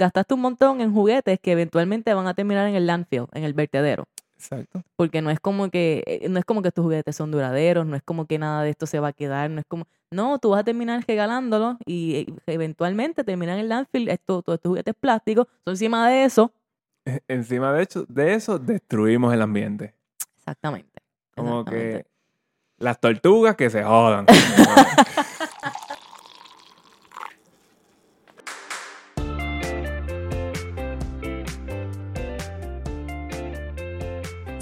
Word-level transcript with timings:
gastaste 0.00 0.34
un 0.34 0.40
montón 0.40 0.80
en 0.80 0.92
juguetes 0.92 1.38
que 1.40 1.52
eventualmente 1.52 2.12
van 2.14 2.26
a 2.26 2.34
terminar 2.34 2.66
en 2.66 2.74
el 2.74 2.86
landfill, 2.86 3.26
en 3.34 3.44
el 3.44 3.52
vertedero. 3.52 4.06
Exacto. 4.36 4.82
Porque 4.96 5.20
no 5.20 5.30
es 5.30 5.38
como 5.38 5.70
que, 5.70 6.02
eh, 6.06 6.26
no 6.30 6.38
es 6.38 6.46
como 6.46 6.62
que 6.62 6.68
estos 6.68 6.82
juguetes 6.82 7.14
son 7.14 7.30
duraderos, 7.30 7.84
no 7.86 7.94
es 7.94 8.02
como 8.02 8.24
que 8.24 8.38
nada 8.38 8.62
de 8.62 8.70
esto 8.70 8.86
se 8.86 8.98
va 8.98 9.08
a 9.08 9.12
quedar, 9.12 9.50
no 9.50 9.60
es 9.60 9.66
como, 9.68 9.86
no, 10.10 10.38
tú 10.38 10.48
vas 10.50 10.60
a 10.60 10.64
terminar 10.64 11.04
regalándolo 11.06 11.76
y 11.84 12.14
eh, 12.16 12.26
eventualmente 12.46 13.22
terminan 13.22 13.56
en 13.56 13.60
el 13.60 13.68
landfill, 13.68 14.08
esto, 14.08 14.40
todos 14.42 14.56
estos 14.56 14.70
juguetes 14.70 14.94
plásticos, 14.98 15.46
son 15.64 15.72
encima 15.72 16.08
de 16.08 16.24
eso. 16.24 16.52
E- 17.04 17.20
Encima 17.28 17.72
de 17.74 17.82
hecho, 17.82 18.06
de 18.08 18.32
eso 18.34 18.58
destruimos 18.58 19.32
el 19.34 19.42
ambiente. 19.42 19.94
Exactamente. 20.38 21.02
Como 21.36 21.60
exactamente. 21.60 22.02
que 22.04 22.10
las 22.78 22.98
tortugas 22.98 23.56
que 23.56 23.68
se 23.68 23.84
jodan. 23.84 24.24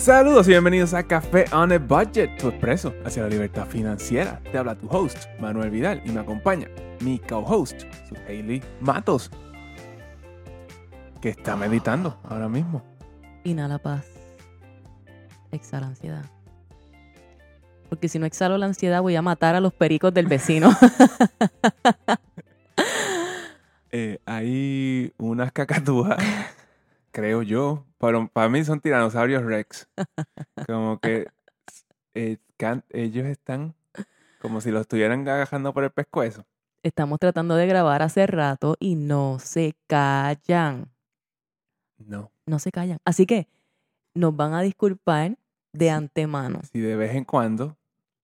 Saludos 0.09 0.47
y 0.49 0.53
bienvenidos 0.53 0.95
a 0.95 1.03
Café 1.03 1.45
on 1.53 1.71
a 1.71 1.79
Budget, 1.79 2.39
tu 2.39 2.49
expreso 2.49 2.95
hacia 3.05 3.25
la 3.25 3.29
libertad 3.29 3.67
financiera. 3.67 4.41
Te 4.51 4.57
habla 4.57 4.75
tu 4.75 4.89
host, 4.89 5.27
Manuel 5.39 5.69
Vidal, 5.69 6.01
y 6.03 6.09
me 6.13 6.21
acompaña 6.21 6.67
mi 7.01 7.19
co-host, 7.19 7.83
Hailey 8.27 8.63
Matos, 8.81 9.31
que 11.21 11.29
está 11.29 11.57
meditando 11.57 12.19
ahora 12.25 12.49
mismo. 12.49 12.83
Inhala 13.45 13.77
paz. 13.77 14.07
Exhala 15.53 15.89
ansiedad. 15.89 16.25
Porque 17.91 18.09
si 18.09 18.19
no 18.19 18.25
exhalo 18.25 18.57
la 18.57 18.65
ansiedad 18.65 19.03
voy 19.03 19.15
a 19.15 19.21
matar 19.21 19.57
a 19.57 19.61
los 19.61 19.75
pericos 19.75 20.15
del 20.15 20.27
vecino. 20.27 20.71
Eh, 23.91 24.19
hay 24.27 25.15
unas 25.17 25.51
cacatúas, 25.51 26.19
creo 27.19 27.43
yo, 27.43 27.85
pero 27.99 28.29
para 28.29 28.49
mí 28.49 28.63
son 28.65 28.81
tiranosaurios 28.81 29.43
rex. 29.43 29.89
Como 30.69 31.01
que 31.01 31.27
eh, 32.15 32.39
can- 32.57 32.85
ellos 32.91 33.27
están 33.27 33.75
como 34.41 34.61
si 34.61 34.71
los 34.71 34.83
estuvieran 34.83 35.27
agajando 35.29 35.75
por 35.75 35.83
el 35.83 35.91
pescuezo. 35.91 36.45
Estamos 36.85 37.19
tratando 37.19 37.57
de 37.57 37.67
grabar 37.67 38.03
hace 38.03 38.25
rato 38.29 38.77
y 38.79 38.95
no 38.95 39.41
se 39.41 39.75
callan. 39.89 40.93
No. 41.99 42.31
No 42.47 42.61
se 42.61 42.71
callan. 42.71 42.99
Así 43.05 43.27
que 43.27 43.49
nos 44.15 44.37
van 44.37 44.55
a 44.55 44.63
disculpar 44.63 45.37
de 45.73 45.87
Sí. 45.87 45.89
antemano. 45.89 46.61
Si 46.73 46.79
de 46.79 46.95
vez 46.95 47.17
en 47.17 47.25
cuando. 47.25 47.77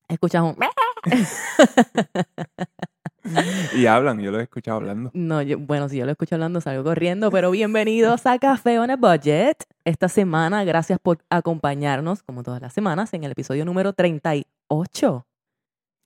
Escuchamos. 0.07 0.55
Y 3.75 3.87
hablan, 3.87 4.21
yo 4.21 4.31
los 4.31 4.41
he 4.41 4.45
escuchado 4.45 4.77
hablando. 4.77 5.11
No, 5.15 5.43
yo- 5.43 5.59
bueno, 5.59 5.89
si 5.89 5.97
yo 5.97 6.05
lo 6.07 6.13
escucho 6.13 6.35
hablando, 6.37 6.61
salgo 6.61 6.85
corriendo, 6.85 7.31
pero 7.31 7.51
bienvenidos 7.51 8.25
a 8.27 8.39
Café 8.39 8.79
on 8.79 8.91
a 8.91 8.97
Budget. 8.97 9.65
Esta 9.85 10.09
semana, 10.09 10.63
gracias 10.65 10.99
por 11.01 11.19
acompañarnos, 11.31 12.23
como 12.23 12.43
todas 12.43 12.61
las 12.63 12.73
semanas, 12.73 13.13
en 13.15 13.25
el 13.25 13.33
episodio 13.33 13.65
número 13.65 13.93
38. 13.93 15.27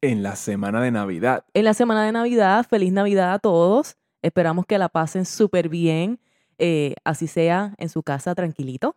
En 0.00 0.22
la 0.22 0.36
semana 0.36 0.80
de 0.80 0.90
Navidad. 0.90 1.44
En 1.54 1.64
la 1.64 1.74
semana 1.74 2.04
de 2.04 2.12
Navidad, 2.12 2.64
feliz 2.68 2.92
Navidad 2.92 3.32
a 3.34 3.38
todos. 3.38 3.96
Esperamos 4.22 4.64
que 4.66 4.78
la 4.78 4.88
pasen 4.88 5.24
súper 5.26 5.68
bien, 5.68 6.20
eh, 6.58 6.94
así 7.04 7.26
sea 7.26 7.74
en 7.78 7.88
su 7.88 8.02
casa 8.02 8.34
tranquilito. 8.34 8.96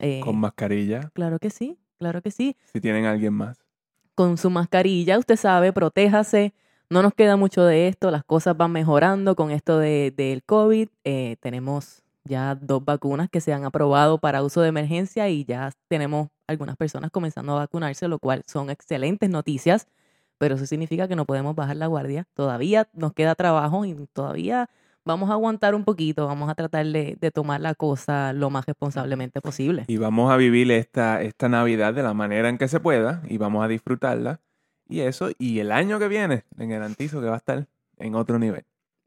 Eh, 0.00 0.20
Con 0.24 0.38
mascarilla. 0.38 1.10
claro 1.14 1.38
que 1.38 1.50
sí, 1.50 1.78
claro 1.98 2.22
que 2.22 2.30
sí. 2.30 2.56
Si 2.72 2.80
tienen 2.80 3.04
a 3.04 3.12
alguien 3.12 3.34
más. 3.34 3.58
Con 4.14 4.36
su 4.36 4.50
mascarilla, 4.50 5.18
usted 5.18 5.36
sabe, 5.36 5.72
protéjase. 5.72 6.54
No 6.92 7.02
nos 7.02 7.14
queda 7.14 7.36
mucho 7.36 7.64
de 7.64 7.86
esto, 7.86 8.10
las 8.10 8.24
cosas 8.24 8.56
van 8.56 8.72
mejorando 8.72 9.36
con 9.36 9.52
esto 9.52 9.78
de- 9.78 10.12
del 10.16 10.42
COVID. 10.42 10.88
Eh, 11.04 11.36
tenemos 11.40 12.02
ya 12.24 12.56
dos 12.56 12.84
vacunas 12.84 13.30
que 13.30 13.40
se 13.40 13.52
han 13.52 13.64
aprobado 13.64 14.18
para 14.18 14.42
uso 14.42 14.60
de 14.60 14.70
emergencia 14.70 15.28
y 15.28 15.44
ya 15.44 15.70
tenemos 15.86 16.30
algunas 16.48 16.76
personas 16.76 17.12
comenzando 17.12 17.52
a 17.52 17.60
vacunarse, 17.60 18.08
lo 18.08 18.18
cual 18.18 18.42
son 18.44 18.70
excelentes 18.70 19.30
noticias, 19.30 19.86
pero 20.36 20.56
eso 20.56 20.66
significa 20.66 21.06
que 21.06 21.14
no 21.14 21.26
podemos 21.26 21.54
bajar 21.54 21.76
la 21.76 21.86
guardia. 21.86 22.26
Todavía 22.34 22.88
nos 22.92 23.12
queda 23.12 23.36
trabajo 23.36 23.84
y 23.84 23.94
todavía 24.12 24.68
vamos 25.04 25.30
a 25.30 25.34
aguantar 25.34 25.76
un 25.76 25.84
poquito, 25.84 26.26
vamos 26.26 26.50
a 26.50 26.56
tratar 26.56 26.86
de, 26.86 27.16
de 27.20 27.30
tomar 27.30 27.60
la 27.60 27.76
cosa 27.76 28.32
lo 28.32 28.50
más 28.50 28.66
responsablemente 28.66 29.40
posible. 29.40 29.84
Y 29.86 29.96
vamos 29.98 30.32
a 30.32 30.36
vivir 30.36 30.68
esta, 30.72 31.22
esta 31.22 31.48
Navidad 31.48 31.94
de 31.94 32.02
la 32.02 32.14
manera 32.14 32.48
en 32.48 32.58
que 32.58 32.66
se 32.66 32.80
pueda 32.80 33.22
y 33.28 33.38
vamos 33.38 33.64
a 33.64 33.68
disfrutarla. 33.68 34.40
Y 34.90 35.02
eso, 35.02 35.30
y 35.38 35.60
el 35.60 35.70
año 35.70 36.00
que 36.00 36.08
viene, 36.08 36.44
le 36.56 36.66
garantizo 36.66 37.20
que 37.20 37.28
va 37.28 37.34
a 37.34 37.38
estar 37.38 37.68
en 37.96 38.14
otro 38.16 38.40
nivel. 38.40 38.64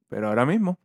Pero 0.07 0.29
ahora 0.29 0.45
mismo, 0.45 0.79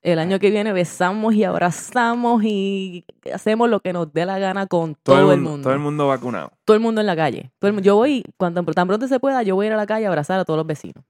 El 0.00 0.20
año 0.20 0.38
que 0.38 0.50
viene 0.50 0.72
besamos 0.72 1.34
y 1.34 1.42
abrazamos 1.42 2.44
y 2.44 3.04
hacemos 3.32 3.68
lo 3.68 3.80
que 3.80 3.92
nos 3.92 4.12
dé 4.12 4.24
la 4.26 4.38
gana 4.38 4.66
con 4.66 4.94
todo, 4.94 5.16
todo, 5.16 5.32
el 5.32 5.38
el 5.38 5.44
mundo. 5.44 5.62
todo 5.64 5.72
el 5.72 5.80
mundo 5.80 6.06
vacunado. 6.06 6.52
Todo 6.64 6.76
el 6.76 6.82
mundo 6.82 7.00
en 7.00 7.06
la 7.08 7.16
calle. 7.16 7.50
Todo 7.58 7.70
el 7.70 7.82
yo 7.82 7.96
voy, 7.96 8.24
cuando 8.36 8.62
tan 8.62 8.86
pronto 8.86 9.08
se 9.08 9.18
pueda, 9.18 9.42
yo 9.42 9.56
voy 9.56 9.66
a 9.66 9.68
ir 9.68 9.72
a 9.72 9.76
la 9.76 9.86
calle 9.86 10.06
a 10.06 10.08
abrazar 10.08 10.38
a 10.38 10.44
todos 10.44 10.56
los 10.56 10.66
vecinos. 10.66 11.04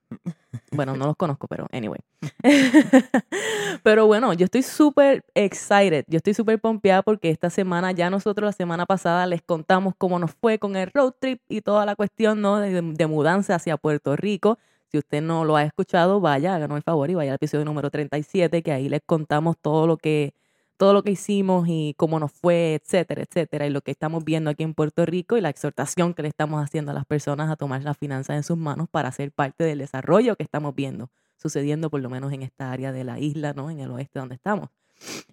Bueno, 0.71 0.95
no 0.95 1.07
los 1.07 1.15
conozco, 1.15 1.47
pero 1.47 1.67
anyway. 1.71 1.99
pero 3.83 4.05
bueno, 4.07 4.33
yo 4.33 4.45
estoy 4.45 4.63
súper 4.63 5.23
excited. 5.33 6.05
Yo 6.07 6.17
estoy 6.17 6.33
súper 6.33 6.59
pompeada 6.59 7.01
porque 7.01 7.29
esta 7.29 7.49
semana, 7.49 7.91
ya 7.91 8.09
nosotros 8.09 8.45
la 8.45 8.53
semana 8.53 8.85
pasada 8.85 9.25
les 9.25 9.41
contamos 9.41 9.93
cómo 9.97 10.19
nos 10.19 10.31
fue 10.31 10.59
con 10.59 10.75
el 10.75 10.89
road 10.93 11.13
trip 11.19 11.41
y 11.49 11.61
toda 11.61 11.85
la 11.85 11.95
cuestión 11.95 12.41
¿no? 12.41 12.59
de, 12.59 12.81
de 12.81 13.07
mudanza 13.07 13.55
hacia 13.55 13.77
Puerto 13.77 14.15
Rico. 14.15 14.57
Si 14.91 14.97
usted 14.97 15.21
no 15.21 15.45
lo 15.45 15.55
ha 15.55 15.63
escuchado, 15.63 16.19
vaya, 16.19 16.55
háganos 16.55 16.77
el 16.77 16.83
favor 16.83 17.09
y 17.09 17.15
vaya 17.15 17.31
al 17.31 17.35
episodio 17.35 17.63
número 17.65 17.91
37, 17.91 18.63
que 18.63 18.71
ahí 18.71 18.89
les 18.89 19.01
contamos 19.05 19.55
todo 19.61 19.85
lo 19.85 19.97
que 19.97 20.33
todo 20.77 20.93
lo 20.93 21.03
que 21.03 21.11
hicimos 21.11 21.67
y 21.67 21.93
cómo 21.97 22.21
nos 22.21 22.31
fue, 22.31 22.75
etcétera, 22.75 23.23
etcétera, 23.23 23.67
y 23.67 23.69
lo 23.69 23.81
que 23.81 23.91
estamos 23.91 24.23
viendo 24.23 24.49
aquí 24.49 24.63
en 24.63 24.73
Puerto 24.73 25.05
Rico 25.05 25.35
y 25.35 25.41
la 25.41 25.49
exhortación 25.49 26.13
que 26.13 26.21
le 26.21 26.29
estamos 26.29 26.63
haciendo 26.63 26.91
a 26.91 26.93
las 26.93 27.05
personas 27.05 27.51
a 27.51 27.57
tomar 27.57 27.83
las 27.83 27.97
finanzas 27.97 28.37
en 28.37 28.43
sus 28.43 28.57
manos 28.57 28.87
para 28.89 29.11
ser 29.11 29.33
parte 29.33 29.65
del 29.65 29.79
desarrollo 29.79 30.37
que 30.37 30.43
estamos 30.43 30.73
viendo, 30.73 31.11
sucediendo 31.35 31.89
por 31.89 31.99
lo 31.99 32.09
menos 32.09 32.31
en 32.31 32.43
esta 32.43 32.71
área 32.71 32.93
de 32.93 33.03
la 33.03 33.19
isla, 33.19 33.51
¿no? 33.51 33.69
En 33.69 33.81
el 33.81 33.91
oeste 33.91 34.19
donde 34.19 34.35
estamos. 34.35 34.69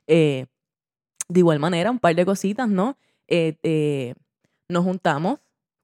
Eh, 0.08 0.46
de 1.28 1.40
igual 1.40 1.60
manera, 1.60 1.92
un 1.92 2.00
par 2.00 2.16
de 2.16 2.26
cositas, 2.26 2.68
¿no? 2.68 2.98
Eh, 3.28 3.56
eh, 3.62 4.14
nos 4.68 4.82
juntamos 4.82 5.38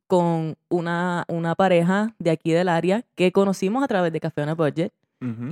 con 0.06 0.56
una, 0.68 1.24
una 1.28 1.54
pareja 1.54 2.14
de 2.18 2.30
aquí 2.30 2.52
del 2.52 2.68
área 2.68 3.04
que 3.14 3.32
conocimos 3.32 3.82
a 3.82 3.88
través 3.88 4.12
de 4.12 4.20
Café 4.20 4.42
on 4.42 4.56
Budget 4.56 4.92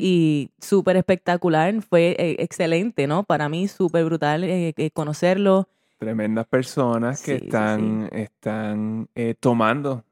y 0.01 0.51
súper 0.61 0.97
espectacular, 0.97 1.81
fue 1.83 2.17
eh, 2.19 2.37
excelente, 2.41 3.07
¿no? 3.07 3.23
Para 3.23 3.49
mí 3.49 3.69
súper 3.69 4.05
brutal 4.05 4.43
eh, 4.43 4.75
eh, 4.77 4.91
conocerlo. 4.91 5.69
Tremendas 5.99 6.47
personas 6.49 7.23
que 7.23 7.35
Sí, 7.35 7.39
sí, 7.39 7.45
están, 7.47 8.09
están 8.13 9.09
eh, 9.15 9.37
tomando 9.39 10.03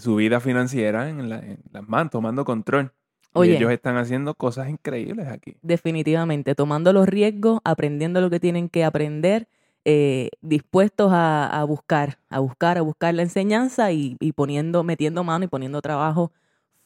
su 0.00 0.16
vida 0.16 0.40
financiera 0.40 1.10
en, 1.10 1.28
la- 1.28 1.40
en 1.40 1.58
las 1.72 1.86
manos, 1.86 2.10
tomando 2.10 2.44
control. 2.46 2.90
Oye. 3.34 3.52
Y 3.52 3.56
ellos 3.56 3.70
están 3.72 3.96
haciendo 3.98 4.32
cosas 4.34 4.68
increíbles 4.70 5.26
aquí. 5.28 5.56
Definitivamente, 5.60 6.54
tomando 6.54 6.92
los 6.92 7.06
riesgos, 7.06 7.60
aprendiendo 7.64 8.20
lo 8.20 8.30
que 8.30 8.40
tienen 8.40 8.68
que 8.68 8.84
aprender, 8.84 9.46
eh, 9.84 10.30
dispuestos 10.40 11.12
a, 11.12 11.46
a 11.46 11.64
buscar, 11.64 12.18
a 12.30 12.40
buscar, 12.40 12.78
a 12.78 12.82
buscar 12.82 13.14
la 13.14 13.22
enseñanza 13.22 13.92
y, 13.92 14.16
y 14.20 14.32
poniendo, 14.32 14.82
metiendo 14.84 15.24
mano 15.24 15.44
y 15.44 15.48
poniendo 15.48 15.82
trabajo 15.82 16.32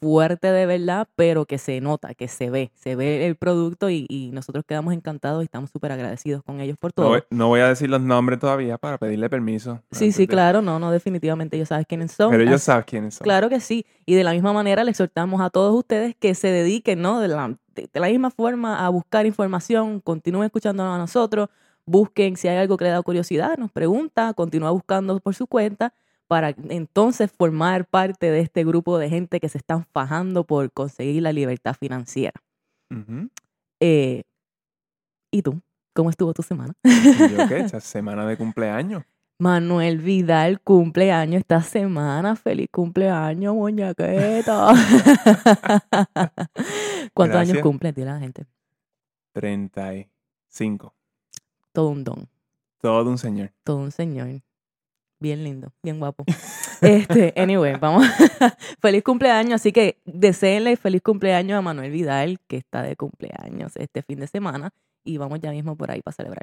fuerte 0.01 0.51
de 0.53 0.67
verdad, 0.67 1.09
pero 1.17 1.45
que 1.45 1.59
se 1.59 1.81
nota, 1.81 2.15
que 2.15 2.29
se 2.29 2.51
ve, 2.51 2.71
se 2.75 2.95
ve 2.95 3.27
el 3.27 3.37
producto 3.37 3.91
y, 3.91 4.07
y 4.09 4.31
nosotros 4.33 4.65
quedamos 4.67 4.95
encantados 4.95 5.43
y 5.43 5.47
estamos 5.47 5.71
súper 5.71 5.93
agradecidos 5.93 6.43
con 6.45 6.61
ellos 6.61 6.77
por 6.79 6.93
todo. 6.93 7.21
no 7.31 7.49
voy 7.49 7.61
a 7.61 7.69
decir 7.69 7.91
los 7.91 8.01
nombres 8.01 8.39
todavía 8.39 8.79
para 8.79 8.99
pedirle 8.99 9.29
permiso. 9.29 9.81
Sí, 9.91 10.13
sí, 10.13 10.27
claro, 10.27 10.63
no, 10.63 10.79
no, 10.79 10.91
definitivamente 10.91 11.57
ellos 11.57 11.69
saben 11.69 11.85
quiénes 11.89 12.13
son. 12.13 12.31
Pero 12.31 12.43
ellos 12.45 12.63
saben 12.63 12.85
quiénes 12.87 13.15
son. 13.15 13.25
Claro 13.25 13.49
que 13.49 13.61
sí. 13.61 13.85
Y 14.07 14.15
de 14.15 14.25
la 14.25 14.33
misma 14.33 14.53
manera 14.53 14.85
le 14.85 14.91
exhortamos 14.91 15.41
a 15.41 15.51
todos 15.51 15.75
ustedes 15.75 16.15
que 16.17 16.35
se 16.35 16.49
dediquen, 16.49 17.03
¿no? 17.03 17.21
De 17.21 17.29
la, 17.29 17.49
de, 17.75 17.89
de 17.93 18.01
la 18.01 18.09
misma 18.09 18.31
forma 18.31 18.85
a 18.85 18.89
buscar 18.91 19.27
información, 19.27 20.01
continúen 20.01 20.45
escuchándonos 20.47 20.95
a 20.95 20.99
nosotros, 20.99 21.49
busquen 21.89 22.37
si 22.37 22.49
hay 22.49 22.59
algo 22.59 22.77
que 22.77 22.85
le 22.85 22.91
da 22.91 23.03
curiosidad, 23.03 23.57
nos 23.59 23.73
pregunta, 23.73 24.33
continúa 24.35 24.71
buscando 24.71 25.19
por 25.21 25.35
su 25.35 25.47
cuenta 25.47 25.95
para 26.27 26.55
entonces 26.69 27.33
formar 27.33 27.87
parte 27.87 28.31
de 28.31 28.41
este 28.41 28.65
grupo 28.65 28.99
de 28.99 29.09
gente 29.09 29.41
que 29.41 29.49
se 29.49 29.59
están 29.59 29.85
fajando 29.85 30.45
por 30.45 30.71
conseguir 30.71 31.23
la 31.23 31.33
libertad 31.33 31.75
financiera. 31.75 32.41
Eh, 33.81 34.23
¿Y 35.31 35.43
tú? 35.43 35.61
¿Cómo 35.95 36.11
estuvo 36.11 36.33
tu 36.33 36.43
semana? 36.43 36.75
Semana 37.81 38.27
de 38.27 38.37
cumpleaños. 38.37 39.05
Manuel 39.41 39.99
Vidal 39.99 40.61
cumpleaños 40.61 41.41
esta 41.41 41.63
semana. 41.63 42.37
Feliz 42.37 42.69
cumpleaños, 42.71 43.55
muñequeta. 43.55 44.69
¿Cuántos 47.15 47.41
años 47.41 47.59
cumple? 47.63 47.93
Dile 47.93 48.11
a 48.11 48.15
la 48.15 48.21
gente. 48.21 48.47
35. 49.33 50.98
Todo 51.79 51.91
un 51.91 52.03
don, 52.03 52.29
Todo 52.81 53.09
un 53.09 53.19
señor. 53.19 53.53
todo 53.63 53.77
un 53.77 53.93
señor. 53.93 54.43
Bien 55.21 55.45
lindo, 55.45 55.73
bien 55.81 56.01
guapo. 56.01 56.25
Este, 56.81 57.33
anyway, 57.37 57.77
vamos. 57.77 58.05
feliz 58.81 59.05
cumpleaños. 59.05 59.55
Así 59.61 59.71
que 59.71 60.01
deseenle 60.05 60.77
feliz 60.77 61.03
cumpleaños 61.03 61.57
a 61.57 61.63
Manuel 61.63 61.93
Vidal, 61.93 62.41
que 62.49 62.57
está 62.57 62.83
de 62.83 62.97
cumpleaños 62.97 63.77
este 63.77 64.03
fin 64.03 64.19
de 64.19 64.27
semana. 64.27 64.71
y 65.05 65.19
vamos 65.19 65.39
ya 65.39 65.53
mismo 65.53 65.77
por 65.77 65.93
ahí 65.93 66.03
para 66.03 66.17
celebrar. 66.17 66.43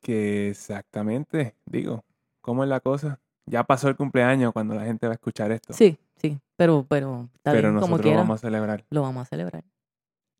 Que 0.00 0.48
exactamente, 0.48 1.54
digo, 1.66 2.02
¿cómo 2.40 2.62
es 2.64 2.70
la 2.70 2.80
cosa? 2.80 3.20
Ya 3.44 3.64
pasó 3.64 3.88
el 3.88 3.96
cumpleaños 3.96 4.54
cuando 4.54 4.74
la 4.74 4.84
gente 4.86 5.06
va 5.06 5.12
a 5.12 5.16
escuchar 5.16 5.52
esto. 5.52 5.74
Sí, 5.74 5.98
sí, 6.16 6.38
pero, 6.56 6.86
pero 6.88 7.28
está 7.34 7.52
pero 7.52 7.68
bien, 7.68 7.74
nosotros 7.74 8.00
como 8.00 8.10
lo 8.10 8.16
vamos 8.18 8.34
a 8.36 8.40
celebrar. 8.40 8.84
lo 8.88 9.02
vamos 9.02 9.22
a 9.22 9.24
celebrar. 9.26 9.64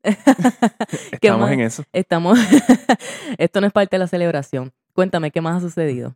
Estamos 1.11 1.51
en 1.51 1.59
eso. 1.61 1.83
Estamos, 1.93 2.39
esto 3.37 3.61
no 3.61 3.67
es 3.67 3.73
parte 3.73 3.95
de 3.95 3.99
la 3.99 4.07
celebración. 4.07 4.71
Cuéntame, 4.93 5.31
¿qué 5.31 5.41
más 5.41 5.57
ha 5.57 5.59
sucedido? 5.61 6.15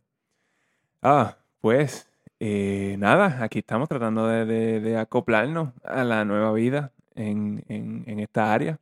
Ah, 1.02 1.36
pues 1.60 2.08
eh, 2.40 2.96
nada, 2.98 3.42
aquí 3.42 3.60
estamos 3.60 3.88
tratando 3.88 4.26
de, 4.28 4.44
de- 4.44 4.80
de 4.80 4.98
acoplarnos 4.98 5.70
a 5.84 6.04
la 6.04 6.24
nueva 6.24 6.52
vida 6.52 6.92
en, 7.14 7.64
en- 7.68 8.04
en 8.06 8.20
esta 8.20 8.52
área 8.52 8.78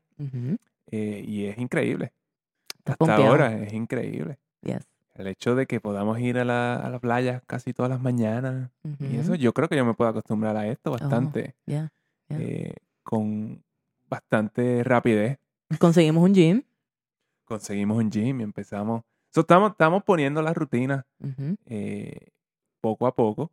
eh, 0.90 1.24
y 1.26 1.46
es 1.46 1.58
increíble. 1.58 2.12
Hasta 2.78 2.96
pompeado. 2.96 3.24
ahora 3.26 3.52
es 3.62 3.72
increíble. 3.72 4.38
Yes. 4.62 4.86
El 5.14 5.28
hecho 5.28 5.54
de 5.54 5.66
que 5.66 5.80
podamos 5.80 6.18
ir 6.18 6.38
a 6.38 6.44
la, 6.44 6.74
a 6.76 6.90
la 6.90 6.98
playa 6.98 7.42
casi 7.46 7.72
todas 7.72 7.88
las 7.90 8.00
mañanas 8.00 8.70
y 8.98 9.16
eso 9.16 9.34
yo 9.36 9.52
creo 9.52 9.68
que 9.68 9.76
yo 9.76 9.84
me 9.84 9.94
puedo 9.94 10.10
acostumbrar 10.10 10.56
a 10.56 10.66
esto 10.66 10.90
Oh. 10.90 10.98
bastante, 10.98 11.54
eh, 12.30 12.74
con 13.02 13.62
bastante 14.14 14.82
rapidez. 14.84 15.38
Conseguimos 15.78 16.22
un 16.25 16.34
gym. 16.34 16.62
Conseguimos 17.44 17.99
un 17.99 18.11
gym 18.11 18.40
y 18.40 18.44
empezamos. 18.44 19.02
So, 19.31 19.40
estamos, 19.40 19.72
estamos 19.72 20.05
poniendo 20.05 20.40
la 20.43 20.55
rutina 20.55 21.05
Ujú. 21.20 21.56
eh, 21.66 22.28
poco 22.81 23.06
a 23.06 23.14
poco. 23.14 23.50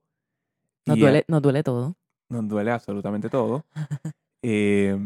Nos, 0.85 0.97
y, 0.97 0.99
duele, 1.01 1.25
nos 1.27 1.41
duele 1.41 1.63
todo. 1.63 1.95
nos 2.29 2.47
duele 2.47 2.71
absolutamente 2.71 3.29
todo. 3.29 3.65
Eh, 4.43 4.97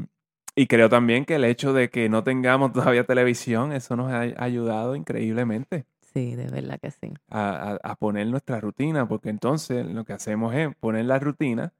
y 0.56 0.66
creo 0.68 0.88
también 0.88 1.26
que 1.26 1.36
el 1.36 1.44
hecho 1.44 1.74
de 1.74 1.90
que 1.90 2.08
no 2.08 2.24
tengamos 2.24 2.72
todavía 2.72 3.04
televisión, 3.06 3.74
eso 3.74 3.98
nos 3.98 4.10
ha 4.14 4.22
ayudado 4.42 4.96
increíblemente 4.96 5.86
Sí, 6.14 6.36
de 6.36 6.48
verdad 6.48 6.80
que 6.80 6.90
sí. 6.90 7.14
a, 7.28 7.74
a- 7.74 7.80
a 7.84 7.96
poner 7.98 8.28
nuestra 8.28 8.62
rutina, 8.62 9.06
porque 9.10 9.28
entonces 9.28 9.86
lo 9.88 10.06
que 10.06 10.14
hacemos 10.14 10.56
es 10.56 10.74
poner 10.78 11.04
la 11.04 11.20
rutina 11.20 11.74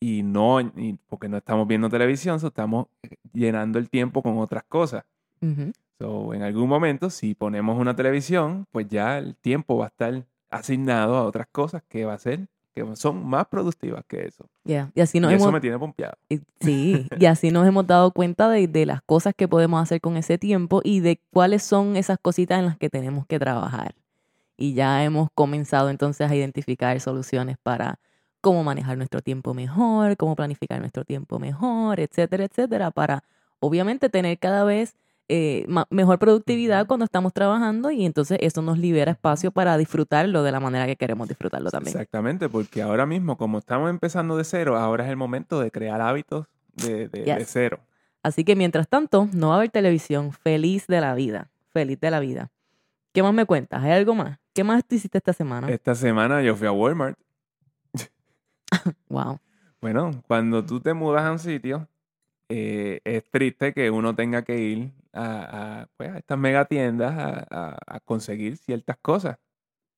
y 0.00 0.22
no, 0.22 0.60
y 0.60 0.98
porque 1.08 1.28
no 1.28 1.36
estamos 1.36 1.68
viendo 1.68 1.90
televisión, 1.90 2.40
so 2.40 2.48
estamos 2.48 2.86
llenando 3.34 3.78
el 3.78 3.90
tiempo 3.90 4.22
con 4.22 4.38
otras 4.38 4.64
cosas. 4.64 5.04
Ujú. 5.42 5.72
So, 5.98 6.32
en 6.32 6.42
algún 6.42 6.66
momento, 6.66 7.10
si 7.10 7.34
ponemos 7.34 7.78
una 7.78 7.94
televisión, 7.94 8.66
pues 8.72 8.88
ya 8.88 9.18
el 9.18 9.36
tiempo 9.36 9.76
va 9.76 9.84
a 9.84 9.88
estar 9.88 10.24
asignado 10.48 11.16
a 11.16 11.24
otras 11.24 11.46
cosas 11.52 11.82
que 11.86 12.06
va 12.06 12.14
a 12.14 12.18
ser, 12.18 12.48
que 12.74 12.96
son 12.96 13.26
más 13.26 13.46
productivas 13.48 14.02
que 14.08 14.26
eso. 14.26 14.46
Y 14.64 15.00
así 15.00 15.20
nos 15.20 15.32
y 15.32 15.34
eso 15.34 15.52
me 15.52 15.60
tiene 15.60 15.78
pompeado. 15.78 16.14
sí, 16.60 17.06
y 17.18 17.26
así 17.26 17.50
nos 17.50 17.68
hemos 17.68 17.86
dado 17.86 18.12
cuenta 18.12 18.48
de, 18.48 18.66
de 18.66 18.86
las 18.86 19.02
cosas 19.02 19.34
que 19.36 19.48
podemos 19.48 19.82
hacer 19.82 20.00
con 20.00 20.16
ese 20.16 20.38
tiempo 20.38 20.80
y 20.82 21.00
de 21.00 21.20
cuáles 21.30 21.62
son 21.62 21.96
esas 21.96 22.18
cositas 22.18 22.58
en 22.58 22.64
las 22.64 22.78
que 22.78 22.88
tenemos 22.88 23.26
que 23.26 23.38
trabajar. 23.38 23.94
Y 24.56 24.72
ya 24.72 25.04
hemos 25.04 25.28
comenzado 25.34 25.90
entonces 25.90 26.30
a 26.30 26.34
identificar 26.34 26.98
soluciones 27.00 27.58
para 27.62 27.98
cómo 28.40 28.64
manejar 28.64 28.96
nuestro 28.96 29.20
tiempo 29.22 29.54
mejor, 29.54 30.16
cómo 30.16 30.34
planificar 30.36 30.80
nuestro 30.80 31.04
tiempo 31.04 31.38
mejor, 31.38 32.00
etcétera, 32.00 32.44
etcétera, 32.44 32.90
para 32.90 33.22
obviamente 33.60 34.08
tener 34.08 34.38
cada 34.38 34.64
vez 34.64 34.94
eh, 35.28 35.64
mejor 35.90 36.18
productividad 36.18 36.86
cuando 36.86 37.04
estamos 37.04 37.32
trabajando 37.32 37.90
y 37.92 38.04
entonces 38.04 38.38
eso 38.40 38.62
nos 38.62 38.78
libera 38.78 39.12
espacio 39.12 39.52
para 39.52 39.76
disfrutarlo 39.76 40.42
de 40.42 40.50
la 40.50 40.58
manera 40.58 40.86
que 40.86 40.96
queremos 40.96 41.28
disfrutarlo 41.28 41.70
también. 41.70 41.96
Exactamente, 41.96 42.48
porque 42.48 42.82
ahora 42.82 43.06
mismo, 43.06 43.36
como 43.36 43.58
estamos 43.58 43.90
empezando 43.90 44.36
de 44.36 44.42
cero, 44.44 44.76
ahora 44.76 45.04
es 45.04 45.10
el 45.10 45.16
momento 45.16 45.60
de 45.60 45.70
crear 45.70 46.00
hábitos 46.00 46.46
de, 46.74 47.08
de- 47.08 47.24
de 47.24 47.44
cero. 47.44 47.78
Así 48.22 48.44
que 48.44 48.56
mientras 48.56 48.88
tanto, 48.88 49.28
no 49.32 49.48
va 49.48 49.54
a 49.54 49.56
haber 49.58 49.70
televisión. 49.70 50.32
Feliz 50.32 50.86
de 50.88 51.00
la 51.00 51.14
vida. 51.14 51.48
Feliz 51.72 51.98
de 52.00 52.10
la 52.10 52.20
vida. 52.20 52.50
¿Qué 53.12 53.22
más 53.22 53.32
me 53.32 53.46
cuentas? 53.46 53.82
¿Hay 53.82 53.92
algo 53.92 54.14
más? 54.14 54.38
¿Qué 54.52 54.62
más 54.64 54.84
tú 54.84 54.94
hiciste 54.96 55.16
esta 55.18 55.32
semana? 55.32 55.70
Esta 55.70 55.94
semana 55.94 56.42
yo 56.42 56.54
fui 56.56 56.66
a 56.66 56.72
Walmart. 56.72 57.16
Wow. 59.08 59.38
Bueno, 59.80 60.22
cuando 60.26 60.64
tú 60.64 60.80
te 60.80 60.92
mudas 60.94 61.22
a 61.24 61.32
un 61.32 61.38
sitio, 61.38 61.88
eh, 62.48 63.00
es 63.04 63.24
triste 63.30 63.72
que 63.72 63.90
uno 63.90 64.14
tenga 64.14 64.42
que 64.42 64.58
ir 64.58 64.92
a, 65.12 65.80
a, 65.82 65.88
pues, 65.96 66.10
a 66.10 66.18
estas 66.18 66.38
mega 66.38 66.64
tiendas 66.66 67.12
a, 67.16 67.46
a- 67.50 67.78
a 67.86 68.00
conseguir 68.00 68.56
ciertas 68.56 68.96
cosas, 69.00 69.38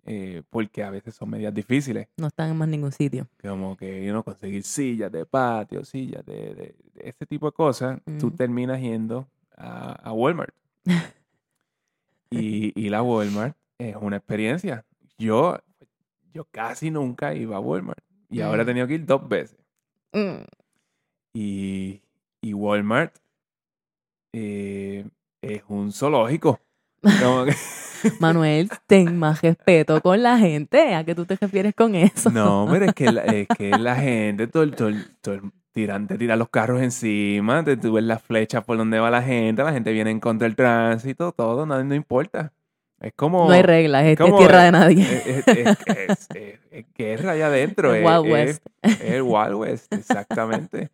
eh, 0.04 0.42
porque 0.50 0.82
a 0.82 0.90
veces 0.90 1.14
son 1.14 1.30
medias 1.30 1.52
difíciles, 1.52 2.08
No 2.16 2.28
están 2.28 2.50
en 2.50 2.56
más 2.58 2.68
ningún 2.68 2.92
sitio. 2.92 3.28
como 3.40 3.76
que 3.76 4.08
uno 4.10 4.22
conseguir 4.22 4.62
sillas 4.62 5.10
de 5.12 5.26
patio, 5.26 5.84
sillas 5.84 6.24
de, 6.24 6.54
de- 6.54 6.76
de 6.94 7.08
ese 7.08 7.26
tipo 7.26 7.46
de 7.46 7.52
cosas, 7.52 8.00
tú 8.18 8.30
terminas 8.30 8.80
yendo 8.80 9.26
a, 9.56 9.92
a 9.92 10.12
Walmart. 10.12 10.54
y, 12.30 12.72
y 12.80 12.88
la 12.88 13.02
Walmart 13.02 13.56
es 13.78 13.96
una 13.96 14.16
experiencia. 14.16 14.84
Yo, 15.18 15.58
yo 16.32 16.44
casi 16.50 16.90
nunca 16.90 17.34
iba 17.34 17.56
a 17.56 17.60
Walmart 17.60 18.02
y 18.32 18.40
ahora 18.40 18.62
he 18.62 18.64
Mm. 18.64 18.66
tenido 18.68 18.86
que 18.86 18.94
ir 18.94 19.06
dos 19.06 19.28
veces. 19.28 19.58
Mm. 20.12 20.42
Y, 21.34 22.00
y 22.40 22.54
Walmart 22.54 23.14
eh, 24.32 25.04
es 25.42 25.62
un 25.68 25.92
zoológico. 25.92 26.60
Que- 27.02 27.54
Manuel, 28.20 28.68
ten 28.86 29.16
más 29.18 29.42
respeto 29.42 30.00
con 30.00 30.22
la 30.22 30.38
gente. 30.38 30.94
¿A 30.94 31.04
qué 31.04 31.14
tú 31.14 31.24
te 31.24 31.36
refieres 31.36 31.74
con 31.74 31.94
eso? 31.94 32.30
no, 32.30 32.66
pero 32.70 32.86
es 32.86 32.94
que 32.94 33.12
la, 33.12 33.22
es 33.22 33.46
que 33.56 33.70
la 33.78 33.96
gente, 33.96 34.46
todo, 34.48 34.68
todo, 34.70 34.90
tiran- 35.72 36.06
te 36.08 36.18
tira 36.18 36.36
los 36.36 36.48
carros 36.48 36.82
encima, 36.82 37.62
te, 37.64 37.76
tú 37.76 37.92
ves 37.92 38.04
las 38.04 38.22
flechas 38.22 38.64
por 38.64 38.76
donde 38.76 38.98
va 38.98 39.10
la 39.10 39.22
gente, 39.22 39.62
la 39.62 39.72
gente 39.72 39.92
viene 39.92 40.10
en 40.10 40.20
contra 40.20 40.46
del 40.46 40.56
tránsito, 40.56 41.32
todo, 41.32 41.64
no, 41.66 41.82
no 41.84 41.94
importa. 41.94 42.52
Es 43.02 43.12
como... 43.14 43.46
No 43.46 43.50
hay 43.52 43.62
reglas, 43.62 44.04
es, 44.04 44.10
es 44.12 44.18
¿cómo 44.18 44.38
tierra 44.38 44.62
de 44.64 44.72
nadie. 44.72 45.02
Es, 45.02 45.48
es- 45.48 46.28
es- 46.70 46.86
guerra 46.94 47.32
allá 47.32 47.46
adentro. 47.48 47.92
El 47.94 48.04
es- 48.04 48.08
Wild 48.10 48.26
es- 48.26 48.32
West. 48.32 48.66
Es 48.82 49.00
el 49.00 49.22
Wild 49.22 49.54
West, 49.54 49.92
exactamente. 49.92 50.88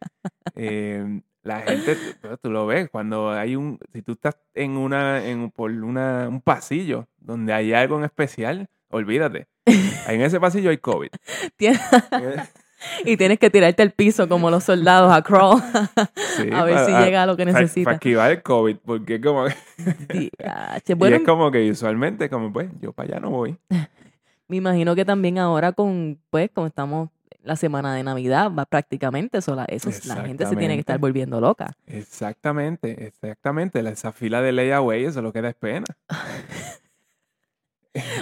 Eh, 0.56 1.20
la 1.42 1.60
gente, 1.60 1.96
tú, 2.20 2.28
tú 2.42 2.50
lo 2.50 2.66
ves, 2.66 2.88
cuando 2.90 3.30
hay 3.30 3.56
un, 3.56 3.78
si 3.92 4.02
tú 4.02 4.12
estás 4.12 4.36
en 4.54 4.76
una, 4.76 5.24
en, 5.26 5.50
por 5.50 5.70
una, 5.70 6.28
un 6.28 6.40
pasillo 6.40 7.06
donde 7.18 7.52
hay 7.52 7.72
algo 7.74 7.98
en 7.98 8.04
especial, 8.04 8.68
olvídate. 8.90 9.46
En 9.66 10.22
ese 10.22 10.40
pasillo 10.40 10.70
hay 10.70 10.78
COVID. 10.78 11.10
Tien- 11.58 11.78
y 13.04 13.16
tienes 13.16 13.38
que 13.38 13.50
tirarte 13.50 13.82
al 13.82 13.90
piso 13.92 14.28
como 14.28 14.50
los 14.50 14.64
soldados 14.64 15.12
a 15.12 15.22
crawl 15.22 15.60
Sí, 16.36 16.48
a 16.52 16.64
ver 16.64 16.84
si 16.86 16.92
llega 16.92 17.22
a 17.22 17.26
lo 17.26 17.36
que 17.36 17.44
Para, 17.44 17.52
para 17.54 17.62
necesitas. 17.62 17.94
esquivar 17.94 18.30
el 18.30 18.42
COVID, 18.42 18.76
porque 18.84 19.20
como 19.20 19.46
y 20.14 20.30
es 21.12 21.22
como 21.24 21.50
que 21.50 21.70
usualmente, 21.70 22.28
como 22.30 22.52
pues, 22.52 22.68
yo 22.80 22.92
para 22.92 23.10
allá 23.10 23.20
no 23.20 23.30
voy. 23.30 23.56
Me 24.48 24.56
imagino 24.56 24.94
que 24.94 25.04
también 25.04 25.38
ahora 25.38 25.72
con, 25.72 26.18
pues, 26.30 26.50
como 26.54 26.66
estamos 26.68 27.10
la 27.42 27.54
semana 27.56 27.94
de 27.94 28.02
Navidad, 28.02 28.50
va 28.52 28.64
prácticamente 28.64 29.38
eso, 29.38 29.54
la, 29.54 29.64
eso 29.66 29.88
es- 29.90 30.06
la 30.06 30.16
gente 30.24 30.44
se 30.46 30.56
tiene 30.56 30.74
que 30.74 30.80
estar 30.80 30.98
volviendo 30.98 31.40
loca. 31.40 31.72
Exactamente, 31.86 33.06
exactamente. 33.06 33.82
La- 33.82 33.90
Esa 33.90 34.12
fila 34.12 34.40
de 34.42 34.52
layaway, 34.52 35.04
eso 35.04 35.22
lo 35.22 35.32
que 35.32 35.42
da 35.42 35.50
es 35.50 35.54
pena. 35.54 35.84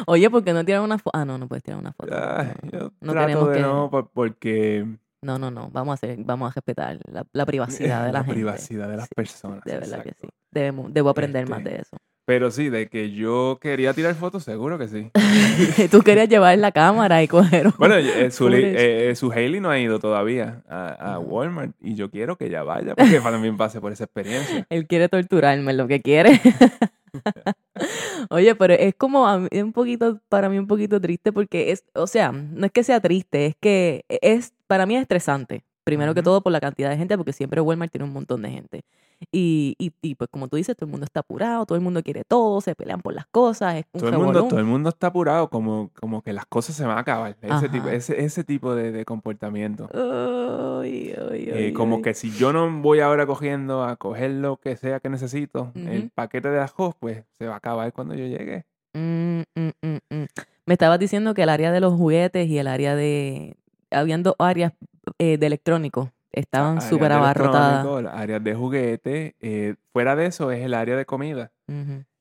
Oye, 0.06 0.30
¿por 0.30 0.44
qué 0.44 0.52
no 0.52 0.64
tiran 0.64 0.82
una 0.82 0.98
foto? 0.98 1.16
Ah, 1.18 1.24
no, 1.24 1.38
no 1.38 1.48
puedes 1.48 1.62
tirar 1.62 1.78
una 1.80 1.92
foto. 1.92 2.10
No, 2.14 3.14
no 3.14 3.14
de 3.26 3.52
que- 3.52 3.60
no, 3.60 3.88
por- 3.90 4.10
porque 4.10 4.84
no, 5.22 5.38
no, 5.38 5.50
no, 5.50 5.70
vamos 5.72 5.92
a 5.92 5.94
hacer, 5.94 6.18
vamos 6.24 6.50
a 6.50 6.54
respetar 6.54 6.98
la, 7.10 7.24
la 7.32 7.46
privacidad 7.46 8.06
de 8.06 8.12
la, 8.12 8.18
gente. 8.24 8.34
privacidad 8.34 8.88
de 8.88 8.96
las 8.96 9.06
Sí, 9.08 9.14
personas. 9.14 9.64
De 9.64 9.78
verdad 9.78 10.02
que 10.02 10.12
sí. 10.20 10.28
Debemos, 10.50 10.92
debo 10.92 11.10
aprender 11.10 11.48
más 11.48 11.58
Este, 11.58 11.70
de 11.70 11.76
eso. 11.82 11.96
Pero 12.28 12.50
sí, 12.50 12.70
de 12.70 12.88
que 12.88 13.12
yo 13.12 13.58
quería 13.60 13.94
tirar 13.94 14.14
fotos, 14.16 14.42
seguro 14.42 14.78
que 14.78 14.88
sí. 14.88 15.10
Tú 15.92 16.00
querías 16.00 16.28
llevar 16.28 16.58
la 16.58 16.72
cámara 16.72 17.22
y 17.22 17.28
coger 17.28 17.68
un- 17.68 17.74
Bueno, 17.78 17.94
eh, 17.96 18.30
su, 18.32 18.48
eh, 18.52 19.14
su 19.14 19.30
Hailey 19.30 19.60
no 19.60 19.70
ha 19.70 19.78
ido 19.78 20.00
todavía 20.00 20.62
a. 20.68 21.18
Walmart 21.20 21.72
y 21.80 21.94
yo 21.94 22.10
quiero 22.10 22.36
que 22.36 22.46
ella 22.46 22.62
vaya 22.64 22.94
porque 22.96 23.20
también 23.20 23.56
pase 23.56 23.80
por 23.80 23.92
esa 23.92 24.04
experiencia. 24.04 24.66
Él 24.70 24.86
quiere 24.88 25.08
torturarme, 25.08 25.72
lo 25.72 25.86
que 25.86 26.02
quiere. 26.02 26.40
Oye, 28.30 28.54
pero 28.56 28.74
es 28.74 28.94
como 28.96 29.26
a 29.28 29.38
mí- 29.38 29.48
un 29.60 29.72
poquito, 29.72 30.20
para 30.28 30.48
mí 30.48 30.58
un 30.58 30.66
poquito 30.66 31.00
triste 31.00 31.32
porque 31.32 31.70
es, 31.70 31.84
o 31.94 32.06
sea, 32.06 32.32
no 32.32 32.66
es 32.66 32.72
que 32.72 32.82
sea 32.82 33.00
triste, 33.00 33.46
es 33.46 33.56
que 33.60 34.04
es, 34.08 34.52
para 34.66 34.86
mí 34.86 34.96
es 34.96 35.02
estresante. 35.02 35.64
Primero 35.84 36.14
que 36.14 36.22
todo 36.22 36.42
por 36.42 36.50
la 36.52 36.60
cantidad 36.60 36.90
de 36.90 36.96
gente, 36.96 37.16
porque 37.16 37.32
siempre 37.32 37.60
Walmart 37.60 37.92
tiene 37.92 38.04
un 38.04 38.12
montón 38.12 38.42
de 38.42 38.50
gente. 38.50 38.82
Y, 39.32 39.74
y, 39.78 39.92
y 40.02 40.14
pues 40.14 40.28
como 40.30 40.48
tú 40.48 40.56
dices, 40.56 40.76
todo 40.76 40.86
el 40.86 40.90
mundo 40.90 41.04
está 41.04 41.20
apurado, 41.20 41.64
todo 41.66 41.76
el 41.76 41.82
mundo 41.82 42.02
quiere 42.02 42.24
todo, 42.24 42.60
se 42.60 42.74
pelean 42.74 43.00
por 43.00 43.14
las 43.14 43.26
cosas, 43.26 43.76
es 43.76 43.84
un 43.92 44.00
Todo 44.00 44.10
el, 44.10 44.18
mundo, 44.18 44.44
todo 44.48 44.60
el 44.60 44.66
mundo 44.66 44.88
está 44.90 45.08
apurado, 45.08 45.48
como, 45.48 45.90
como 45.98 46.22
que 46.22 46.32
las 46.32 46.46
cosas 46.46 46.76
se 46.76 46.84
van 46.84 46.98
a 46.98 47.00
acabar. 47.00 47.36
Ese 47.40 47.68
tipo, 47.68 47.88
ese, 47.88 48.24
ese 48.24 48.44
tipo 48.44 48.74
de, 48.74 48.92
de 48.92 49.04
comportamiento. 49.04 49.88
Eh, 50.84 51.72
como 51.74 52.02
que 52.02 52.14
si 52.14 52.30
yo 52.30 52.52
no 52.52 52.70
voy 52.80 53.00
ahora 53.00 53.26
cogiendo 53.26 53.82
a 53.84 53.96
coger 53.96 54.30
lo 54.32 54.58
que 54.58 54.76
sea 54.76 55.00
que 55.00 55.08
necesito, 55.08 55.72
el 55.74 56.10
paquete 56.10 56.50
de 56.50 56.60
ajos, 56.60 56.94
pues 56.98 57.24
se 57.38 57.46
va 57.46 57.54
a 57.54 57.58
acabar 57.58 57.92
cuando 57.92 58.14
yo 58.14 58.26
llegue. 58.26 58.64
Mm, 58.94 59.42
mm, 59.54 59.96
mm. 60.10 60.24
Me 60.66 60.74
estabas 60.74 60.98
diciendo 60.98 61.34
que 61.34 61.42
el 61.42 61.48
área 61.48 61.72
de 61.72 61.80
los 61.80 61.94
juguetes 61.94 62.48
y 62.48 62.58
el 62.58 62.66
área 62.66 62.96
de... 62.96 63.56
Habían 63.90 64.22
dos 64.22 64.34
áreas 64.38 64.72
eh, 65.18 65.38
de 65.38 65.46
electrónicos 65.46 66.10
estaban 66.40 66.80
súper 66.80 67.12
abarrotadas. 67.12 67.80
electrónico, 67.84 68.16
áreas 68.16 68.44
de 68.44 68.54
juguete. 68.54 69.36
eh, 69.40 69.74
fuera 69.92 70.14
de 70.16 70.26
eso 70.26 70.50
es 70.52 70.62
el 70.62 70.74
área 70.74 70.96
de 70.96 71.04
comida. 71.06 71.50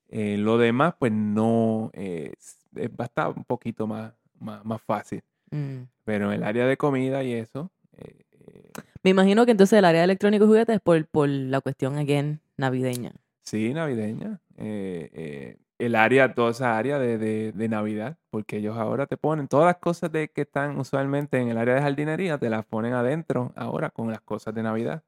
Eh, 0.08 0.36
lo 0.38 0.56
demás, 0.58 0.94
pues 0.98 1.12
no, 1.12 1.90
eh, 1.92 2.32
es- 2.36 2.58
va 2.98 3.04
a 3.04 3.06
estar 3.06 3.28
un 3.36 3.44
poquito 3.44 3.86
más, 3.86 4.12
más, 4.38 4.64
más 4.64 4.80
fácil. 4.82 5.22
Mm. 5.50 5.82
Pero 6.04 6.26
en 6.32 6.34
el 6.38 6.44
área 6.44 6.66
de 6.66 6.76
comida 6.76 7.22
y 7.24 7.32
eso, 7.32 7.70
eh, 7.96 8.14
eh, 8.46 8.70
Me 9.02 9.10
imagino 9.10 9.44
que 9.44 9.52
entonces 9.52 9.78
el 9.78 9.84
área 9.84 10.00
de 10.00 10.04
electrónicos 10.04 10.46
y 10.46 10.48
juguetes 10.48 10.76
es 10.76 10.80
por, 10.80 11.04
por 11.06 11.28
la 11.28 11.60
cuestión, 11.60 11.96
again, 11.96 12.40
navideña. 12.56 13.12
sí, 13.42 13.72
navideña. 13.74 14.40
eh, 14.58 15.10
eh, 15.12 15.56
el 15.78 15.94
área, 15.94 16.34
toda 16.34 16.50
esa 16.52 16.76
área 16.78 16.98
de, 16.98 17.18
de- 17.18 17.52
de 17.52 17.68
Navidad, 17.68 18.16
porque 18.30 18.56
ellos 18.58 18.76
ahora 18.78 19.06
te 19.06 19.16
ponen 19.16 19.46
todas 19.48 19.66
las 19.66 19.76
cosas 19.76 20.10
de, 20.12 20.28
que 20.28 20.42
están 20.42 20.78
usualmente 20.78 21.38
en 21.38 21.48
el 21.48 21.58
área 21.58 21.74
de 21.74 21.82
jardinería, 21.82 22.38
te 22.38 22.48
las 22.50 22.64
ponen 22.64 22.94
adentro 22.94 23.52
ahora 23.56 23.90
con 23.90 24.10
las 24.10 24.20
cosas 24.22 24.54
de 24.54 24.62
Navidad. 24.62 25.02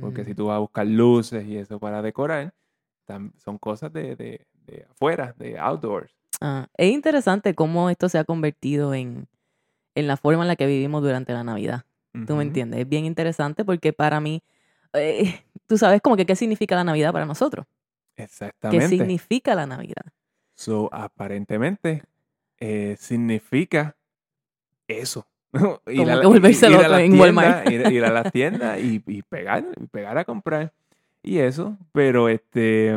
Porque 0.00 0.24
si 0.24 0.32
Mm. 0.32 0.36
tú 0.36 0.46
vas 0.46 0.56
a 0.56 0.60
buscar 0.60 0.86
luces 0.86 1.46
y 1.46 1.56
eso 1.56 1.78
para 1.78 2.02
decorar, 2.02 2.52
son 3.38 3.58
cosas 3.58 3.92
de, 3.92 4.16
de, 4.16 4.46
de 4.66 4.86
afuera, 4.90 5.34
de 5.38 5.58
outdoors. 5.58 6.12
Ah, 6.40 6.66
es 6.76 6.90
interesante 6.92 7.54
cómo 7.54 7.88
esto 7.90 8.08
se 8.08 8.18
ha 8.18 8.24
convertido 8.24 8.94
en, 8.94 9.28
en 9.94 10.06
la 10.06 10.16
forma 10.16 10.42
en 10.42 10.48
la 10.48 10.56
que 10.56 10.66
vivimos 10.66 11.02
durante 11.02 11.32
la 11.32 11.44
Navidad. 11.44 11.84
¿Tú 12.26 12.36
me 12.36 12.42
entiendes? 12.42 12.80
Es 12.80 12.88
bien 12.88 13.04
interesante 13.06 13.64
porque 13.64 13.92
para 13.92 14.20
mí, 14.20 14.42
eh, 14.92 15.42
tú 15.66 15.78
sabes 15.78 16.00
como 16.02 16.16
que 16.16 16.26
qué 16.26 16.36
significa 16.36 16.74
la 16.74 16.84
Navidad 16.84 17.12
para 17.12 17.26
nosotros. 17.26 17.66
¿Qué 18.22 18.24
Exactamente. 18.24 18.88
significa 18.88 19.54
la 19.54 19.66
Navidad? 19.66 20.04
So, 20.54 20.88
aparentemente, 20.92 22.02
eh, 22.58 22.96
significa 22.98 23.96
eso. 24.88 25.26
ir 25.52 25.60
Como 25.60 25.80
a 25.82 25.94
que 25.94 26.04
la- 26.04 26.22
volverse 26.28 26.70
ir 26.70 26.76
a 26.76 27.02
en 27.02 27.14
Ir, 27.72 27.92
ir 27.92 28.04
a 28.04 28.10
las 28.10 28.32
tiendas 28.32 28.80
y, 28.80 29.02
y 29.06 29.22
pegar, 29.22 29.64
y 29.80 29.86
pegar 29.86 30.18
a 30.18 30.24
comprar. 30.24 30.72
Y 31.22 31.38
eso, 31.38 31.76
pero 31.92 32.28
este, 32.28 32.96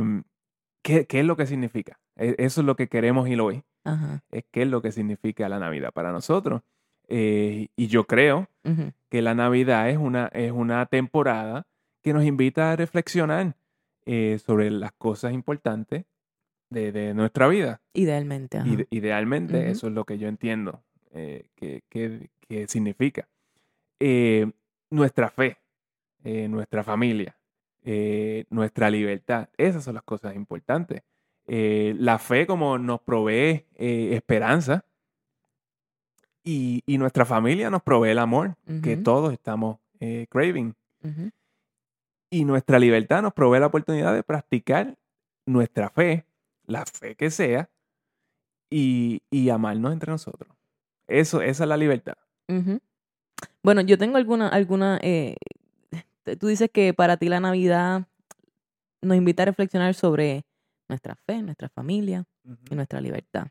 ¿qué, 0.81 1.05
qué 1.05 1.19
es 1.19 1.25
lo 1.25 1.35
que 1.35 1.45
significa? 1.45 1.99
E- 2.15 2.35
Eso 2.37 2.61
es 2.61 2.65
lo 2.65 2.75
que 2.75 2.87
queremos 2.87 3.27
ir 3.29 3.39
hoy. 3.41 3.63
Ajá. 3.83 4.23
Es 4.31 4.45
qué 4.51 4.63
es 4.63 4.67
lo 4.67 4.81
que 4.81 4.91
significa 4.91 5.47
la 5.49 5.59
Navidad 5.59 5.91
para 5.93 6.11
nosotros. 6.11 6.61
Eh, 7.07 7.67
y 7.75 7.87
yo 7.87 8.05
creo 8.05 8.47
que 9.09 9.21
la 9.21 9.35
Navidad 9.35 9.89
es 9.91 9.97
una, 9.97 10.25
es 10.33 10.51
una 10.51 10.87
temporada 10.87 11.67
que 12.01 12.13
nos 12.13 12.23
invita 12.25 12.71
a 12.71 12.75
reflexionar 12.75 13.55
eh, 14.05 14.37
sobre 14.39 14.69
las 14.71 14.91
cosas 14.93 15.33
importantes 15.33 16.05
de, 16.69 16.91
de 16.91 17.13
nuestra 17.13 17.47
vida. 17.47 17.81
Idealmente. 17.93 18.57
Ide- 18.59 18.87
idealmente, 18.89 19.69
eso 19.71 19.87
es 19.87 19.93
lo 19.93 20.03
que 20.05 20.17
yo 20.17 20.27
entiendo 20.27 20.83
eh, 21.11 21.47
que, 21.55 21.83
que- 21.89 22.29
que 22.47 22.67
significa. 22.67 23.27
Eh, 23.99 24.51
nuestra 24.89 25.29
fe, 25.29 25.57
eh, 26.23 26.47
nuestra 26.47 26.83
familia, 26.83 27.35
nuestra 28.49 28.89
libertad, 28.89 29.49
esas 29.57 29.83
son 29.83 29.93
las 29.95 30.03
cosas 30.03 30.35
importantes. 30.35 31.01
La 31.47 32.17
fe 32.19 32.47
como 32.47 32.77
nos 32.79 33.01
provee 33.01 33.65
esperanza 33.75 34.83
y, 36.43 36.81
y 36.85 36.97
nuestra 36.97 37.25
familia 37.25 37.69
nos 37.69 37.81
provee 37.83 38.09
el 38.11 38.19
amor 38.19 38.55
que 38.81 38.97
todos 38.97 39.33
estamos 39.33 39.77
craving. 40.29 40.75
Ujú. 41.03 41.31
Y 42.29 42.45
nuestra 42.45 42.79
libertad 42.79 43.21
nos 43.21 43.33
provee 43.33 43.59
la 43.59 43.67
oportunidad 43.67 44.13
de 44.13 44.23
practicar 44.23 44.97
nuestra 45.45 45.89
fe, 45.89 46.25
la 46.65 46.85
fe 46.85 47.15
que 47.15 47.29
sea, 47.29 47.69
y, 48.69 49.21
y 49.29 49.49
amarnos 49.49 49.93
entre 49.93 50.11
nosotros. 50.11 50.49
Eso, 51.07 51.41
esa 51.41 51.63
es 51.63 51.69
la 51.69 51.77
libertad. 51.77 52.15
Bueno, 53.63 53.81
yo 53.81 53.97
tengo 53.97 54.17
alguna, 54.17 54.49
alguna, 54.49 54.99
eh, 55.01 55.35
tú 56.39 56.47
dices 56.47 56.69
que 56.71 56.93
para 56.93 57.17
ti 57.17 57.29
la 57.29 57.39
Navidad 57.39 58.07
nos 59.01 59.17
invita 59.17 59.43
a 59.43 59.47
reflexionar 59.47 59.93
sobre 59.93 60.45
nuestra 60.87 61.15
fe, 61.15 61.41
nuestra 61.41 61.69
familia 61.69 62.25
y 62.69 62.75
nuestra 62.75 63.01
libertad. 63.01 63.47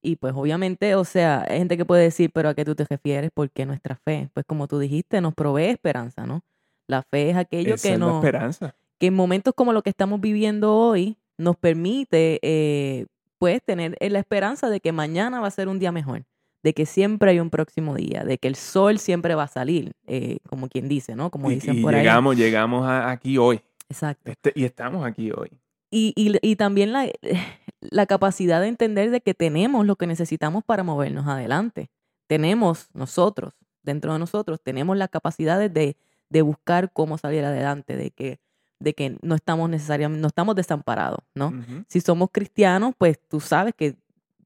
Y 0.00 0.16
pues 0.16 0.32
obviamente, 0.36 0.94
o 0.94 1.04
sea, 1.04 1.44
hay 1.48 1.58
gente 1.58 1.76
que 1.76 1.84
puede 1.84 2.04
decir, 2.04 2.30
pero 2.32 2.48
¿a 2.48 2.54
qué 2.54 2.64
tú 2.64 2.74
te 2.74 2.84
refieres? 2.84 3.30
¿Por 3.32 3.50
qué 3.50 3.66
nuestra 3.66 3.96
fe? 3.96 4.30
Pues 4.32 4.46
como 4.46 4.68
tú 4.68 4.78
dijiste, 4.78 5.20
nos 5.20 5.34
provee 5.34 5.70
esperanza, 5.70 6.26
¿no? 6.26 6.42
La 6.88 7.02
fe 7.02 7.30
es 7.30 7.36
aquello 7.36 7.74
Esa 7.74 7.88
que 7.88 7.94
es 7.94 8.00
la 8.00 8.06
nos, 8.06 8.16
esperanza. 8.24 8.74
que 8.98 9.06
en 9.06 9.14
momentos 9.14 9.54
como 9.54 9.72
lo 9.72 9.82
que 9.82 9.90
estamos 9.90 10.20
viviendo 10.20 10.74
hoy 10.74 11.16
nos 11.38 11.56
permite 11.56 12.40
eh, 12.42 13.06
pues 13.38 13.62
tener 13.62 13.96
la 14.00 14.18
esperanza 14.18 14.68
de 14.68 14.80
que 14.80 14.90
mañana 14.90 15.38
va 15.40 15.46
a 15.46 15.50
ser 15.52 15.68
un 15.68 15.78
día 15.78 15.92
mejor, 15.92 16.24
de 16.64 16.72
que 16.74 16.86
siempre 16.86 17.30
hay 17.30 17.38
un 17.40 17.50
próximo 17.50 17.94
día, 17.94 18.24
de 18.24 18.38
que 18.38 18.48
el 18.48 18.56
sol 18.56 18.98
siempre 18.98 19.36
va 19.36 19.44
a 19.44 19.48
salir, 19.48 19.92
eh, 20.08 20.38
como 20.48 20.68
quien 20.68 20.88
dice, 20.88 21.14
¿no? 21.14 21.30
Como 21.30 21.48
dicen 21.50 21.78
y 21.78 21.82
por 21.82 21.94
ahí. 21.94 22.00
llegamos, 22.00 22.36
llegamos 22.36 22.84
a- 22.86 23.10
aquí 23.10 23.38
hoy. 23.38 23.60
Exacto. 23.88 24.30
Este- 24.32 24.52
y 24.56 24.64
estamos 24.64 25.06
aquí 25.06 25.30
hoy. 25.30 25.50
Y, 25.90 26.12
y, 26.16 26.36
y 26.42 26.56
también 26.56 26.92
la, 26.92 27.08
la 27.80 28.06
capacidad 28.06 28.60
de 28.60 28.66
entender 28.68 29.10
de 29.10 29.20
que 29.20 29.34
tenemos 29.34 29.86
lo 29.86 29.94
que 29.96 30.06
necesitamos 30.06 30.64
para 30.64 30.82
movernos 30.82 31.26
adelante. 31.28 31.90
Tenemos 32.26 32.88
nosotros, 32.92 33.54
dentro 33.82 34.12
de 34.12 34.18
nosotros, 34.18 34.60
tenemos 34.62 34.96
las 34.96 35.08
capacidades 35.10 35.72
de, 35.72 35.96
de 36.30 36.42
buscar 36.42 36.92
cómo 36.92 37.18
salir 37.18 37.44
adelante, 37.44 37.96
de 37.96 38.10
que, 38.10 38.38
de 38.80 38.94
que 38.94 39.16
no 39.22 39.34
estamos 39.34 39.68
necesariamente, 39.70 40.20
no 40.20 40.28
estamos 40.28 40.54
desamparados, 40.54 41.20
¿no? 41.34 41.50
Si 41.88 42.00
somos 42.00 42.28
cristianos, 42.32 42.94
pues 42.96 43.18
tú 43.28 43.40
sabes 43.40 43.74
que, 43.74 43.94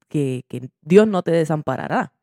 que, 0.07 0.43
que 0.47 0.69
Dios 0.81 1.07
no 1.07 1.21
te 1.23 1.31
desamparará. 1.31 2.13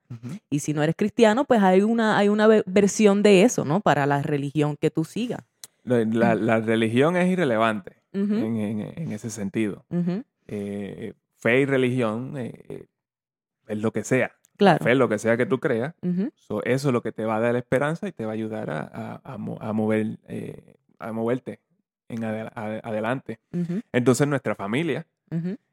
Y 0.50 0.58
si 0.58 0.72
no 0.74 0.82
eres 0.82 0.96
cristiano, 0.96 1.44
pues 1.44 1.62
hay 1.62 1.82
una, 1.82 2.18
hay 2.18 2.28
una 2.28 2.48
ve- 2.48 2.64
versión 2.66 3.22
de 3.22 3.44
eso, 3.44 3.64
¿no? 3.64 3.80
Para 3.80 4.06
la 4.06 4.22
religión 4.22 4.76
que 4.76 4.90
tú 4.90 5.04
sigas. 5.04 5.40
La, 5.84 6.04
la- 6.04 6.34
la 6.34 6.60
religión 6.60 7.16
es 7.16 7.30
irrelevante 7.30 8.02
en, 8.44 8.56
en- 8.56 8.80
en 8.96 9.12
ese 9.12 9.30
sentido. 9.30 9.84
Eh, 10.48 11.14
fe 11.36 11.60
y 11.60 11.64
religión 11.64 12.36
eh, 12.36 12.52
eh, 12.68 12.86
es 13.68 13.78
lo 13.78 13.92
que 13.92 14.02
sea. 14.02 14.32
Claro. 14.60 14.84
Fe 14.84 14.94
lo 14.94 15.08
que 15.08 15.18
sea 15.18 15.38
que 15.38 15.46
tú 15.46 15.58
creas. 15.58 15.94
So, 16.36 16.62
eso 16.64 16.88
es 16.88 16.92
lo 16.92 17.00
que 17.00 17.12
te 17.12 17.24
va 17.24 17.36
a 17.36 17.40
dar 17.40 17.56
esperanza 17.56 18.06
y 18.06 18.12
te 18.12 18.26
va 18.26 18.32
a 18.32 18.34
ayudar 18.34 18.68
a, 18.68 18.80
a- 18.82 19.20
a 19.24 19.34
a 19.34 19.72
mover, 19.72 20.18
eh, 20.28 20.74
a 20.98 21.12
moverte 21.12 21.60
en 22.10 22.22
adel- 22.22 22.52
ade- 22.54 22.80
adelante. 22.84 23.38
Entonces 23.92 24.28
nuestra 24.28 24.54
familia 24.54 25.06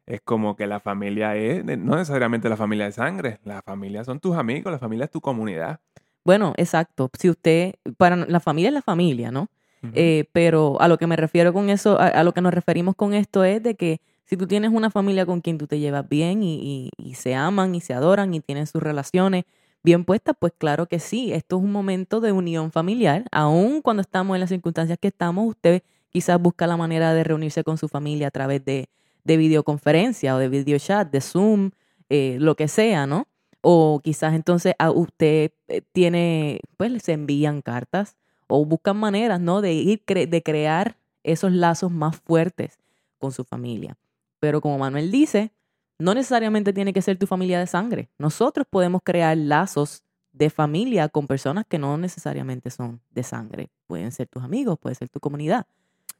es 0.05 0.21
como 0.21 0.55
que 0.55 0.67
la 0.67 0.79
familia 0.79 1.35
es, 1.35 1.65
no 1.65 1.97
necesariamente 1.97 2.47
la 2.47 2.55
familia 2.55 2.85
de 2.85 2.93
sangre, 2.93 3.39
la 3.43 3.61
familia 3.61 4.05
son 4.05 4.21
tus 4.21 4.37
amigos, 4.37 4.71
la 4.71 4.79
familia 4.79 5.03
es 5.05 5.11
tu 5.11 5.19
comunidad. 5.19 5.81
Bueno, 6.23 6.53
exacto. 6.55 7.09
Si 7.19 7.29
usted, 7.29 7.73
para 7.97 8.15
la 8.15 8.39
familia 8.39 8.69
es 8.69 8.73
la 8.73 8.81
familia, 8.81 9.31
¿no? 9.31 9.49
Eh, 9.93 10.29
pero 10.31 10.79
a 10.81 10.87
lo 10.87 10.97
que 10.97 11.07
me 11.07 11.15
refiero 11.17 11.51
con 11.51 11.69
eso, 11.69 11.99
a, 11.99 12.07
a 12.07 12.23
lo 12.23 12.33
que 12.33 12.41
nos 12.41 12.53
referimos 12.53 12.95
con 12.95 13.13
esto 13.13 13.43
es 13.43 13.61
de 13.61 13.75
que 13.75 13.99
si 14.27 14.35
tú 14.35 14.45
tienes 14.45 14.71
una 14.71 14.89
familia 14.89 15.25
con 15.25 15.39
quien 15.39 15.57
tú 15.57 15.67
te 15.67 15.79
llevas 15.79 16.07
bien 16.07 16.43
y, 16.43 16.91
se 17.15 17.33
aman 17.33 17.73
y 17.75 17.81
se 17.81 17.93
adoran 17.93 18.33
y 18.33 18.41
tienen 18.41 18.67
sus 18.67 18.83
relaciones 18.83 19.45
bien 19.83 20.03
puestas, 20.03 20.35
pues 20.37 20.51
claro 20.57 20.85
que 20.85 20.99
sí, 20.99 21.31
esto 21.31 21.57
es 21.57 21.63
un 21.63 21.71
momento 21.71 22.19
de 22.19 22.33
unión 22.33 22.71
familiar. 22.71 23.23
Aún 23.31 23.81
cuando 23.81 24.01
estamos 24.01 24.35
en 24.35 24.41
las 24.41 24.49
circunstancias 24.49 24.97
que 24.99 25.07
estamos, 25.07 25.47
usted 25.47 25.81
quizás 26.09 26.41
busca 26.41 26.67
la 26.67 26.75
manera 26.75 27.13
de 27.13 27.23
reunirse 27.23 27.63
con 27.63 27.77
su 27.77 27.87
familia 27.87 28.27
a 28.27 28.31
través 28.31 28.65
de, 28.65 28.89
de 29.23 29.37
videoconferencia 29.37 30.35
o 30.35 30.39
de 30.39 30.49
video 30.49 30.77
chat, 30.77 31.09
de 31.09 31.21
Zoom, 31.21 31.71
eh, 32.09 32.35
lo 32.41 32.55
que 32.55 32.67
sea, 32.67 33.07
¿no? 33.07 33.27
O 33.61 34.01
quizás 34.03 34.33
entonces 34.33 34.73
a 34.77 34.91
usted 34.91 35.51
eh, 35.69 35.81
tiene, 35.93 36.59
pues 36.75 37.01
se 37.01 37.13
envían 37.13 37.61
cartas 37.61 38.17
o 38.47 38.65
buscan 38.65 38.97
maneras, 38.97 39.39
¿no? 39.39 39.61
De 39.61 39.71
ir, 39.73 40.03
de 40.05 40.43
crear 40.43 40.97
esos 41.23 41.53
lazos 41.53 41.91
más 41.91 42.17
fuertes 42.17 42.77
con 43.19 43.31
su 43.31 43.45
familia. 43.45 43.97
Pero 44.39 44.61
como 44.61 44.77
Manuel 44.77 45.11
dice, 45.11 45.51
no 45.99 46.13
necesariamente 46.13 46.73
tiene 46.73 46.93
que 46.93 47.01
ser 47.01 47.17
tu 47.17 47.27
familia 47.27 47.59
de 47.59 47.67
sangre. 47.67 48.09
Nosotros 48.17 48.67
podemos 48.69 49.01
crear 49.03 49.35
lazos 49.37 50.03
de 50.31 50.49
familia 50.49 51.09
con 51.09 51.25
personas 51.27 51.65
que 51.67 51.79
no 51.79 51.97
necesariamente 51.97 52.69
son 52.69 53.01
de 53.09 53.23
sangre. 53.23 53.69
Pueden 53.87 54.11
ser 54.11 54.27
tus 54.27 54.43
amigos, 54.43 54.77
puede 54.79 54.95
ser 54.95 55.09
tu 55.09 55.19
comunidad. 55.19 55.65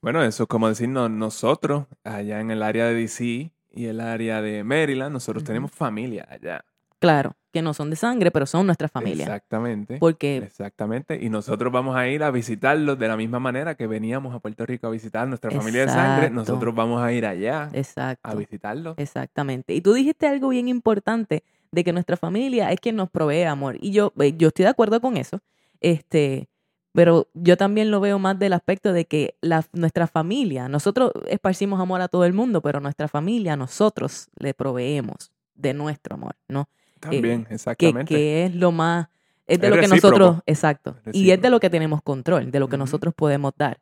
Bueno, 0.02 0.24
eso 0.24 0.44
es 0.44 0.50
como 0.50 0.68
decirnos 0.70 1.10
nosotros 1.10 1.86
allá 2.04 2.40
en 2.40 2.52
el 2.52 2.64
área 2.64 2.86
de 2.86 2.94
DC 2.96 3.52
y 3.72 3.86
el 3.86 4.00
área 4.00 4.42
de 4.42 4.64
Maryland, 4.64 5.14
nosotros 5.14 5.44
tenemos 5.44 5.72
familia 5.72 6.28
allá. 6.30 6.66
Claro, 7.00 7.36
que 7.58 7.64
no 7.64 7.74
son 7.74 7.90
de 7.90 7.96
sangre, 7.96 8.30
pero 8.30 8.46
son 8.46 8.68
nuestra 8.68 8.88
familia. 8.88 9.26
Exactamente. 9.26 9.98
Porque, 9.98 10.38
Exactamente. 10.38 11.18
Y 11.20 11.30
nosotros 11.30 11.74
vamos 11.74 11.96
a 11.96 12.08
ir 12.08 12.22
a 12.22 12.30
visitarlos 12.30 13.00
de 13.00 13.08
la 13.08 13.18
misma 13.18 13.40
manera 13.40 13.74
que 13.74 13.88
veníamos 13.88 14.36
a 14.36 14.40
Puerto 14.40 14.64
Rico 14.68 14.86
a 14.86 14.92
visitar 14.92 15.28
nuestra 15.28 15.50
familia 15.50 15.82
de 15.82 15.88
sangre. 15.88 16.30
Nosotros 16.30 16.76
vamos 16.76 17.02
a 17.02 17.12
ir 17.12 17.26
allá 17.26 17.72
exacto. 17.74 18.30
a 18.30 18.36
visitarlos. 18.36 18.94
Exactamente. 19.00 19.74
Y 19.74 19.82
tú 19.82 19.94
dijiste 19.94 20.28
algo 20.28 20.50
bien 20.50 20.68
importante 20.68 21.44
de 21.72 21.84
que 21.84 21.92
nuestra 21.94 22.16
familia 22.16 22.72
es 22.72 22.80
quien 22.80 22.96
nos 22.96 23.10
provee 23.10 23.42
amor. 23.42 23.78
Y 23.82 23.90
yo, 23.90 24.14
eh, 24.20 24.36
yo 24.38 24.50
estoy 24.50 24.66
de 24.66 24.70
acuerdo 24.70 25.02
con 25.02 25.18
eso. 25.18 25.40
Este, 25.82 26.48
pero 26.94 27.28
yo 27.34 27.58
también 27.58 27.90
lo 27.90 28.00
veo 28.00 28.20
más 28.20 28.38
del 28.38 28.54
aspecto 28.54 28.94
de 28.94 29.06
que 29.06 29.36
la, 29.42 29.66
nuestra 29.74 30.06
familia, 30.06 30.70
nosotros 30.70 31.12
esparcimos 31.26 31.80
amor 31.82 32.02
a 32.02 32.08
todo 32.08 32.24
el 32.24 32.34
mundo, 32.34 32.62
pero 32.62 32.82
nuestra 32.82 33.08
familia, 33.08 33.56
nosotros 33.56 34.28
le 34.38 34.54
proveemos 34.54 35.32
de 35.56 35.74
nuestro 35.74 36.14
amor, 36.14 36.36
¿no? 36.48 36.70
También, 37.00 37.46
que, 37.46 37.54
exactamente. 37.56 38.14
que 38.14 38.46
es 38.46 38.56
lo 38.56 38.72
más, 38.72 39.08
Es 39.48 39.60
de 39.60 39.68
Es 39.68 39.70
lo 39.72 39.76
que 39.76 39.88
recíproco. 39.88 40.18
nosotros, 40.20 40.44
exacto. 40.46 40.96
Y 41.14 41.32
es 41.32 41.42
de 41.42 41.50
lo 41.50 41.60
que 41.60 41.70
tenemos 41.70 42.02
control, 42.02 42.52
de 42.52 42.60
lo 42.60 42.68
que 42.68 42.78
nosotros 42.78 43.14
podemos 43.16 43.54
dar. 43.58 43.80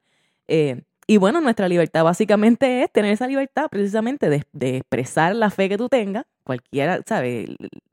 Eh, 0.47 0.81
y 1.07 1.17
bueno, 1.17 1.39
nuestra 1.41 1.67
libertad 1.67 2.03
básicamente 2.03 2.83
es 2.83 2.91
tener 2.91 3.11
esa 3.11 3.27
libertad 3.27 3.67
precisamente 3.69 4.29
de, 4.29 4.43
de 4.53 4.77
expresar 4.77 5.35
la 5.35 5.49
fe 5.51 5.69
que 5.69 5.77
tú 5.77 5.87
tengas, 5.89 6.25
cualquiera, 6.43 7.01
¿sabes? 7.07 7.47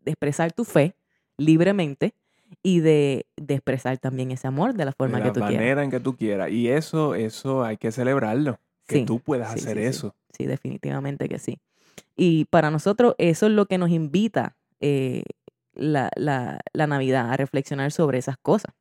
De 0.05 0.11
expresar 0.11 0.52
tu 0.52 0.64
fe 0.64 0.95
libremente 1.37 2.14
y 2.62 2.81
de, 2.81 3.26
de 3.37 3.55
expresar 3.55 3.99
también 3.99 4.31
ese 4.31 4.47
amor 4.47 4.75
de 4.75 4.85
la 4.85 4.93
forma 4.93 5.19
de 5.19 5.23
que 5.25 5.29
la 5.29 5.33
tú 5.35 5.41
quieras. 5.41 5.57
manera 5.57 5.85
en 5.85 5.91
que 5.91 6.00
tú 6.00 6.17
quieras. 6.17 6.50
Y 6.50 6.69
eso, 6.69 7.14
eso 7.14 7.64
hay 7.64 7.76
que 7.76 7.93
celebrarlo. 7.93 8.59
Que 8.87 8.99
Sí, 9.00 9.05
tú 9.05 9.21
puedas 9.21 9.52
sí, 9.52 9.61
hacer 9.61 9.79
sí. 9.79 9.85
eso. 9.85 10.14
Sí, 10.37 10.47
definitivamente 10.47 11.29
que 11.29 11.38
sí. 11.38 11.59
Y 12.17 12.45
para 12.47 12.71
nosotros 12.71 13.14
eso 13.19 13.47
es 13.47 13.52
lo 13.52 13.67
que 13.67 13.79
nos 13.79 13.91
invita 13.91 14.57
eh, 14.83 15.23
la, 15.75 16.11
la, 16.17 16.61
la 16.75 16.87
Navidad, 16.87 17.31
a 17.31 17.37
reflexionar 17.39 17.91
sobre 17.93 18.19
esas 18.19 18.37
cosas. 18.37 18.75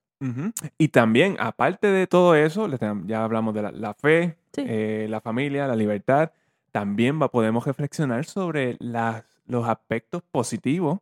Y 0.77 0.89
también, 0.89 1.36
aparte 1.39 1.88
de 1.88 2.05
todo 2.05 2.36
eso, 2.36 2.67
ya 3.08 3.24
hablamos 3.24 3.55
de 3.55 3.62
la, 3.63 3.72
la 3.72 3.93
fe, 3.93 4.38
Sí. 4.53 4.63
eh, 4.67 5.08
la 5.10 5.22
familia, 5.22 5.65
la 5.65 5.75
libertad, 5.77 6.31
también 6.72 7.20
va, 7.22 7.29
podemos 7.31 7.65
reflexionar 7.65 8.25
sobre 8.25 8.75
las, 8.79 9.24
los 9.48 9.67
aspectos 9.67 10.22
positivos 10.29 11.00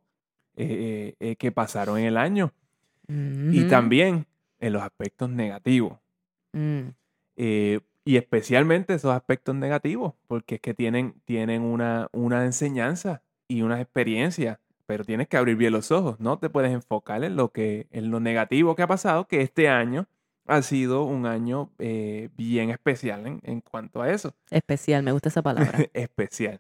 eh, 0.56 1.16
eh, 1.20 1.36
que 1.36 1.52
pasaron 1.52 1.98
en 1.98 2.06
el 2.06 2.18
año 2.18 2.54
y 3.08 3.64
también 3.68 4.28
en 4.60 4.74
los 4.74 4.84
aspectos 4.84 5.30
negativos. 5.32 5.98
Mm, 6.54 6.90
y 8.06 8.18
especialmente 8.18 8.94
esos 8.94 9.14
aspectos 9.14 9.56
negativos, 9.56 10.14
porque 10.28 10.56
es 10.56 10.62
que 10.62 10.74
tienen, 10.74 11.16
tienen 11.26 11.62
una, 11.64 12.08
una 12.12 12.46
enseñanza 12.46 13.22
y 13.48 13.64
una 13.64 13.82
experiencia, 13.82 14.60
pero 14.90 15.04
tienes 15.04 15.28
que 15.28 15.38
abrir 15.38 15.56
bien 15.56 15.72
los 15.72 15.92
ojos, 15.92 16.20
no 16.20 16.40
te 16.40 16.50
puedes 16.50 16.72
enfocar 16.72 17.24
en 17.24 17.36
lo, 17.36 17.52
que, 17.52 17.86
en 17.92 18.10
lo 18.10 18.20
negativo 18.20 18.76
que 18.76 18.82
ha 18.82 18.88
pasado, 18.88 19.28
que 19.28 19.42
este 19.42 19.70
año 19.70 20.08
ha 20.48 20.64
sido 20.64 21.04
un 21.04 21.28
año 21.28 21.70
eh, 21.78 22.30
bien 22.36 22.72
especial 22.72 23.28
en, 23.28 23.40
en 23.44 23.62
cuanto 23.62 24.02
a 24.02 24.10
eso, 24.10 24.34
especial, 24.50 25.04
me 25.04 25.12
gusta 25.12 25.30
esa 25.30 25.44
palabra. 25.44 25.78
especial, 25.94 26.60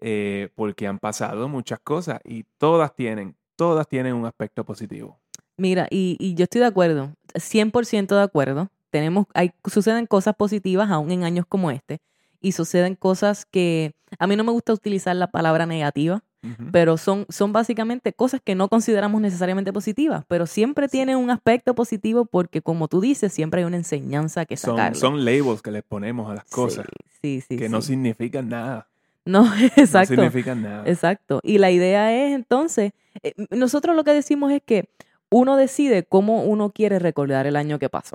eh, 0.00 0.48
porque 0.54 0.86
han 0.86 1.00
pasado 1.00 1.48
muchas 1.48 1.80
cosas 1.80 2.20
y 2.22 2.44
todas 2.56 2.94
tienen, 2.94 3.34
todas 3.56 3.88
tienen 3.88 4.14
un 4.14 4.26
aspecto 4.26 4.62
positivo. 4.64 5.18
Mira, 5.56 5.88
y, 5.90 6.16
y 6.20 6.34
yo 6.34 6.44
estoy 6.44 6.60
de 6.60 6.68
acuerdo, 6.68 7.16
100% 7.34 8.14
de 8.14 8.22
acuerdo. 8.22 8.70
Tenemos, 8.90 9.26
hay, 9.34 9.50
suceden 9.68 10.06
cosas 10.06 10.36
positivas 10.36 10.88
aún 10.88 11.10
en 11.10 11.24
años 11.24 11.46
como 11.48 11.72
este 11.72 11.98
y 12.40 12.52
suceden 12.52 12.94
cosas 12.94 13.44
que 13.44 13.96
a 14.20 14.28
mí 14.28 14.36
no 14.36 14.44
me 14.44 14.52
gusta 14.52 14.72
utilizar 14.72 15.16
la 15.16 15.32
palabra 15.32 15.66
negativa, 15.66 16.22
Pero 16.72 16.96
son, 16.96 17.26
son 17.28 17.52
básicamente 17.52 18.12
cosas 18.12 18.40
que 18.42 18.54
no 18.54 18.68
consideramos 18.68 19.20
necesariamente 19.20 19.72
positivas, 19.72 20.24
pero 20.28 20.46
siempre 20.46 20.88
tienen 20.88 21.16
un 21.16 21.30
aspecto 21.30 21.74
positivo 21.74 22.24
porque 22.24 22.62
como 22.62 22.88
tú 22.88 23.00
dices, 23.00 23.32
siempre 23.32 23.60
hay 23.60 23.66
una 23.66 23.76
enseñanza 23.76 24.44
que 24.46 24.56
Son, 24.56 24.76
sacarle. 24.76 24.98
son 24.98 25.24
labels 25.24 25.62
que 25.62 25.70
les 25.70 25.82
ponemos 25.82 26.30
a 26.30 26.34
las 26.34 26.44
cosas 26.44 26.86
Sí, 27.22 27.40
sí, 27.40 27.46
sí. 27.48 27.56
que 27.56 27.68
no 27.68 27.80
significan 27.82 28.48
nada. 28.48 28.86
No, 29.24 29.44
exacto. 29.76 30.14
No 30.14 30.22
significan 30.22 30.62
nada. 30.62 30.82
Exacto. 30.86 31.40
Y 31.42 31.58
la 31.58 31.70
idea 31.70 32.12
es 32.14 32.32
entonces, 32.32 32.92
eh, 33.22 33.32
nosotros 33.50 33.96
lo 33.96 34.04
que 34.04 34.12
decimos 34.12 34.52
es 34.52 34.62
que 34.64 34.88
uno 35.30 35.56
decide 35.56 36.04
cómo 36.04 36.44
uno 36.44 36.70
quiere 36.70 36.98
recordar 37.00 37.46
el 37.46 37.56
año 37.56 37.78
que 37.80 37.88
pasó, 37.88 38.14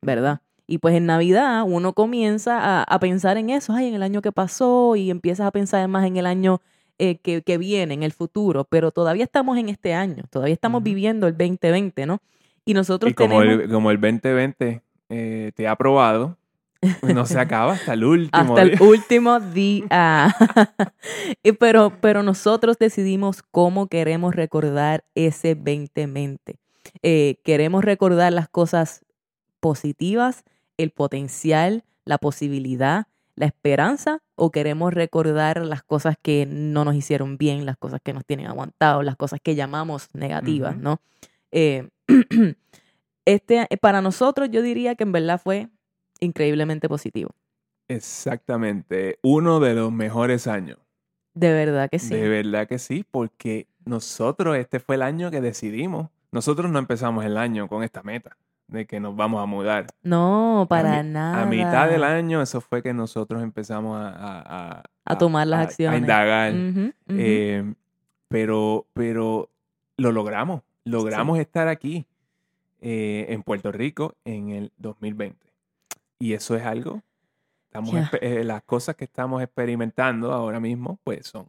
¿verdad? 0.00 0.40
Y 0.68 0.78
pues 0.78 0.94
en 0.94 1.06
Navidad 1.06 1.64
uno 1.66 1.92
comienza 1.92 2.58
a, 2.60 2.82
a 2.84 2.98
pensar 3.00 3.36
en 3.36 3.50
eso, 3.50 3.72
ay, 3.72 3.88
en 3.88 3.94
el 3.94 4.02
año 4.04 4.22
que 4.22 4.30
pasó 4.30 4.94
y 4.94 5.10
empiezas 5.10 5.46
a 5.46 5.50
pensar 5.50 5.86
más 5.88 6.06
en 6.06 6.16
el 6.16 6.24
año 6.26 6.60
eh, 6.98 7.18
que, 7.18 7.42
que 7.42 7.58
viene, 7.58 7.94
en 7.94 8.02
el 8.02 8.12
futuro, 8.12 8.64
pero 8.64 8.90
todavía 8.90 9.24
estamos 9.24 9.58
en 9.58 9.68
este 9.68 9.94
año, 9.94 10.24
todavía 10.30 10.54
estamos 10.54 10.82
viviendo 10.82 11.26
el 11.26 11.36
2020, 11.36 12.06
¿no? 12.06 12.20
Y 12.64 12.74
nosotros 12.74 13.10
Y 13.10 13.14
como 13.14 13.40
tenemos 13.40 13.64
el, 13.64 13.70
como 13.70 13.90
el 13.90 14.00
2020 14.00 14.82
eh, 15.08 15.52
te 15.54 15.68
ha 15.68 15.76
probado, 15.76 16.36
no 17.02 17.26
se 17.26 17.38
acaba 17.40 17.72
hasta 17.72 17.94
el 17.94 18.04
último 18.04 18.56
hasta 18.56 18.62
el 18.62 18.80
último 18.80 19.40
día. 19.40 20.34
Pero, 21.58 21.92
pero 22.00 22.22
nosotros 22.22 22.78
decidimos 22.78 23.42
cómo 23.42 23.86
queremos 23.86 24.34
recordar 24.34 25.04
ese 25.14 25.54
2020. 25.54 26.58
Eh, 27.02 27.36
queremos 27.44 27.84
recordar 27.84 28.32
las 28.32 28.48
cosas 28.48 29.04
positivas, 29.60 30.44
el 30.76 30.90
potencial, 30.90 31.84
la 32.04 32.18
posibilidad, 32.18 33.06
la 33.34 33.46
esperanza, 33.46 34.22
o 34.34 34.50
queremos 34.50 34.92
recordar 34.92 35.64
las 35.64 35.82
cosas 35.82 36.16
que 36.20 36.46
no 36.46 36.84
nos 36.84 36.94
hicieron 36.94 37.38
bien, 37.38 37.64
las 37.66 37.76
cosas 37.76 38.00
que 38.02 38.12
nos 38.12 38.24
tienen 38.24 38.46
aguantados, 38.46 39.04
las 39.04 39.16
cosas 39.16 39.40
que 39.42 39.54
llamamos 39.54 40.08
negativas. 40.12 40.76
¿no? 40.76 41.00
Eh, 41.50 41.88
este, 43.24 43.68
para 43.80 44.02
nosotros 44.02 44.50
yo 44.50 44.62
diría 44.62 44.94
que 44.94 45.04
en 45.04 45.12
verdad 45.12 45.40
fue 45.42 45.68
increíblemente 46.20 46.88
positivo. 46.88 47.30
Exactamente. 47.88 49.18
Uno 49.22 49.60
de 49.60 49.74
los 49.74 49.92
mejores 49.92 50.46
años. 50.46 50.78
De 51.34 51.52
verdad 51.52 51.88
que 51.90 51.98
sí. 51.98 52.14
De 52.14 52.28
verdad 52.28 52.68
que 52.68 52.78
sí, 52.78 53.04
porque 53.10 53.66
nosotros, 53.84 54.56
este 54.56 54.80
fue 54.80 54.96
el 54.96 55.02
año 55.02 55.30
que 55.30 55.40
decidimos. 55.40 56.10
Nosotros 56.30 56.70
no 56.70 56.78
empezamos 56.78 57.24
el 57.24 57.36
año 57.36 57.68
con 57.68 57.82
esta 57.82 58.02
meta 58.02 58.36
de 58.68 58.86
que 58.86 59.00
nos 59.00 59.14
vamos 59.16 59.42
a 59.42 59.46
mudar. 59.46 59.86
No, 60.02 60.66
para 60.68 61.02
mi- 61.02 61.10
nada. 61.10 61.42
A 61.42 61.46
mitad 61.46 61.88
del 61.88 62.04
año, 62.04 62.40
eso 62.42 62.60
fue 62.60 62.82
que 62.82 62.94
nosotros 62.94 63.42
empezamos 63.42 63.98
a, 63.98 64.08
a, 64.08 64.78
a- 64.78 64.82
A 65.04 65.18
tomar 65.18 65.46
las 65.46 65.66
acciones. 65.66 65.96
A 65.96 65.98
indagar. 66.00 66.52
Eh, 67.08 67.74
pero, 68.28 68.86
pero 68.94 69.50
lo 69.96 70.12
logramos. 70.12 70.62
Logramos 70.84 71.38
estar 71.38 71.68
aquí 71.68 72.06
eh, 72.80 73.26
en 73.28 73.42
Puerto 73.42 73.70
Rico 73.72 74.14
en 74.24 74.48
el 74.50 74.72
2020. 74.78 75.38
Y 76.18 76.32
eso 76.32 76.56
es 76.56 76.64
algo. 76.64 77.02
Estamos 77.66 77.94
eh, 78.20 78.44
las 78.44 78.62
cosas 78.62 78.96
que 78.96 79.04
estamos 79.04 79.42
experimentando 79.42 80.32
ahora 80.32 80.60
mismo, 80.60 80.98
pues 81.04 81.26
son 81.26 81.46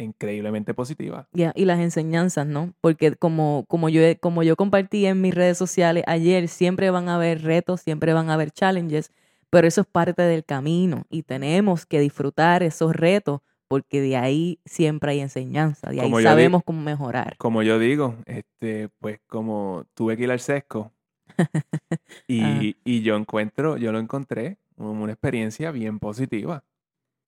increíblemente 0.00 0.74
positivas. 0.74 1.26
Ya, 1.32 1.52
y 1.54 1.64
las 1.64 1.80
enseñanzas, 1.80 2.46
¿no? 2.46 2.72
Porque 2.80 3.14
como, 3.16 3.64
como, 3.68 3.88
yo, 3.88 4.02
como 4.20 4.42
yo 4.42 4.56
compartí 4.56 5.06
en 5.06 5.20
mis 5.20 5.34
redes 5.34 5.58
sociales 5.58 6.04
ayer, 6.06 6.48
siempre 6.48 6.90
van 6.90 7.08
a 7.08 7.16
haber 7.16 7.42
retos, 7.42 7.80
siempre 7.80 8.12
van 8.12 8.30
a 8.30 8.34
haber 8.34 8.50
challenges, 8.50 9.12
pero 9.50 9.66
eso 9.66 9.82
es 9.82 9.86
parte 9.86 10.22
del 10.22 10.44
camino 10.44 11.04
y 11.08 11.22
tenemos 11.22 11.86
que 11.86 12.00
disfrutar 12.00 12.62
esos 12.62 12.94
retos 12.94 13.40
porque 13.68 14.00
de 14.00 14.16
ahí 14.16 14.60
siempre 14.64 15.12
hay 15.12 15.20
enseñanza, 15.20 15.90
de 15.90 16.00
ahí 16.00 16.06
Como 16.06 16.20
sabemos 16.20 16.62
cómo 16.64 16.80
mejorar. 16.80 17.36
Como 17.36 17.62
yo 17.62 17.78
digo, 17.78 18.16
este, 18.24 18.88
pues 18.98 19.20
como 19.26 19.84
tuve 19.94 20.16
que 20.16 20.24
ir 20.24 20.30
al 20.30 20.40
sesco 20.40 20.90
y, 22.26 22.76
y 22.84 23.02
yo 23.02 23.16
encuentro, 23.16 23.76
yo 23.76 23.92
lo 23.92 23.98
encontré 23.98 24.58
como 24.78 25.02
una 25.02 25.12
experiencia 25.12 25.70
bien 25.70 25.98
positiva. 25.98 26.64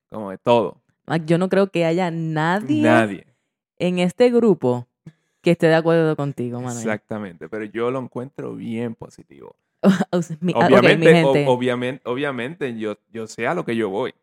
Como 0.09 0.31
de 0.31 0.39
todo. 0.39 0.83
Ah, 1.11 1.17
Yo 1.17 1.39
no 1.39 1.49
creo 1.49 1.73
que 1.73 1.85
haya 1.85 2.13
nadie, 2.13 2.83
Nadie. 2.83 3.27
en 3.81 3.99
este 3.99 4.31
grupo 4.31 4.87
que 5.43 5.51
esté 5.51 5.67
de 5.67 5.75
acuerdo 5.75 6.15
contigo, 6.15 6.59
Manuel. 6.61 6.77
Exactamente. 6.79 7.49
Pero 7.49 7.65
yo 7.65 7.91
lo 7.91 7.99
encuentro 7.99 8.55
bien 8.55 8.95
positivo. 8.95 9.57
Mi- 10.41 10.53
ah, 10.55 10.59
Obviamente, 10.67 11.25
o- 11.25 11.53
obviamente, 11.53 12.03
obviamente 12.09 12.79
yo, 12.79 12.97
yo 13.11 13.27
sé 13.27 13.49
a 13.49 13.55
lo 13.55 13.65
que 13.65 13.75
yo 13.75 13.89
voy. 13.89 14.15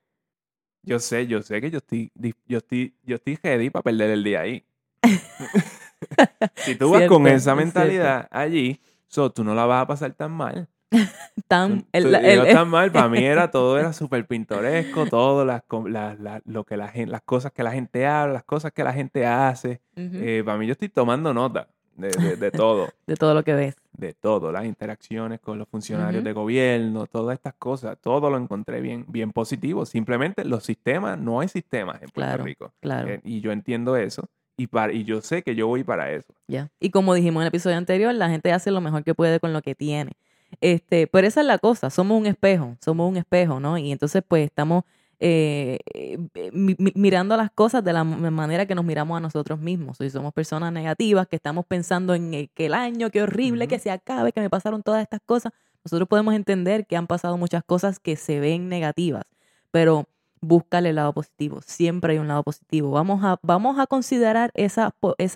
Yo 0.84 1.00
sé, 1.00 1.28
yo 1.28 1.42
sé 1.42 1.60
que 1.60 1.70
yo 1.70 1.80
estoy, 1.80 2.10
yo 2.46 2.60
estoy, 2.60 2.94
yo 3.04 3.18
estoy 3.18 3.38
ready 3.44 3.70
para 3.70 3.84
perder 3.84 4.12
el 4.12 4.24
día 4.24 4.40
ahí. 4.40 4.64
si 6.64 6.76
tú 6.76 6.92
vas 6.92 7.04
con 7.10 7.28
esa 7.28 7.52
es 7.52 7.58
mentalidad 7.58 8.30
allí, 8.32 8.80
so, 9.08 9.30
tú 9.30 9.44
no 9.44 9.54
la 9.54 9.66
vas 9.66 9.84
a 9.84 9.88
pasar 9.88 10.14
tan 10.14 10.32
mal. 10.32 10.70
tan, 11.48 11.86
el- 11.92 12.04
yo 12.12 12.18
el- 12.46 12.54
tan 12.54 12.70
mal, 12.70 12.92
para 12.92 13.10
mí 13.10 13.20
era 13.24 13.52
todo 13.52 13.78
era 13.78 13.94
súper 13.94 14.26
pintoresco, 14.26 15.06
todo 15.06 15.46
las, 15.46 15.64
co- 15.64 15.88
las, 15.88 16.20
las- 16.20 16.42
lo 16.46 16.64
que 16.64 16.78
la 16.78 16.92
las 16.96 17.22
cosas 17.22 17.52
que 17.52 17.64
la 17.64 17.72
gente 17.72 18.06
habla, 18.08 18.34
las 18.34 18.44
cosas 18.44 18.72
que 18.72 18.84
la 18.84 18.94
gente 18.94 19.26
hace. 19.26 19.82
Ujú, 19.96 20.10
Eh, 20.14 20.44
para 20.46 20.58
mí 20.58 20.66
yo 20.66 20.72
estoy 20.74 20.90
tomando 20.90 21.34
nota 21.34 21.68
de, 21.96 22.10
de- 22.10 22.36
de 22.38 22.52
todo 22.52 22.88
de 23.08 23.16
todo 23.16 23.34
lo 23.34 23.44
que 23.44 23.54
ves. 23.54 23.76
de 23.94 24.14
todo, 24.14 24.52
las 24.52 24.66
interacciones 24.66 25.40
con 25.40 25.58
los 25.58 25.68
funcionarios 25.68 26.22
Ujú. 26.22 26.28
de 26.28 26.34
gobierno, 26.34 27.06
todas 27.08 27.34
estas 27.36 27.54
cosas, 27.56 27.98
todo 28.02 28.30
lo 28.30 28.38
encontré 28.38 28.80
bien, 28.82 29.06
bien 29.08 29.32
positivo. 29.32 29.86
Simplemente 29.86 30.46
los 30.46 30.64
sistemas, 30.64 31.18
no 31.20 31.40
hay 31.42 31.48
sistemas 31.48 31.96
en 32.02 32.10
Puerto 32.10 32.30
Claro, 32.32 32.44
Rico. 32.44 32.72
Claro. 32.80 33.08
Eh, 33.10 33.22
y 33.24 33.42
yo 33.42 33.52
entiendo 33.52 33.96
eso 33.98 34.24
y, 34.56 34.68
para, 34.68 34.94
y 34.94 35.04
yo 35.04 35.22
sé 35.22 35.42
que 35.44 35.54
yo 35.56 35.68
voy 35.68 35.84
para 35.84 36.12
eso. 36.12 36.34
Ya. 36.48 36.70
Y 36.80 36.92
como 36.92 37.14
dijimos 37.14 37.42
en 37.42 37.44
el 37.44 37.48
episodio 37.50 37.78
anterior, 37.78 38.14
la 38.14 38.30
gente 38.30 38.52
hace 38.54 38.72
lo 38.72 38.82
mejor 38.82 39.04
que 39.04 39.14
puede 39.14 39.40
con 39.40 39.52
lo 39.54 39.62
que 39.62 39.76
tiene. 39.76 40.14
Este, 40.62 41.08
pero 41.08 41.28
esa 41.28 41.42
es 41.42 41.48
la 41.48 41.58
cosa, 41.60 41.90
somos 41.90 42.20
un 42.20 42.26
espejo, 42.26 42.78
somos 42.84 43.10
un 43.10 43.18
espejo, 43.18 43.60
¿no? 43.60 43.78
Y 43.78 43.92
entonces 43.92 44.24
pues 44.28 44.46
estamos 44.46 44.84
eh, 45.20 45.80
eh, 45.94 46.18
mi- 46.54 46.76
mi- 46.78 46.92
mirando 46.96 47.36
las 47.38 47.50
cosas 47.52 47.84
de 47.84 47.92
la 47.94 48.04
manera 48.04 48.66
que 48.68 48.76
nos 48.76 48.86
miramos 48.86 49.18
a 49.18 49.20
nosotros 49.20 49.60
mismos. 49.60 49.98
Si 49.98 50.10
somos 50.12 50.34
personas 50.34 50.72
negativas, 50.74 51.28
que 51.28 51.36
estamos 51.38 51.66
pensando 51.66 52.14
en 52.14 52.34
eh, 52.34 52.50
que 52.54 52.68
el 52.68 52.74
año, 52.76 53.10
qué 53.10 53.24
horrible, 53.24 53.68
que 53.68 53.80
se 53.80 53.90
acabe, 53.92 54.32
que 54.32 54.42
me 54.42 54.50
pasaron 54.50 54.84
todas 54.84 55.02
estas 55.02 55.22
cosas, 55.26 55.54
nosotros 55.84 56.08
podemos 56.08 56.34
entender 56.36 56.86
que 56.86 56.98
han 56.98 57.08
pasado 57.08 57.38
muchas 57.38 57.64
cosas 57.64 58.00
que 58.00 58.16
se 58.16 58.40
ven 58.40 58.70
negativas, 58.70 59.24
pero 59.72 60.08
búscale 60.42 60.90
el 60.90 60.96
lado 60.96 61.14
positivo, 61.14 61.62
siempre 61.66 62.14
hay 62.14 62.20
un 62.20 62.28
lado 62.28 62.44
positivo. 62.44 62.92
Vamos 62.92 63.24
a, 63.24 63.40
vamos 63.42 63.80
a 63.80 63.88
considerar 63.88 64.52
esas 64.54 64.92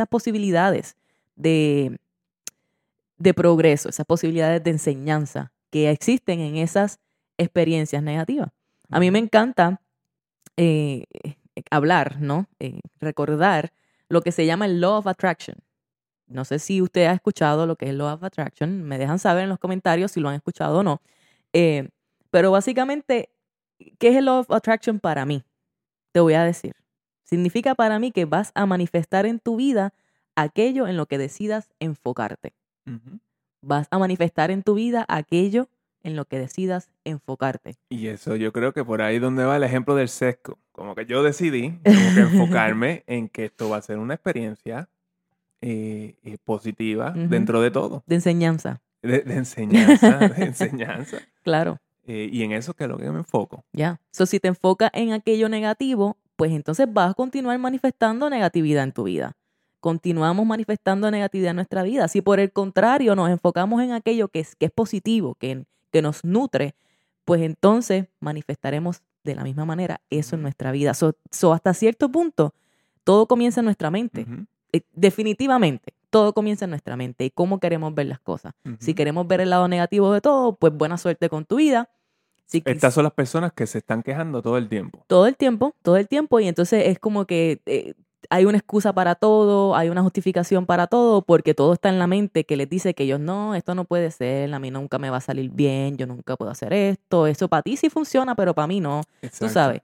posibilidades 0.09 0.95
de, 1.35 1.99
de 3.21 3.33
progreso, 3.33 3.89
esas 3.89 4.05
posibilidades 4.05 4.63
de 4.63 4.71
enseñanza 4.71 5.53
que 5.69 5.89
existen 5.89 6.39
en 6.39 6.57
esas 6.57 6.99
experiencias 7.37 8.03
negativas. 8.03 8.49
A 8.89 8.99
mí 8.99 9.11
me 9.11 9.19
encanta 9.19 9.81
eh, 10.57 11.05
hablar, 11.69 12.19
¿no? 12.19 12.47
Eh, 12.59 12.81
recordar 12.99 13.73
lo 14.09 14.21
que 14.21 14.31
se 14.31 14.45
llama 14.45 14.65
el 14.65 14.81
Law 14.81 14.97
of 14.97 15.07
Attraction. 15.07 15.57
No 16.27 16.45
sé 16.45 16.59
si 16.59 16.81
usted 16.81 17.05
ha 17.05 17.13
escuchado 17.13 17.65
lo 17.65 17.75
que 17.75 17.85
es 17.85 17.91
el 17.91 17.97
Law 17.97 18.13
of 18.13 18.23
Attraction. 18.23 18.83
Me 18.83 18.97
dejan 18.97 19.19
saber 19.19 19.43
en 19.43 19.49
los 19.49 19.59
comentarios 19.59 20.11
si 20.11 20.19
lo 20.19 20.29
han 20.29 20.35
escuchado 20.35 20.79
o 20.79 20.83
no. 20.83 21.01
Eh, 21.53 21.89
pero 22.29 22.51
básicamente, 22.51 23.29
¿qué 23.99 24.09
es 24.09 24.15
el 24.15 24.25
Law 24.25 24.39
of 24.39 24.51
Attraction 24.51 24.99
para 24.99 25.25
mí? 25.25 25.43
Te 26.11 26.19
voy 26.19 26.33
a 26.33 26.43
decir. 26.43 26.75
Significa 27.23 27.75
para 27.75 27.99
mí 27.99 28.11
que 28.11 28.25
vas 28.25 28.51
a 28.55 28.65
manifestar 28.65 29.25
en 29.25 29.39
tu 29.39 29.55
vida 29.55 29.93
aquello 30.35 30.87
en 30.87 30.97
lo 30.97 31.05
que 31.05 31.17
decidas 31.17 31.69
enfocarte. 31.79 32.53
Vas 33.61 33.87
a 33.91 33.99
manifestar 33.99 34.51
en 34.51 34.63
tu 34.63 34.73
vida 34.73 35.05
aquello 35.07 35.69
en 36.03 36.15
lo 36.15 36.25
que 36.25 36.39
decidas 36.39 36.89
enfocarte. 37.03 37.75
Y 37.89 38.07
eso 38.07 38.35
yo 38.35 38.51
creo 38.51 38.73
que 38.73 38.83
por 38.83 39.01
ahí 39.01 39.19
donde 39.19 39.45
va 39.45 39.57
el 39.57 39.63
ejemplo 39.63 39.95
del 39.95 40.09
sesco. 40.09 40.57
Como 40.71 40.95
que 40.95 41.05
yo 41.05 41.23
decidí 41.23 41.71
como 41.85 42.15
que 42.15 42.21
enfocarme 42.21 43.03
en 43.07 43.29
que 43.29 43.45
esto 43.45 43.69
va 43.69 43.77
a 43.77 43.81
ser 43.81 43.99
una 43.99 44.15
experiencia 44.15 44.89
eh, 45.61 46.15
eh, 46.23 46.37
positiva 46.43 47.11
dentro 47.11 47.61
de 47.61 47.71
todo. 47.71 48.03
De 48.07 48.15
enseñanza. 48.15 48.81
De, 49.01 49.23
enseñanza, 49.27 50.17
de 50.17 50.45
enseñanza. 50.45 51.17
Claro. 51.43 51.79
Eh, 52.05 52.29
y 52.31 52.43
en 52.43 52.51
eso 52.51 52.73
que 52.73 52.83
es 52.83 52.89
lo 52.89 52.97
que 52.97 53.09
me 53.09 53.19
enfoco. 53.19 53.63
Ya. 53.73 53.99
So, 54.11 54.25
si 54.25 54.39
te 54.39 54.47
enfocas 54.47 54.91
en 54.93 55.11
aquello 55.11 55.49
negativo, 55.49 56.17
pues 56.35 56.51
entonces 56.51 56.87
vas 56.91 57.11
a 57.11 57.13
continuar 57.13 57.57
manifestando 57.59 58.29
negatividad 58.29 58.83
en 58.83 58.91
tu 58.91 59.03
vida. 59.03 59.35
Continuamos 59.81 60.45
manifestando 60.45 61.11
negatividad 61.11 61.49
en 61.49 61.57
nuestra 61.57 61.83
vida. 61.83 62.07
Si 62.07 62.21
por 62.21 62.39
el 62.39 62.51
contrario 62.53 63.15
nos 63.15 63.29
enfocamos 63.29 63.81
en 63.81 63.91
aquello 63.91 64.29
que 64.29 64.39
es, 64.39 64.55
que 64.55 64.67
es 64.67 64.71
positivo, 64.71 65.35
que, 65.35 65.65
que 65.91 66.01
nos 66.01 66.23
nutre, 66.23 66.75
pues 67.25 67.41
entonces 67.41 68.05
manifestaremos 68.19 69.01
de 69.23 69.35
la 69.35 69.43
misma 69.43 69.65
manera 69.65 70.01
eso 70.09 70.35
en 70.35 70.41
nuestra 70.41 70.71
vida. 70.71 70.93
So, 70.93 71.15
hasta 71.53 71.73
cierto 71.73 72.09
punto, 72.09 72.53
todo 73.03 73.27
comienza 73.27 73.61
en 73.61 73.65
nuestra 73.65 73.91
mente. 73.91 74.25
Eh, 74.71 74.81
definitivamente, 74.93 75.93
todo 76.09 76.33
comienza 76.33 76.65
en 76.65 76.71
nuestra 76.71 76.95
mente 76.95 77.25
y 77.25 77.29
cómo 77.29 77.59
queremos 77.59 77.93
ver 77.93 78.07
las 78.07 78.19
cosas. 78.19 78.53
Si 78.79 78.93
queremos 78.93 79.27
ver 79.27 79.41
el 79.41 79.49
lado 79.49 79.67
negativo 79.67 80.13
de 80.13 80.21
todo, 80.21 80.55
pues 80.55 80.73
buena 80.73 80.97
suerte 80.97 81.29
con 81.29 81.45
tu 81.45 81.57
vida. 81.57 81.89
Estas 82.51 82.93
son 82.93 83.03
las 83.03 83.13
personas 83.13 83.53
que 83.53 83.65
se 83.65 83.77
están 83.77 84.03
quejando 84.03 84.41
todo 84.41 84.57
el 84.57 84.67
tiempo. 84.67 85.05
Todo 85.07 85.25
el 85.25 85.37
tiempo, 85.37 85.73
todo 85.81 85.97
el 85.97 86.07
tiempo. 86.07 86.39
Y 86.39 86.47
entonces 86.47 86.83
es 86.87 86.99
como 86.99 87.25
que 87.25 87.61
eh, 87.65 87.93
hay 88.29 88.45
una 88.45 88.57
excusa 88.57 88.93
para 88.93 89.15
todo, 89.15 89.75
hay 89.75 89.89
una 89.89 90.01
justificación 90.01 90.65
para 90.65 90.87
todo, 90.87 91.21
porque 91.21 91.53
todo 91.53 91.73
está 91.73 91.89
en 91.89 91.99
la 91.99 92.07
mente 92.07 92.45
que 92.45 92.55
les 92.55 92.69
dice 92.69 92.93
que 92.93 93.03
ellos 93.03 93.19
no, 93.19 93.55
esto 93.55 93.75
no 93.75 93.85
puede 93.85 94.11
ser, 94.11 94.53
a 94.53 94.59
mí 94.59 94.71
nunca 94.71 94.99
me 94.99 95.09
va 95.09 95.17
a 95.17 95.21
salir 95.21 95.49
bien, 95.51 95.97
yo 95.97 96.07
nunca 96.07 96.35
puedo 96.35 96.51
hacer 96.51 96.73
esto, 96.73 97.27
eso 97.27 97.47
para 97.47 97.63
ti 97.63 97.77
sí 97.77 97.89
funciona, 97.89 98.35
pero 98.35 98.53
para 98.53 98.67
mí 98.67 98.79
no, 98.79 99.01
tú 99.39 99.49
sabes. 99.49 99.81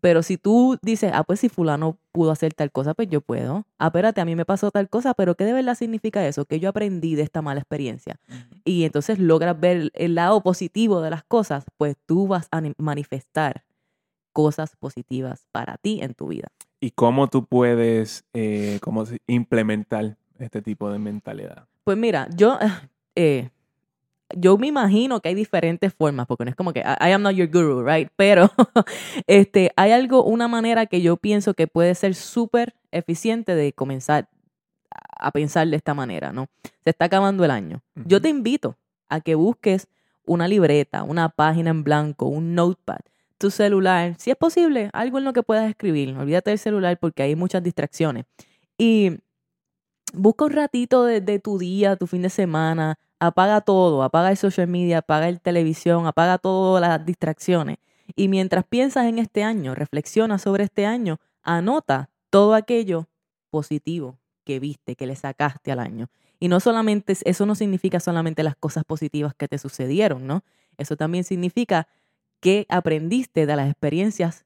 Pero 0.00 0.24
si 0.24 0.36
tú 0.36 0.78
dices, 0.82 1.12
ah, 1.14 1.22
pues 1.22 1.40
si 1.40 1.48
fulano 1.48 1.96
pudo 2.10 2.32
hacer 2.32 2.52
tal 2.54 2.72
cosa, 2.72 2.92
pues 2.94 3.08
yo 3.08 3.20
puedo. 3.20 3.66
Ah, 3.78 3.86
espérate, 3.86 4.20
a 4.20 4.24
mí 4.24 4.34
me 4.34 4.44
pasó 4.44 4.72
tal 4.72 4.88
cosa, 4.88 5.14
pero 5.14 5.36
¿qué 5.36 5.44
de 5.44 5.52
verdad 5.52 5.76
significa 5.76 6.26
eso? 6.26 6.44
Que 6.44 6.58
yo 6.58 6.68
aprendí 6.68 7.14
de 7.14 7.22
esta 7.22 7.40
mala 7.40 7.60
experiencia. 7.60 8.18
Y 8.64 8.84
entonces 8.84 9.20
logras 9.20 9.58
ver 9.60 9.92
el 9.94 10.16
lado 10.16 10.42
positivo 10.42 11.00
de 11.00 11.10
las 11.10 11.22
cosas, 11.22 11.66
pues 11.76 11.96
tú 12.04 12.26
vas 12.26 12.48
a 12.50 12.60
manifestar 12.78 13.64
cosas 14.32 14.76
positivas 14.76 15.46
para 15.52 15.76
ti 15.76 16.00
en 16.02 16.14
tu 16.14 16.28
vida. 16.28 16.48
¿Y 16.80 16.92
cómo 16.92 17.28
tú 17.28 17.44
puedes 17.44 18.24
eh, 18.32 18.80
implementar 19.26 20.16
este 20.38 20.62
tipo 20.62 20.90
de 20.90 20.98
mentalidad? 20.98 21.66
Pues 21.84 21.98
mira, 21.98 22.26
yo, 22.34 22.58
eh, 23.14 23.50
yo 24.34 24.56
me 24.56 24.68
imagino 24.68 25.20
que 25.20 25.28
hay 25.28 25.34
diferentes 25.34 25.92
formas, 25.92 26.26
porque 26.26 26.44
no 26.44 26.50
es 26.50 26.56
como 26.56 26.72
que 26.72 26.80
I, 26.80 27.12
am 27.12 27.22
not 27.22 27.34
your 27.34 27.48
guru, 27.48 27.84
right? 27.84 28.08
Pero 28.16 28.50
este, 29.26 29.72
hay 29.76 29.92
algo, 29.92 30.24
una 30.24 30.48
manera 30.48 30.86
que 30.86 31.02
yo 31.02 31.18
pienso 31.18 31.52
que 31.52 31.66
puede 31.66 31.94
ser 31.94 32.14
súper 32.14 32.74
eficiente 32.92 33.54
de 33.54 33.74
comenzar 33.74 34.30
a 34.90 35.30
pensar 35.32 35.68
de 35.68 35.76
esta 35.76 35.92
manera, 35.92 36.32
¿no? 36.32 36.48
Se 36.82 36.90
está 36.90 37.04
acabando 37.04 37.44
el 37.44 37.50
año. 37.50 37.82
Yo 37.94 38.22
te 38.22 38.30
invito 38.30 38.76
a 39.10 39.20
que 39.20 39.34
busques 39.34 39.86
una 40.24 40.48
libreta, 40.48 41.02
una 41.02 41.28
página 41.28 41.70
en 41.70 41.84
blanco, 41.84 42.26
un 42.26 42.54
notepad 42.54 43.00
tu 43.40 43.50
celular, 43.50 44.16
si 44.18 44.30
es 44.30 44.36
posible, 44.36 44.90
algo 44.92 45.16
en 45.16 45.24
lo 45.24 45.32
que 45.32 45.42
puedas 45.42 45.68
escribir. 45.68 46.14
Olvídate 46.16 46.50
del 46.50 46.58
celular 46.58 46.98
porque 47.00 47.22
hay 47.22 47.34
muchas 47.36 47.62
distracciones. 47.62 48.26
Y 48.76 49.16
busca 50.12 50.44
un 50.44 50.52
ratito 50.52 51.04
de, 51.04 51.38
tu 51.38 51.58
día, 51.58 51.96
tu 51.96 52.06
fin 52.06 52.20
de 52.20 52.28
semana, 52.28 52.98
apaga 53.18 53.62
todo, 53.62 54.02
apaga 54.02 54.30
el 54.30 54.36
social 54.36 54.68
media, 54.68 54.98
apaga 54.98 55.26
el 55.30 55.40
televisión, 55.40 56.06
apaga 56.06 56.36
todas 56.36 56.82
las 56.82 57.04
distracciones. 57.06 57.78
Y 58.14 58.28
mientras 58.28 58.64
piensas 58.64 59.06
en 59.06 59.18
este 59.18 59.42
año, 59.42 59.74
reflexiona 59.74 60.38
sobre 60.38 60.64
este 60.64 60.84
año, 60.84 61.18
anota 61.42 62.10
todo 62.28 62.52
aquello 62.52 63.08
positivo 63.48 64.18
que 64.44 64.60
viste, 64.60 64.96
que 64.96 65.06
le 65.06 65.16
sacaste 65.16 65.72
al 65.72 65.78
año. 65.78 66.08
Y 66.38 66.48
no 66.48 66.60
solamente, 66.60 67.14
eso 67.24 67.46
no 67.46 67.54
significa 67.54 68.00
solamente 68.00 68.42
las 68.42 68.56
cosas 68.56 68.84
positivas 68.84 69.34
que 69.34 69.48
te 69.48 69.56
sucedieron, 69.56 70.26
¿no? 70.26 70.44
Eso 70.76 70.96
también 70.96 71.24
significa 71.24 71.88
qué 72.40 72.66
aprendiste 72.68 73.46
de 73.46 73.56
las 73.56 73.70
experiencias 73.70 74.44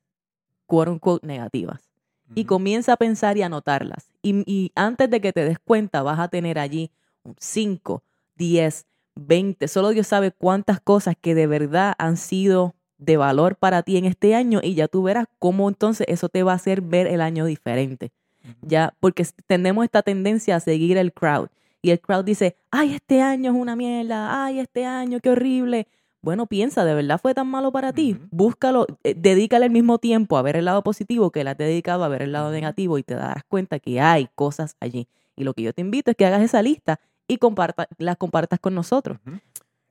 quote 0.66 0.90
unquote 0.90 1.26
negativas. 1.26 1.90
Y 2.34 2.46
comienza 2.46 2.94
a 2.94 2.96
pensar 2.96 3.36
y 3.36 3.42
anotarlas. 3.42 4.10
Y, 4.22 4.42
y 4.50 4.72
antes 4.74 5.08
de 5.10 5.20
que 5.20 5.32
te 5.32 5.44
des 5.44 5.58
cuenta, 5.58 6.02
vas 6.02 6.18
a 6.18 6.28
tener 6.28 6.58
allí 6.58 6.90
5, 7.38 8.02
10, 8.36 8.86
20, 9.14 9.68
solo 9.68 9.90
Dios 9.90 10.06
sabe 10.06 10.32
cuántas 10.32 10.80
cosas 10.80 11.16
que 11.20 11.34
de 11.34 11.46
verdad 11.46 11.94
han 11.98 12.16
sido 12.16 12.74
de 12.98 13.16
valor 13.16 13.56
para 13.56 13.82
ti 13.82 13.96
en 13.96 14.04
este 14.04 14.34
año 14.34 14.60
y 14.62 14.74
ya 14.74 14.88
tú 14.88 15.02
verás 15.02 15.26
cómo 15.38 15.68
entonces 15.68 16.06
eso 16.08 16.28
te 16.28 16.42
va 16.42 16.52
a 16.52 16.56
hacer 16.56 16.80
ver 16.80 17.06
el 17.06 17.20
año 17.20 17.44
diferente. 17.44 18.12
Ya, 18.60 18.94
porque 19.00 19.26
tenemos 19.46 19.84
esta 19.84 20.02
tendencia 20.02 20.56
a 20.56 20.60
seguir 20.60 20.98
el 20.98 21.12
crowd 21.12 21.48
y 21.80 21.90
el 21.90 22.00
crowd 22.00 22.24
dice, 22.24 22.56
"Ay, 22.70 22.94
este 22.94 23.22
año 23.22 23.52
es 23.52 23.56
una 23.56 23.74
mierda, 23.74 24.44
ay, 24.44 24.58
este 24.58 24.84
año 24.84 25.20
qué 25.20 25.30
horrible." 25.30 25.86
Bueno, 26.24 26.46
piensa, 26.46 26.86
¿de 26.86 26.94
verdad 26.94 27.20
fue 27.20 27.34
tan 27.34 27.48
malo 27.48 27.70
para 27.70 27.92
ti? 27.92 28.16
Búscalo, 28.30 28.86
eh, 29.04 29.14
dedícale 29.14 29.66
el 29.66 29.70
mismo 29.70 29.98
tiempo 29.98 30.38
a 30.38 30.42
ver 30.42 30.56
el 30.56 30.64
lado 30.64 30.82
positivo 30.82 31.30
que 31.30 31.44
le 31.44 31.50
has 31.50 31.58
dedicado 31.58 32.02
a 32.02 32.08
ver 32.08 32.22
el 32.22 32.32
lado 32.32 32.50
negativo 32.50 32.96
y 32.96 33.02
te 33.02 33.14
darás 33.14 33.44
cuenta 33.44 33.78
que 33.78 34.00
hay 34.00 34.30
cosas 34.34 34.74
allí. 34.80 35.06
Y 35.36 35.44
lo 35.44 35.52
que 35.52 35.60
yo 35.60 35.74
te 35.74 35.82
invito 35.82 36.10
es 36.10 36.16
que 36.16 36.24
hagas 36.24 36.40
esa 36.40 36.62
lista 36.62 36.98
y 37.28 37.36
comparta, 37.36 37.88
las 37.98 38.16
compartas 38.16 38.58
con 38.58 38.74
nosotros. 38.74 39.18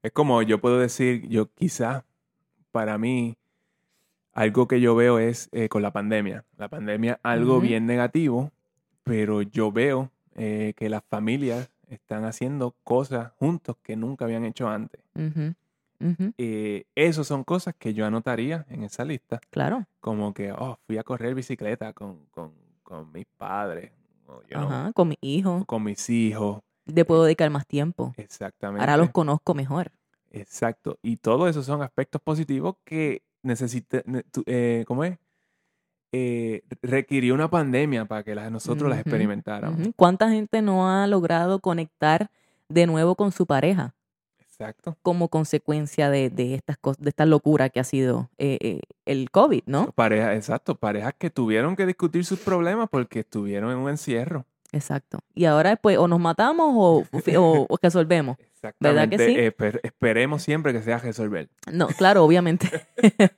Es 0.01 0.11
como 0.11 0.41
yo 0.41 0.59
puedo 0.59 0.79
decir, 0.79 1.27
yo 1.29 1.53
quizá 1.53 2.03
para 2.71 2.97
mí, 2.97 3.37
algo 4.33 4.67
que 4.67 4.81
yo 4.81 4.95
veo 4.95 5.19
es 5.19 5.49
eh, 5.51 5.69
con 5.69 5.83
la 5.83 5.93
pandemia. 5.93 6.45
La 6.57 6.67
pandemia, 6.67 7.19
algo 7.21 7.59
bien 7.59 7.85
negativo, 7.85 8.51
pero 9.03 9.43
yo 9.43 9.71
veo 9.71 10.09
eh, 10.35 10.73
que 10.75 10.89
las 10.89 11.03
familias 11.07 11.69
están 11.89 12.25
haciendo 12.25 12.73
cosas 12.83 13.33
juntos 13.37 13.75
que 13.83 13.95
nunca 13.95 14.25
habían 14.25 14.45
hecho 14.45 14.67
antes. 14.67 14.99
Eh, 16.37 16.85
Esas 16.95 17.27
son 17.27 17.43
cosas 17.43 17.75
que 17.75 17.93
yo 17.93 18.05
anotaría 18.05 18.65
en 18.69 18.83
esa 18.83 19.05
lista. 19.05 19.39
Claro. 19.49 19.85
Como 19.99 20.33
que, 20.33 20.51
oh, 20.51 20.77
fui 20.85 20.97
a 20.97 21.03
correr 21.03 21.35
bicicleta 21.35 21.93
con, 21.93 22.25
con, 22.31 22.51
con 22.83 23.11
mis 23.11 23.25
padres. 23.37 23.91
Ajá, 24.53 24.91
con 24.93 25.09
mis 25.09 25.17
hijos. 25.21 25.65
Con 25.65 25.83
mis 25.83 26.09
hijos. 26.09 26.61
Le 26.85 27.05
puedo 27.05 27.23
dedicar 27.23 27.49
más 27.49 27.65
tiempo. 27.65 28.13
Exactamente. 28.17 28.81
Ahora 28.81 28.97
los 28.97 29.11
conozco 29.11 29.53
mejor. 29.53 29.91
Exacto. 30.31 30.97
Y 31.01 31.17
todo 31.17 31.47
eso 31.47 31.63
son 31.63 31.81
aspectos 31.81 32.21
positivos 32.21 32.75
que 32.83 33.21
necesita, 33.43 34.03
eh, 34.45 34.83
¿cómo 34.87 35.03
es? 35.03 35.17
Eh, 36.11 36.63
requirió 36.81 37.33
una 37.33 37.49
pandemia 37.49 38.05
para 38.05 38.23
que 38.23 38.35
las, 38.35 38.51
nosotros 38.51 38.89
las 38.89 38.99
experimentáramos. 38.99 39.89
¿Cuánta 39.95 40.29
gente 40.29 40.61
no 40.61 40.89
ha 40.89 41.07
logrado 41.07 41.59
conectar 41.59 42.29
de 42.69 42.85
nuevo 42.85 43.15
con 43.15 43.31
su 43.31 43.45
pareja? 43.45 43.93
Exacto. 44.59 44.95
como 45.01 45.29
consecuencia 45.29 46.09
de, 46.11 46.29
de 46.29 46.53
estas 46.53 46.77
de 46.99 47.09
esta 47.09 47.25
locura 47.25 47.69
que 47.69 47.79
ha 47.79 47.83
sido 47.83 48.29
eh, 48.37 48.57
eh, 48.61 48.81
el 49.05 49.31
COVID, 49.31 49.63
¿no? 49.65 49.91
Parejas, 49.93 50.35
exacto, 50.35 50.75
parejas 50.75 51.15
que 51.17 51.31
tuvieron 51.31 51.75
que 51.75 51.87
discutir 51.87 52.23
sus 52.23 52.39
problemas 52.39 52.87
porque 52.89 53.21
estuvieron 53.21 53.71
en 53.71 53.77
un 53.77 53.89
encierro. 53.89 54.45
Exacto. 54.71 55.19
Y 55.33 55.45
ahora 55.45 55.75
pues 55.75 55.97
o 55.97 56.07
nos 56.07 56.19
matamos 56.19 56.73
o, 56.75 57.03
o, 57.67 57.77
resolvemos. 57.81 58.37
¿Verdad 58.79 59.09
que 59.09 59.17
sí? 59.17 59.35
esperemos 59.83 60.41
siempre 60.41 60.71
que 60.71 60.81
sea 60.81 60.97
resolver. 60.97 61.49
No, 61.71 61.87
claro, 61.87 62.23
obviamente. 62.23 62.69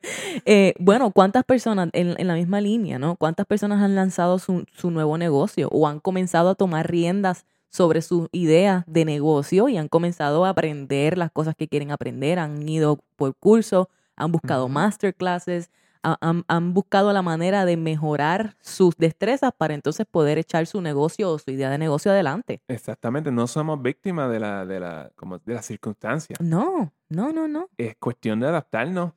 Eh, 0.47 0.75
bueno, 0.79 1.11
¿cuántas 1.11 1.43
personas 1.43 1.89
en, 1.93 2.13
en, 2.19 2.27
la 2.27 2.35
misma 2.35 2.61
línea, 2.61 2.99
no? 2.99 3.15
¿Cuántas 3.15 3.47
personas 3.47 3.81
han 3.81 3.95
lanzado 3.95 4.37
su, 4.37 4.65
su 4.73 4.91
nuevo 4.91 5.17
negocio 5.17 5.69
o 5.71 5.87
han 5.87 5.99
comenzado 5.99 6.49
a 6.49 6.55
tomar 6.55 6.91
riendas 6.91 7.45
sobre 7.69 8.01
sus 8.01 8.27
ideas 8.31 8.83
de 8.87 9.05
negocio 9.05 9.67
y 9.69 9.77
han 9.77 9.87
comenzado 9.87 10.45
a 10.45 10.49
aprender 10.49 11.17
las 11.17 11.31
cosas 11.31 11.55
que 11.55 11.67
quieren 11.67 11.91
aprender, 11.91 12.39
han 12.39 12.67
ido 12.67 12.99
por 13.15 13.35
cursos, 13.35 13.87
han 14.15 14.31
buscado 14.31 14.69
masterclasses, 14.69 15.69
ha- 16.03 16.17
han, 16.21 16.43
han 16.47 16.73
buscado 16.73 17.11
la 17.11 17.21
manera 17.21 17.65
de 17.65 17.77
mejorar 17.77 18.55
sus 18.61 18.95
destrezas 18.97 19.51
para 19.57 19.73
entonces 19.73 20.05
poder 20.09 20.37
echar 20.37 20.67
su 20.67 20.79
negocio 20.81 21.29
o 21.31 21.39
su 21.39 21.51
idea 21.51 21.69
de 21.69 21.77
negocio 21.77 22.11
adelante. 22.11 22.61
Exactamente, 22.67 23.31
no 23.31 23.47
somos 23.47 23.81
víctimas 23.81 24.31
de 24.31 24.39
la, 24.39 24.65
de 24.65 24.79
la, 24.79 25.11
como 25.15 25.39
de 25.39 25.53
las 25.53 25.65
circunstancias. 25.65 26.39
No, 26.39 26.93
no, 27.09 27.31
no, 27.33 27.47
no. 27.47 27.69
Es 27.77 27.95
cuestión 27.97 28.39
de 28.39 28.47
adaptarnos. 28.47 29.13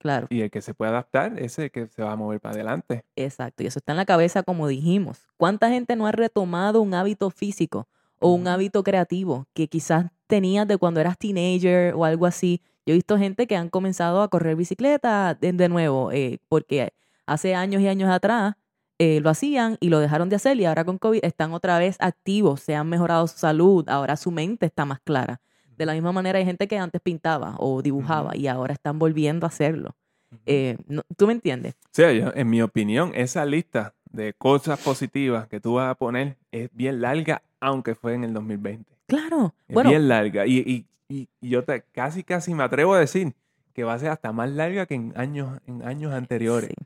Claro, 0.00 0.28
Y 0.30 0.40
el 0.40 0.50
que 0.50 0.62
se 0.62 0.72
puede 0.72 0.92
adaptar, 0.92 1.38
es 1.38 1.58
el 1.58 1.70
que 1.70 1.86
se 1.86 2.02
va 2.02 2.12
a 2.12 2.16
mover 2.16 2.40
para 2.40 2.54
adelante. 2.54 3.04
exacto. 3.16 3.62
Y 3.62 3.66
eso 3.66 3.80
está 3.80 3.92
en 3.92 3.98
la 3.98 4.06
cabeza, 4.06 4.42
como 4.42 4.66
dijimos. 4.66 5.28
¿Cuánta 5.36 5.68
gente 5.68 5.94
no 5.94 6.06
ha 6.06 6.12
retomado 6.12 6.80
un 6.80 6.94
hábito 6.94 7.28
físico 7.28 7.86
o 8.18 8.32
un 8.32 8.48
hábito 8.48 8.82
creativo 8.82 9.46
que 9.52 9.68
quizás 9.68 10.06
tenías 10.26 10.66
de 10.66 10.78
cuando 10.78 11.00
eras 11.00 11.18
teenager 11.18 11.92
o 11.94 12.06
algo 12.06 12.24
así? 12.24 12.62
Yo 12.86 12.92
he 12.92 12.94
visto 12.94 13.18
gente 13.18 13.46
que 13.46 13.56
han 13.56 13.68
comenzado 13.68 14.22
a 14.22 14.28
correr 14.28 14.56
bicicleta 14.56 15.34
de, 15.34 15.52
de 15.52 15.68
nuevo, 15.68 16.12
eh, 16.12 16.38
porque 16.48 16.94
hace 17.26 17.54
años 17.54 17.82
y 17.82 17.88
años 17.88 18.08
atrás 18.08 18.54
eh, 18.98 19.20
lo 19.20 19.28
hacían 19.28 19.76
y 19.80 19.90
lo 19.90 19.98
dejaron 19.98 20.30
de 20.30 20.36
hacer 20.36 20.58
y 20.58 20.64
ahora 20.64 20.84
con 20.84 20.96
COVID 20.96 21.20
están 21.22 21.52
otra 21.52 21.78
vez 21.78 21.96
activos, 22.00 22.60
se 22.62 22.74
han 22.74 22.88
mejorado 22.88 23.26
su 23.26 23.38
salud, 23.38 23.86
ahora 23.88 24.16
su 24.16 24.30
mente 24.30 24.64
está 24.64 24.86
más 24.86 25.00
clara. 25.00 25.40
De 25.80 25.86
la 25.86 25.94
misma 25.94 26.12
manera 26.12 26.38
hay 26.38 26.44
gente 26.44 26.68
que 26.68 26.76
antes 26.76 27.00
pintaba 27.00 27.54
o 27.58 27.80
dibujaba 27.80 28.36
y 28.36 28.48
ahora 28.48 28.74
están 28.74 28.98
volviendo 28.98 29.46
a 29.46 29.48
hacerlo. 29.48 29.96
Eh, 30.44 30.76
no- 30.88 31.00
¿Tú 31.16 31.26
me 31.26 31.32
entiendes? 31.32 31.74
Yo, 31.96 32.04
en 32.34 32.50
mi 32.50 32.60
opinión, 32.60 33.12
esa 33.14 33.46
lista 33.46 33.94
de 34.12 34.34
cosas 34.34 34.78
positivas 34.78 35.48
que 35.48 35.58
tú 35.58 35.72
vas 35.76 35.90
a 35.90 35.94
poner 35.94 36.36
es 36.52 36.68
bien 36.74 37.00
larga, 37.00 37.40
aunque 37.60 37.94
fue 37.94 38.12
en 38.12 38.24
el 38.24 38.34
2020. 38.34 38.84
Claro. 39.06 39.54
Es 39.68 39.72
Bueno, 39.72 39.88
bien 39.88 40.06
larga. 40.06 40.44
Y, 40.44 40.58
y- 40.58 40.86
y- 41.08 41.28
y 41.40 41.48
yo 41.48 41.64
te, 41.64 41.82
casi, 41.92 42.24
casi 42.24 42.52
me 42.52 42.62
atrevo 42.62 42.92
a 42.92 42.98
decir 43.00 43.32
que 43.72 43.82
va 43.82 43.94
a 43.94 43.98
ser 43.98 44.10
hasta 44.10 44.32
más 44.32 44.50
larga 44.50 44.84
que 44.84 44.96
en 44.96 45.14
años, 45.16 45.58
en 45.66 45.82
años 45.82 46.12
anteriores. 46.12 46.68
sí. 46.76 46.84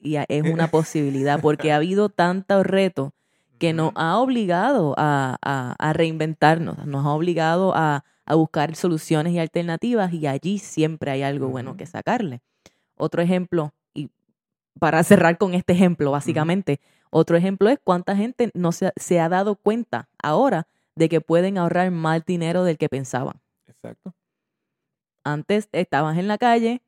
Y 0.00 0.16
es 0.16 0.42
una 0.50 0.68
posibilidad 0.68 1.42
porque 1.42 1.72
ha 1.72 1.76
habido 1.76 2.08
tantos 2.08 2.64
retos 2.64 3.10
que 3.58 3.72
nos 3.72 3.92
ha 3.94 4.18
obligado 4.18 4.94
a, 4.98 5.36
a- 5.40 5.74
a 5.78 5.92
reinventarnos, 5.92 6.84
nos 6.86 7.06
ha 7.06 7.10
obligado 7.10 7.72
a, 7.74 8.04
a 8.26 8.34
buscar 8.34 8.74
soluciones 8.76 9.32
y 9.32 9.38
alternativas 9.38 10.12
y 10.12 10.26
allí 10.26 10.58
siempre 10.58 11.10
hay 11.10 11.22
algo 11.22 11.48
bueno 11.48 11.76
que 11.76 11.86
sacarle. 11.86 12.40
Otro 12.96 13.20
ejemplo, 13.22 13.72
y 13.92 14.10
para 14.78 15.02
cerrar 15.02 15.36
con 15.38 15.54
este 15.54 15.72
ejemplo, 15.72 16.10
básicamente, 16.10 16.80
otro 17.10 17.36
ejemplo 17.36 17.68
es 17.68 17.78
cuánta 17.82 18.16
gente 18.16 18.50
no 18.54 18.72
se, 18.72 18.92
se 18.96 19.20
ha 19.20 19.28
dado 19.28 19.56
cuenta 19.56 20.08
ahora 20.22 20.66
de 20.96 21.08
que 21.08 21.20
pueden 21.20 21.58
ahorrar 21.58 21.90
más 21.90 22.24
dinero 22.24 22.64
del 22.64 22.78
que 22.78 22.88
pensaban. 22.88 23.40
Exacto. 23.66 24.14
Antes 25.24 25.68
estabas 25.72 26.18
en 26.18 26.28
la 26.28 26.38
calle, 26.38 26.82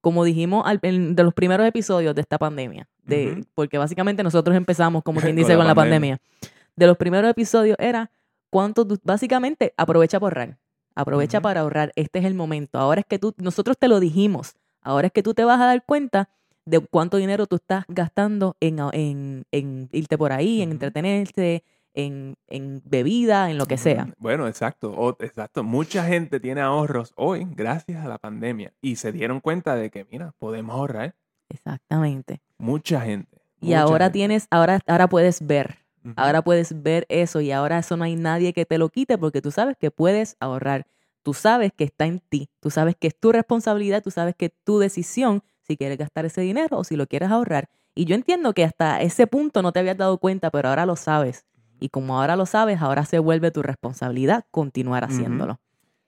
como 0.00 0.24
dijimos 0.24 0.64
al- 0.66 0.78
en- 0.82 1.14
de 1.16 1.24
los 1.24 1.34
primeros 1.34 1.66
episodios 1.66 2.14
de 2.14 2.20
esta 2.20 2.38
pandemia, 2.38 2.88
de, 3.02 3.44
porque 3.54 3.78
básicamente 3.78 4.22
nosotros 4.22 4.56
empezamos, 4.56 5.02
como 5.02 5.20
quien 5.20 5.32
Con 5.36 5.36
dice, 5.36 5.52
la 5.52 5.58
con 5.58 5.66
la 5.66 5.74
pandemia. 5.74 6.16
pandemia. 6.18 6.50
De 6.76 6.86
los 6.86 6.96
primeros 6.96 7.30
episodios 7.30 7.76
era 7.78 8.10
cuánto, 8.48 8.86
básicamente 9.02 9.74
aprovecha 9.76 10.18
para 10.20 10.40
ahorrar, 10.40 10.58
aprovecha 10.94 11.40
para 11.40 11.60
ahorrar, 11.60 11.92
este 11.96 12.18
es 12.18 12.24
el 12.24 12.34
momento, 12.34 12.78
ahora 12.78 13.00
es 13.00 13.06
que 13.06 13.18
tú, 13.18 13.34
nosotros 13.38 13.76
te 13.78 13.88
lo 13.88 14.00
dijimos, 14.00 14.54
ahora 14.82 15.06
es 15.08 15.12
que 15.12 15.22
tú 15.22 15.34
te 15.34 15.44
vas 15.44 15.60
a 15.60 15.66
dar 15.66 15.84
cuenta 15.84 16.28
de 16.66 16.78
cuánto 16.80 17.16
dinero 17.16 17.46
tú 17.46 17.56
estás 17.56 17.84
gastando 17.88 18.56
en, 18.60 18.78
en, 18.92 19.44
en 19.50 19.88
irte 19.92 20.16
por 20.18 20.32
ahí, 20.32 20.62
en 20.62 20.70
entretenerte, 20.72 21.64
en, 21.94 22.36
en 22.46 22.82
bebida, 22.84 23.50
en 23.50 23.58
lo 23.58 23.66
que 23.66 23.76
sea. 23.76 24.08
Bueno, 24.18 24.46
exacto, 24.46 24.92
o- 24.92 25.16
exacto. 25.20 25.64
Mucha 25.64 26.04
gente 26.04 26.38
tiene 26.38 26.60
ahorros 26.60 27.12
hoy 27.16 27.46
gracias 27.50 28.04
a 28.04 28.08
la 28.08 28.18
pandemia 28.18 28.72
y 28.80 28.96
se 28.96 29.10
dieron 29.10 29.40
cuenta 29.40 29.74
de 29.74 29.90
que, 29.90 30.06
mira, 30.10 30.32
podemos 30.38 30.76
ahorrar. 30.76 31.16
Exactamente. 31.48 32.40
Mucha 32.58 33.00
gente. 33.00 33.38
Y 33.60 33.66
mucha 33.66 33.80
ahora 33.82 34.04
gente. 34.06 34.12
tienes, 34.18 34.46
ahora, 34.50 34.80
ahora 34.86 35.08
puedes 35.08 35.44
ver, 35.46 35.78
Ahora 36.16 36.42
puedes 36.42 36.82
ver 36.82 37.06
eso 37.08 37.40
y 37.40 37.52
ahora 37.52 37.78
eso 37.78 37.96
no 37.96 38.04
hay 38.04 38.16
nadie 38.16 38.52
que 38.52 38.64
te 38.64 38.78
lo 38.78 38.88
quite 38.88 39.18
porque 39.18 39.42
tú 39.42 39.50
sabes 39.50 39.76
que 39.78 39.90
puedes 39.90 40.36
ahorrar. 40.40 40.86
Tú 41.22 41.34
sabes 41.34 41.72
que 41.76 41.84
está 41.84 42.06
en 42.06 42.20
ti, 42.20 42.48
tú 42.60 42.70
sabes 42.70 42.96
que 42.96 43.08
es 43.08 43.18
tu 43.18 43.32
responsabilidad, 43.32 44.02
tú 44.02 44.10
sabes 44.10 44.34
que 44.34 44.46
es 44.46 44.52
tu 44.64 44.78
decisión 44.78 45.42
si 45.60 45.76
quieres 45.76 45.98
gastar 45.98 46.24
ese 46.24 46.40
dinero 46.40 46.78
o 46.78 46.84
si 46.84 46.96
lo 46.96 47.06
quieres 47.06 47.30
ahorrar. 47.30 47.68
Y 47.94 48.06
yo 48.06 48.14
entiendo 48.14 48.54
que 48.54 48.64
hasta 48.64 49.02
ese 49.02 49.26
punto 49.26 49.60
no 49.60 49.72
te 49.72 49.80
habías 49.80 49.96
dado 49.96 50.18
cuenta, 50.18 50.50
pero 50.50 50.70
ahora 50.70 50.86
lo 50.86 50.96
sabes. 50.96 51.44
Y 51.78 51.90
como 51.90 52.18
ahora 52.18 52.36
lo 52.36 52.46
sabes, 52.46 52.80
ahora 52.80 53.04
se 53.04 53.18
vuelve 53.18 53.50
tu 53.50 53.62
responsabilidad 53.62 54.44
continuar 54.50 55.04
haciéndolo. 55.04 55.60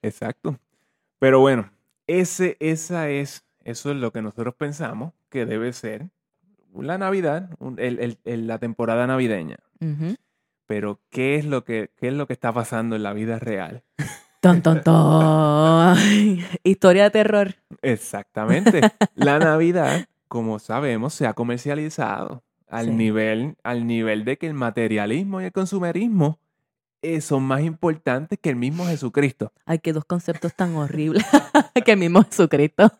Exacto. 0.03 0.59
Pero 1.19 1.41
bueno, 1.41 1.71
ese, 2.07 2.57
esa 2.61 3.09
es, 3.11 3.45
eso 3.65 3.91
es 3.91 3.97
lo 3.97 4.13
que 4.13 4.23
nosotros 4.23 4.55
pensamos 4.55 5.13
que 5.29 5.47
debe 5.47 5.73
ser 5.73 6.11
la 6.79 6.99
Navidad, 6.99 7.51
un- 7.59 7.79
el- 7.79 7.99
el- 7.99 8.19
el- 8.25 8.47
la 8.47 8.59
temporada 8.59 9.07
navideña. 9.07 9.57
Pero 10.67 11.01
¿qué 11.11 11.37
es 11.37 11.45
lo 11.45 11.65
que, 11.65 11.91
qué 11.97 12.09
es 12.09 12.15
lo 12.15 12.27
que 12.27 12.33
está 12.33 12.53
pasando 12.53 12.97
en 12.97 13.03
la 13.03 13.13
vida 13.13 13.39
real? 13.39 13.83
Ton, 14.41 14.63
ton, 14.63 14.81
ton. 14.83 15.97
Historia 16.65 17.05
de 17.05 17.11
terror. 17.11 17.55
Exactamente. 17.83 18.81
La 19.15 19.39
Navidad, 19.39 20.07
como 20.29 20.59
sabemos, 20.59 21.15
se 21.15 21.27
ha 21.27 21.35
comercializado 21.35 22.43
al 22.69 22.87
Sí. 22.87 22.91
nivel, 22.93 23.57
al 23.63 23.87
nivel 23.87 24.25
de 24.25 24.39
que 24.39 24.47
el 24.47 24.55
materialismo 24.55 25.41
y 25.41 25.45
el 25.45 25.53
consumerismo 25.53 26.39
eh, 27.03 27.21
son 27.21 27.43
más 27.43 27.63
importantes 27.63 28.39
que 28.41 28.49
el 28.51 28.57
mismo 28.57 28.87
Jesucristo. 28.87 29.53
Ay, 29.67 29.79
qué 29.81 29.93
dos 29.93 30.05
conceptos 30.05 30.55
tan 30.55 30.75
horribles. 30.77 31.25
que 31.85 31.93
el 31.93 31.99
mismo 31.99 32.23
Jesucristo. 32.23 32.91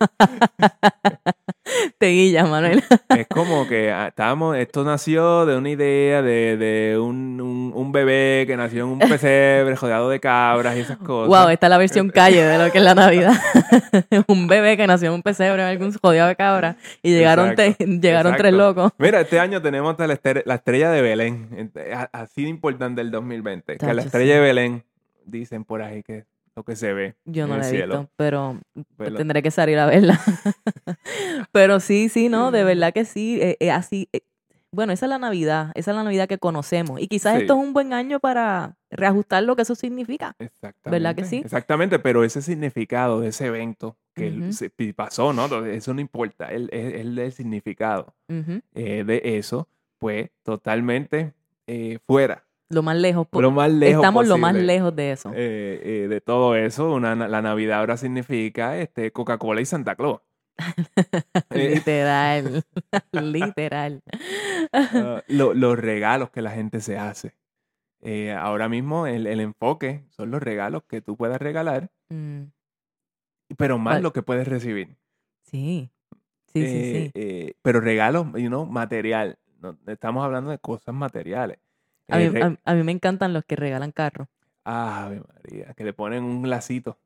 Te 1.99 2.09
guilla, 2.09 2.45
Manuel. 2.45 2.83
Es 3.17 3.27
como 3.29 3.69
que 3.69 3.93
ah, 3.93 4.09
estábamos, 4.09 4.57
esto 4.57 4.83
nació 4.85 5.47
de 5.47 5.57
una 5.57 5.71
idea 5.71 6.21
de, 6.23 6.57
de 6.57 6.99
un, 6.99 7.41
un- 7.41 7.73
un 7.75 7.93
bebé 7.93 8.45
que 8.47 8.57
nació 8.57 8.85
en 8.85 8.91
un 8.91 8.99
pesebre 9.09 9.75
rodeado 9.77 10.09
de 10.11 10.19
cabras 10.21 10.77
y 10.77 10.81
esas 10.81 10.99
cosas. 10.99 11.29
Wow, 11.29 11.51
esta 11.51 11.67
es 11.67 11.71
la 11.71 11.79
versión 11.79 12.11
calle 12.11 12.43
de 12.45 12.59
lo 12.59 12.73
que 12.73 12.79
es 12.79 12.85
la 12.85 12.95
Navidad. 12.95 13.33
un 14.29 14.47
bebé 14.49 14.77
que 14.77 14.87
nació 14.87 15.09
en 15.09 15.15
un 15.15 15.23
pesebre, 15.23 15.63
en 15.63 15.69
algún 15.69 15.93
jodido 15.93 16.27
de 16.27 16.37
cabra. 16.37 16.77
Y 17.03 17.11
llegaron, 17.13 17.55
te- 17.55 17.67
Exacto, 17.69 17.85
llegaron 18.01 18.37
tres 18.37 18.53
locos. 18.53 18.93
Mira, 18.99 19.21
este 19.21 19.39
año 19.39 19.63
tenemos 19.63 19.93
hasta 19.93 20.07
la, 20.09 20.55
estrella 20.55 20.91
de 20.91 21.03
Belén. 21.03 21.71
A- 21.95 22.11
Así 22.13 22.43
de 22.43 22.49
importante 22.49 23.01
el 23.01 23.11
2020. 23.11 23.77
que 23.77 23.87
la 23.87 23.95
Tacho, 23.95 24.07
estrella 24.07 24.33
sí. 24.35 24.39
de 24.39 24.41
Belén, 24.41 24.85
dicen 25.25 25.65
por 25.65 25.83
ahí 25.83 26.03
que 26.03 26.25
lo 26.55 26.65
que 26.65 26.77
se 26.77 26.93
ve. 26.93 27.15
Yo 27.25 27.47
no 27.47 27.57
la 27.57 27.67
he 27.67 27.71
cielo. 27.71 27.99
visto, 28.01 28.11
pero 28.17 28.59
tendré 29.17 29.43
que 29.43 29.51
salir 29.51 29.79
a 29.79 29.87
verla. 29.87 30.21
pero 31.53 31.81
sí, 31.81 32.09
sí, 32.09 32.29
no, 32.29 32.51
de 32.51 32.65
verdad 32.65 32.93
que 32.93 33.05
sí. 33.05 33.39
eh, 33.41 33.57
eh, 33.61 33.71
así, 33.71 34.09
eh, 34.13 34.21
bueno, 34.75 34.93
esa 34.93 35.07
es 35.07 35.11
la 35.11 35.19
Navidad, 35.19 35.71
esa 35.75 35.91
es 35.91 35.97
la 35.97 36.03
Navidad 36.05 36.29
que 36.29 36.39
conocemos. 36.39 37.01
Y 37.01 37.07
quizás 37.09 37.35
Sí. 37.37 37.43
esto 37.43 37.55
es 37.55 37.59
un 37.61 37.73
buen 37.75 37.93
año 37.93 38.21
para 38.21 38.77
reajustar 38.91 39.43
lo 39.43 39.55
que 39.57 39.63
eso 39.63 39.75
significa. 39.75 40.35
Exactamente. 40.39 40.91
¿Verdad 40.91 41.15
que 41.15 41.25
sí? 41.25 41.43
Exactamente, 41.45 41.99
pero 41.99 42.25
ese 42.25 42.41
significado 42.43 43.21
de 43.21 43.29
ese 43.29 43.47
evento 43.47 43.97
que 44.15 44.53
se- 44.53 44.71
pasó, 44.95 45.33
¿no? 45.33 45.47
Eso 45.67 45.95
no 45.95 46.01
importa, 46.01 46.47
el, 46.47 46.69
el, 46.73 46.95
el- 46.95 47.19
el 47.19 47.33
significado 47.33 48.15
eh, 48.75 49.05
de 49.07 49.21
eso, 49.39 49.69
pues 49.99 50.31
totalmente 50.43 51.33
eh, 51.67 51.99
fuera. 52.07 52.45
Lo 52.73 52.83
más 52.83 52.97
lejos. 52.97 53.27
Lo 53.33 53.51
más 53.51 53.71
lejos 53.71 53.97
Estamos 54.03 54.27
lo 54.27 54.39
más 54.39 54.55
lejos 54.55 54.97
de 54.97 55.13
eso. 55.13 55.31
eh, 55.35 55.81
eh, 55.85 56.09
de 56.09 56.21
todo 56.21 56.57
eso. 56.57 56.93
Una, 56.95 57.15
la 57.15 57.43
Navidad 57.43 57.81
ahora 57.81 57.97
significa 57.97 58.79
este, 58.79 59.13
Coca-Cola 59.13 59.61
y 59.61 59.67
Santa 59.67 59.95
Claus. 59.95 60.21
eh. 61.51 61.75
Literal. 61.75 62.63
Literal. 63.13 64.03
Ah, 64.73 65.23
lo- 65.29 65.55
los 65.55 65.79
regalos 65.79 66.31
que 66.31 66.43
la 66.43 66.51
gente 66.51 66.81
se 66.81 66.99
hace. 66.99 67.35
Eh, 68.01 68.33
ahora 68.33 68.69
mismo 68.69 69.07
el, 69.07 69.27
el 69.27 69.41
enfoque 69.41 70.05
son 70.11 70.31
los 70.31 70.43
regalos 70.43 70.83
que 70.85 71.01
tú 71.01 71.17
puedas 71.17 71.41
regalar, 71.41 71.91
Mm, 72.11 72.45
pero 73.57 73.79
más 73.79 74.03
lo 74.03 74.13
que 74.13 74.23
puedes 74.23 74.47
recibir. 74.49 74.97
sí. 75.43 75.91
Sí, 76.53 76.61
sí, 76.67 76.93
sí. 76.93 77.11
eh, 77.15 77.55
pero 77.63 77.81
regalos, 77.81 78.27
you 78.35 78.49
know, 78.49 78.67
material. 78.67 79.39
No, 79.63 79.79
estamos 79.87 80.23
hablando 80.23 80.51
de 80.51 80.59
cosas 80.59 80.95
materiales. 80.95 81.59
A 82.09 82.21
Eh, 82.21 82.31
mí, 82.31 82.41
a- 82.41 82.57
a 82.65 82.75
mí 82.75 82.83
me 82.83 82.93
encantan 82.93 83.33
los 83.33 83.45
que 83.45 83.57
regalan 83.57 83.93
carros. 83.93 84.29
Ave 84.65 85.21
María, 85.21 85.75
que 85.75 85.85
le 85.85 85.93
ponen 85.93 86.23
un 86.25 86.49
lacito 86.49 86.97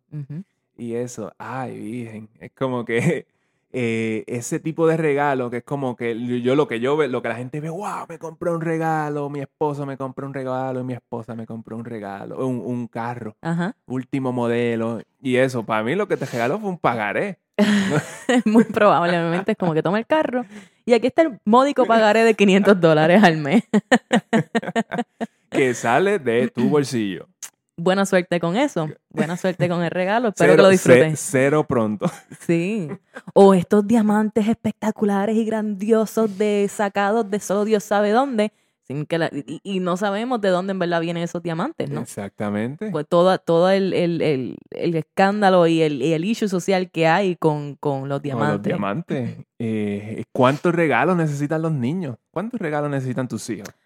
y 0.77 0.95
eso. 0.95 1.33
Ay, 1.39 1.79
virgen. 1.81 2.29
Es 2.39 2.53
como 2.53 2.85
que 2.85 3.27
eh, 3.73 4.25
ese 4.27 4.61
tipo 4.61 4.87
de 4.87 4.97
regalo 4.99 5.49
que 5.51 5.59
es 5.59 5.65
como 5.65 5.97
que 5.97 6.19
yo 6.43 6.55
lo 6.55 6.69
que 6.69 6.81
yo 6.81 6.97
ve, 6.97 7.09
lo 7.09 7.23
que 7.23 7.29
la 7.29 7.35
gente 7.37 7.61
ve, 7.61 7.71
wow, 7.71 8.07
me 8.09 8.19
compró 8.19 8.55
un 8.55 8.61
regalo, 8.61 9.31
mi 9.31 9.41
esposo 9.41 9.87
me 9.87 9.97
compró 9.97 10.27
un 10.27 10.35
regalo, 10.35 10.81
y 10.81 10.85
mi 10.85 10.93
esposa 10.95 11.35
me 11.35 11.47
compró 11.47 11.77
un 11.77 11.85
regalo, 11.85 12.47
un, 12.47 12.61
un 12.65 12.89
carro, 12.89 13.37
Ajá. 13.41 13.75
último 13.87 14.33
modelo. 14.33 15.01
Y 15.23 15.37
eso, 15.37 15.65
para 15.65 15.83
mí 15.83 15.95
lo 15.95 16.09
que 16.09 16.17
te 16.19 16.27
regaló 16.27 16.59
fue 16.59 16.69
un 16.71 16.79
pagaré. 16.79 17.39
Es 18.29 18.45
muy 18.45 18.65
probablemente 18.65 19.53
es 19.53 19.59
como 19.59 19.73
que 19.73 19.83
toma 19.83 19.99
el 19.99 20.07
carro 20.07 20.45
y 20.87 20.95
aquí 20.95 21.09
está 21.09 21.23
el 21.23 21.39
módico 21.45 21.85
pagaré 21.85 22.23
de 22.25 22.35
500 22.35 22.81
dólares 22.81 23.23
al 23.23 23.37
mes. 23.39 23.65
que 25.51 25.75
sale 25.75 26.19
de 26.19 26.49
tu 26.49 26.69
bolsillo. 26.69 27.29
buena 27.77 28.07
suerte 28.07 28.41
con 28.41 28.57
eso. 28.57 28.89
Buena 29.11 29.37
suerte 29.37 29.69
con 29.69 29.83
el 29.83 29.91
regalo. 29.91 30.29
Espero 30.29 30.53
Cero- 30.53 30.57
que 30.57 30.63
lo 30.63 30.69
disfrutes. 30.71 31.21
Cero 31.21 31.65
pronto. 31.69 32.11
Sí. 32.41 32.89
O 33.35 33.55
estos 33.55 33.87
diamantes 33.87 34.49
espectaculares 34.49 35.37
y 35.37 35.45
grandiosos 35.45 36.39
de 36.39 36.69
sacados 36.73 37.31
de 37.31 37.41
solo 37.41 37.65
Dios 37.65 37.85
sabe 37.85 38.11
dónde. 38.11 38.53
Sin 38.87 39.05
que 39.07 39.19
la- 39.19 39.31
y, 39.33 39.61
y 39.65 39.81
no 39.81 39.97
sabemos 39.97 40.41
de 40.41 40.49
dónde 40.51 40.71
en 40.73 40.79
verdad 40.79 41.01
vienen 41.01 41.23
esos 41.25 41.43
diamantes, 41.43 41.91
¿no? 41.91 42.01
Exactamente. 42.03 42.91
Pues 42.91 43.05
todo, 43.09 43.37
todo 43.39 43.71
el, 43.71 43.93
el, 43.93 44.23
el, 44.23 44.57
el 44.71 44.95
escándalo 44.95 45.67
y 45.67 45.83
el, 45.83 46.01
y 46.03 46.13
el 46.13 46.25
issue 46.25 46.49
social 46.49 46.91
que 46.91 47.07
hay 47.09 47.35
con, 47.37 47.75
con 47.77 48.09
los 48.09 48.19
Con 48.19 48.23
diamantes. 48.23 48.55
los 48.57 48.63
diamantes. 48.63 49.37
Eh, 49.59 50.25
¿Cuántos 50.33 50.75
regalos 50.75 51.17
necesitan 51.17 51.63
los 51.63 51.73
niños? 51.73 52.17
¿Cuántos 52.31 52.61
regalos 52.61 52.91
necesitan 52.91 53.27
tus 53.27 53.49
hijos? 53.51 53.69
¿Por, 53.69 53.79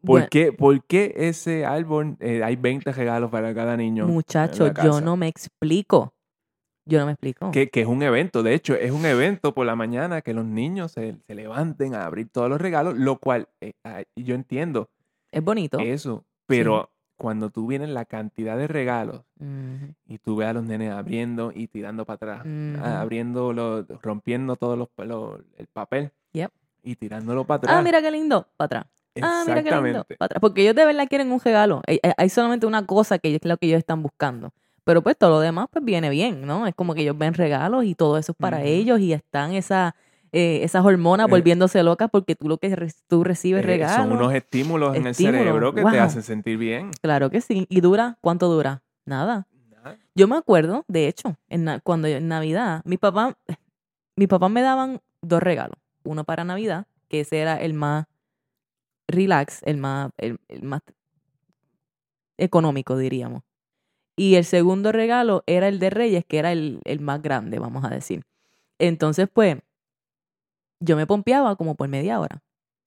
Bueno, 0.00 0.26
qué, 0.30 0.52
por 0.52 0.82
qué 0.84 1.12
ese 1.16 1.66
árbol 1.66 2.16
eh, 2.20 2.42
hay 2.42 2.56
20 2.56 2.90
regalos 2.92 3.30
para 3.30 3.52
cada 3.54 3.76
niño? 3.76 4.06
Muchachos, 4.06 4.72
yo 4.82 5.00
no 5.00 5.16
me 5.16 5.28
explico. 5.28 6.14
Yo 6.88 6.98
no 7.00 7.06
me 7.06 7.12
explico. 7.12 7.50
Que, 7.50 7.68
que 7.68 7.82
es 7.82 7.86
un 7.86 8.02
evento, 8.02 8.42
de 8.42 8.54
hecho, 8.54 8.74
es 8.74 8.90
un 8.90 9.04
evento 9.04 9.52
por 9.52 9.66
la 9.66 9.76
mañana 9.76 10.22
que 10.22 10.32
los 10.32 10.44
niños 10.46 10.92
se, 10.92 11.16
se 11.26 11.34
levanten 11.34 11.94
a 11.94 12.06
abrir 12.06 12.28
todos 12.30 12.48
los 12.48 12.60
regalos, 12.60 12.96
lo 12.96 13.18
cual 13.18 13.48
eh, 13.60 13.72
ah, 13.84 14.02
yo 14.16 14.34
entiendo 14.34 14.88
Es 15.30 15.44
bonito. 15.44 15.78
eso, 15.80 16.24
pero 16.46 16.90
cuando 17.16 17.50
tú 17.50 17.66
vienes 17.66 17.90
la 17.90 18.04
cantidad 18.04 18.56
de 18.56 18.68
regalos 18.68 19.22
y 20.06 20.18
tú 20.18 20.36
ves 20.36 20.48
a 20.48 20.52
los 20.54 20.64
nenes 20.64 20.90
abriendo 20.92 21.52
y 21.54 21.66
tirando 21.66 22.04
para 22.06 22.14
atrás, 22.14 22.42
ah, 22.82 23.00
abriendo, 23.02 23.52
los- 23.52 23.86
rompiendo 24.02 24.56
todos 24.56 24.78
los, 24.78 24.88
los- 25.06 25.40
el 25.58 25.66
papel 25.66 26.10
Yep. 26.32 26.50
y 26.84 26.96
tirándolo 26.96 27.44
para 27.44 27.58
atrás. 27.58 27.74
Ah, 27.76 27.82
mira 27.82 28.00
qué 28.00 28.10
lindo. 28.10 28.46
Para 28.56 28.66
atrás. 28.66 28.86
Ah, 29.20 29.42
mira 29.46 29.56
qué 29.62 29.70
lindo. 29.70 29.78
Exactamente. 29.78 30.16
pa' 30.16 30.24
atrás. 30.26 30.40
Porque 30.40 30.62
ellos 30.62 30.74
de 30.76 30.84
verdad 30.86 31.06
quieren 31.08 31.32
un 31.32 31.40
regalo. 31.40 31.82
Hay 32.16 32.28
solamente 32.28 32.66
una 32.66 32.86
cosa 32.86 33.18
que 33.18 33.34
es 33.34 33.44
lo 33.44 33.56
que 33.56 33.66
ellos 33.66 33.78
están 33.78 34.00
buscando. 34.02 34.52
Pero 34.88 35.02
pues 35.02 35.18
todo 35.18 35.28
lo 35.32 35.40
demás 35.40 35.66
pues 35.70 35.84
viene 35.84 36.08
bien, 36.08 36.46
¿no? 36.46 36.66
Es 36.66 36.74
como 36.74 36.94
que 36.94 37.02
ellos 37.02 37.18
ven 37.18 37.34
regalos 37.34 37.84
y 37.84 37.94
todo 37.94 38.16
eso 38.16 38.32
es 38.32 38.38
para 38.38 38.62
ellos 38.62 38.98
y 39.00 39.12
están 39.12 39.52
esa, 39.52 39.94
eh, 40.32 40.60
esas 40.62 40.82
hormonas 40.82 41.26
Eh, 41.26 41.30
volviéndose 41.30 41.82
locas 41.82 42.08
porque 42.10 42.34
tú 42.34 42.48
lo 42.48 42.56
que 42.56 42.74
re- 42.74 42.94
tú 43.06 43.22
recibes 43.22 43.62
Eh, 43.62 43.66
regalos. 43.66 43.96
son 44.06 44.12
unos 44.16 44.32
estímulos 44.32 44.96
en 44.96 45.06
el 45.06 45.14
cerebro 45.14 45.74
que 45.74 45.82
te 45.84 46.00
hacen 46.00 46.22
sentir 46.22 46.56
bien. 46.56 46.90
Claro 47.02 47.28
que 47.28 47.42
sí. 47.42 47.66
¿Y 47.68 47.82
dura? 47.82 48.16
¿Cuánto 48.22 48.48
dura? 48.48 48.80
Nada. 49.04 49.46
Nada. 49.70 49.98
Yo 50.14 50.26
me 50.26 50.36
acuerdo, 50.36 50.86
de 50.88 51.06
hecho, 51.06 51.36
en 51.50 51.68
cuando 51.84 52.08
yo- 52.08 52.16
en 52.16 52.28
Navidad, 52.28 52.80
mi 52.86 52.96
papá, 52.96 53.36
mi 54.16 54.26
papá 54.26 54.48
me 54.48 54.62
daban 54.62 55.02
dos 55.20 55.42
regalos. 55.42 55.76
Uno 56.02 56.24
para 56.24 56.44
Navidad, 56.44 56.86
que 57.08 57.20
ese 57.20 57.40
era 57.40 57.60
el 57.60 57.74
más 57.74 58.06
relax, 59.06 59.60
el 59.64 59.76
más, 59.76 60.12
el, 60.16 60.38
el 60.48 60.62
más 60.62 60.80
económico, 62.38 62.96
diríamos. 62.96 63.42
Y 64.18 64.34
el 64.34 64.44
segundo 64.44 64.90
regalo 64.90 65.44
era 65.46 65.68
el 65.68 65.78
de 65.78 65.90
Reyes, 65.90 66.24
que 66.26 66.40
era 66.40 66.50
el, 66.50 66.80
el 66.84 66.98
más 66.98 67.22
grande, 67.22 67.60
vamos 67.60 67.84
a 67.84 67.88
decir. 67.88 68.24
Entonces, 68.80 69.28
pues, 69.32 69.58
yo 70.80 70.96
me 70.96 71.06
pompeaba 71.06 71.54
como 71.54 71.76
por 71.76 71.88
media 71.88 72.18
hora. 72.18 72.42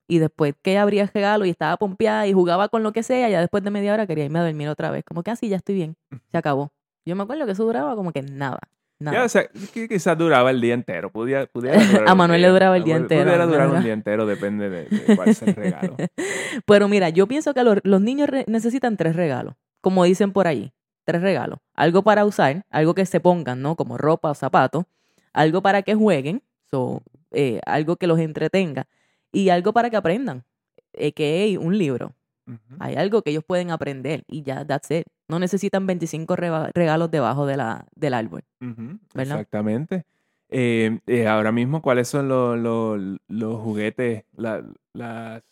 Y 0.10 0.20
después 0.20 0.56
que 0.62 0.78
abría 0.78 1.04
el 1.04 1.08
regalo 1.08 1.46
y 1.46 1.50
estaba 1.50 1.78
pompeada 1.78 2.28
y 2.28 2.34
jugaba 2.34 2.68
con 2.68 2.84
lo 2.84 2.92
que 2.92 3.02
sea, 3.02 3.30
ya 3.30 3.40
después 3.40 3.64
de 3.64 3.72
media 3.72 3.94
hora 3.94 4.06
quería 4.08 4.26
irme 4.26 4.40
a 4.40 4.44
dormir 4.44 4.68
otra 4.68 4.92
vez. 4.92 5.06
Como 5.06 5.24
que 5.24 5.32
así 5.32 5.48
ya 5.48 5.56
estoy 5.56 5.76
bien. 5.76 5.96
Se 6.30 6.38
acabó. 6.38 6.74
Yo 7.06 7.16
me 7.16 7.24
acuerdo 7.24 7.46
que 7.46 7.54
eso 7.54 7.64
duraba 7.64 7.96
como 7.96 8.12
que 8.12 8.22
nada. 8.22 8.60
Nada. 9.00 9.18
Ya, 9.18 9.24
o 9.24 9.30
sea, 9.30 9.50
quizás 9.74 10.18
duraba 10.18 10.52
el 10.52 10.60
día 10.60 10.74
entero. 10.74 11.14
Pudiera, 11.14 11.46
pudiera 11.46 11.80
A 12.08 12.14
Manuel 12.14 12.42
le 12.42 12.50
duraba 12.50 12.76
el 12.76 12.84
día 12.84 12.98
entero, 12.98 13.24
Pudiera 13.24 13.46
durar 13.46 13.70
un 13.70 13.84
día 13.84 13.94
entero, 13.94 14.26
depende 14.26 14.70
de, 14.70 14.86
de 14.86 15.16
cuál 15.16 15.34
sea 15.34 15.48
el 15.48 15.56
regalo. 15.56 15.96
Pero 16.66 16.90
mira, 16.90 17.08
yo 17.08 17.26
pienso 17.26 17.54
que 17.54 17.64
los, 17.64 17.78
los 17.84 18.02
niños 18.02 18.28
necesitan 18.48 18.98
tres 18.98 19.16
regalos, 19.16 19.56
como 19.80 20.04
dicen 20.04 20.34
por 20.34 20.46
ahí, 20.46 20.74
tres 21.12 21.22
regalos. 21.22 21.60
Algo 21.76 22.04
para 22.04 22.26
usar, 22.26 22.66
algo 22.70 22.94
que 22.96 23.06
se 23.06 23.20
pongan, 23.20 23.62
¿no? 23.62 23.76
Como 23.76 23.98
ropa 23.98 24.32
o 24.32 24.34
zapatos, 24.34 24.86
algo 25.34 25.62
para 25.62 25.82
que 25.82 25.94
jueguen, 25.96 26.42
so, 26.70 27.02
eh, 27.32 27.60
algo 27.66 27.96
que 27.98 28.08
los 28.08 28.20
entretenga, 28.20 28.88
y 29.32 29.50
algo 29.50 29.74
para 29.74 29.90
que 29.90 29.98
aprendan, 29.98 30.44
que 31.14 31.58
un 31.60 31.78
libro. 31.78 32.14
Hay 32.80 32.96
algo 32.96 33.22
que 33.22 33.30
ellos 33.32 33.44
pueden 33.46 33.72
aprender 33.72 34.24
y 34.28 34.42
ya, 34.44 34.66
that's 34.66 34.92
it. 34.92 35.06
No 35.30 35.40
necesitan 35.40 35.86
25 35.88 36.36
reba- 36.36 36.70
regalos 36.74 37.10
debajo 37.10 37.46
de 37.46 37.56
la, 37.56 37.86
del 37.96 38.14
árbol. 38.14 38.42
Exactamente. 39.36 40.04
Eh, 40.50 41.00
eh, 41.08 41.28
ahora 41.28 41.52
mismo, 41.54 41.82
¿cuáles 41.82 42.10
son 42.10 42.28
los, 42.28 42.60
los, 42.60 43.00
los 43.30 43.56
juguetes, 43.62 44.26
la- 44.36 44.66
las, 44.94 45.44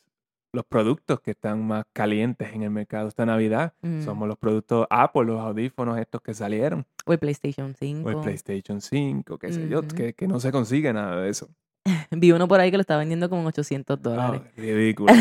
los 0.51 0.65
productos 0.65 1.19
que 1.21 1.31
están 1.31 1.65
más 1.67 1.85
calientes 1.93 2.53
en 2.53 2.63
el 2.63 2.69
mercado 2.71 3.07
esta 3.07 3.25
Navidad? 3.25 3.73
Mm. 3.81 4.01
Somos 4.03 4.27
los 4.27 4.37
productos 4.37 4.87
Apple, 4.89 5.25
los 5.25 5.39
audífonos 5.39 5.97
estos 5.99 6.21
que 6.21 6.33
salieron, 6.33 6.85
O 7.05 7.13
el 7.13 7.19
PlayStation 7.19 7.73
5. 7.73 8.07
o 8.07 8.11
el 8.11 8.17
PlayStation 8.21 8.81
5, 8.81 9.37
qué 9.37 9.53
sé 9.53 9.67
yo, 9.69 9.81
que, 9.87 10.13
que 10.13 10.27
no 10.27 10.39
se 10.39 10.51
consigue 10.51 10.91
nada 10.93 11.21
de 11.21 11.29
eso. 11.29 11.49
Vi 12.11 12.31
uno 12.31 12.47
por 12.47 12.59
ahí 12.59 12.71
que 12.71 12.77
lo 12.77 12.81
está 12.81 12.97
vendiendo 12.97 13.29
como 13.29 13.41
en 13.41 13.47
800 13.47 13.97
Ah, 13.97 14.01
dólares. 14.01 14.41
ridículo. 14.57 15.13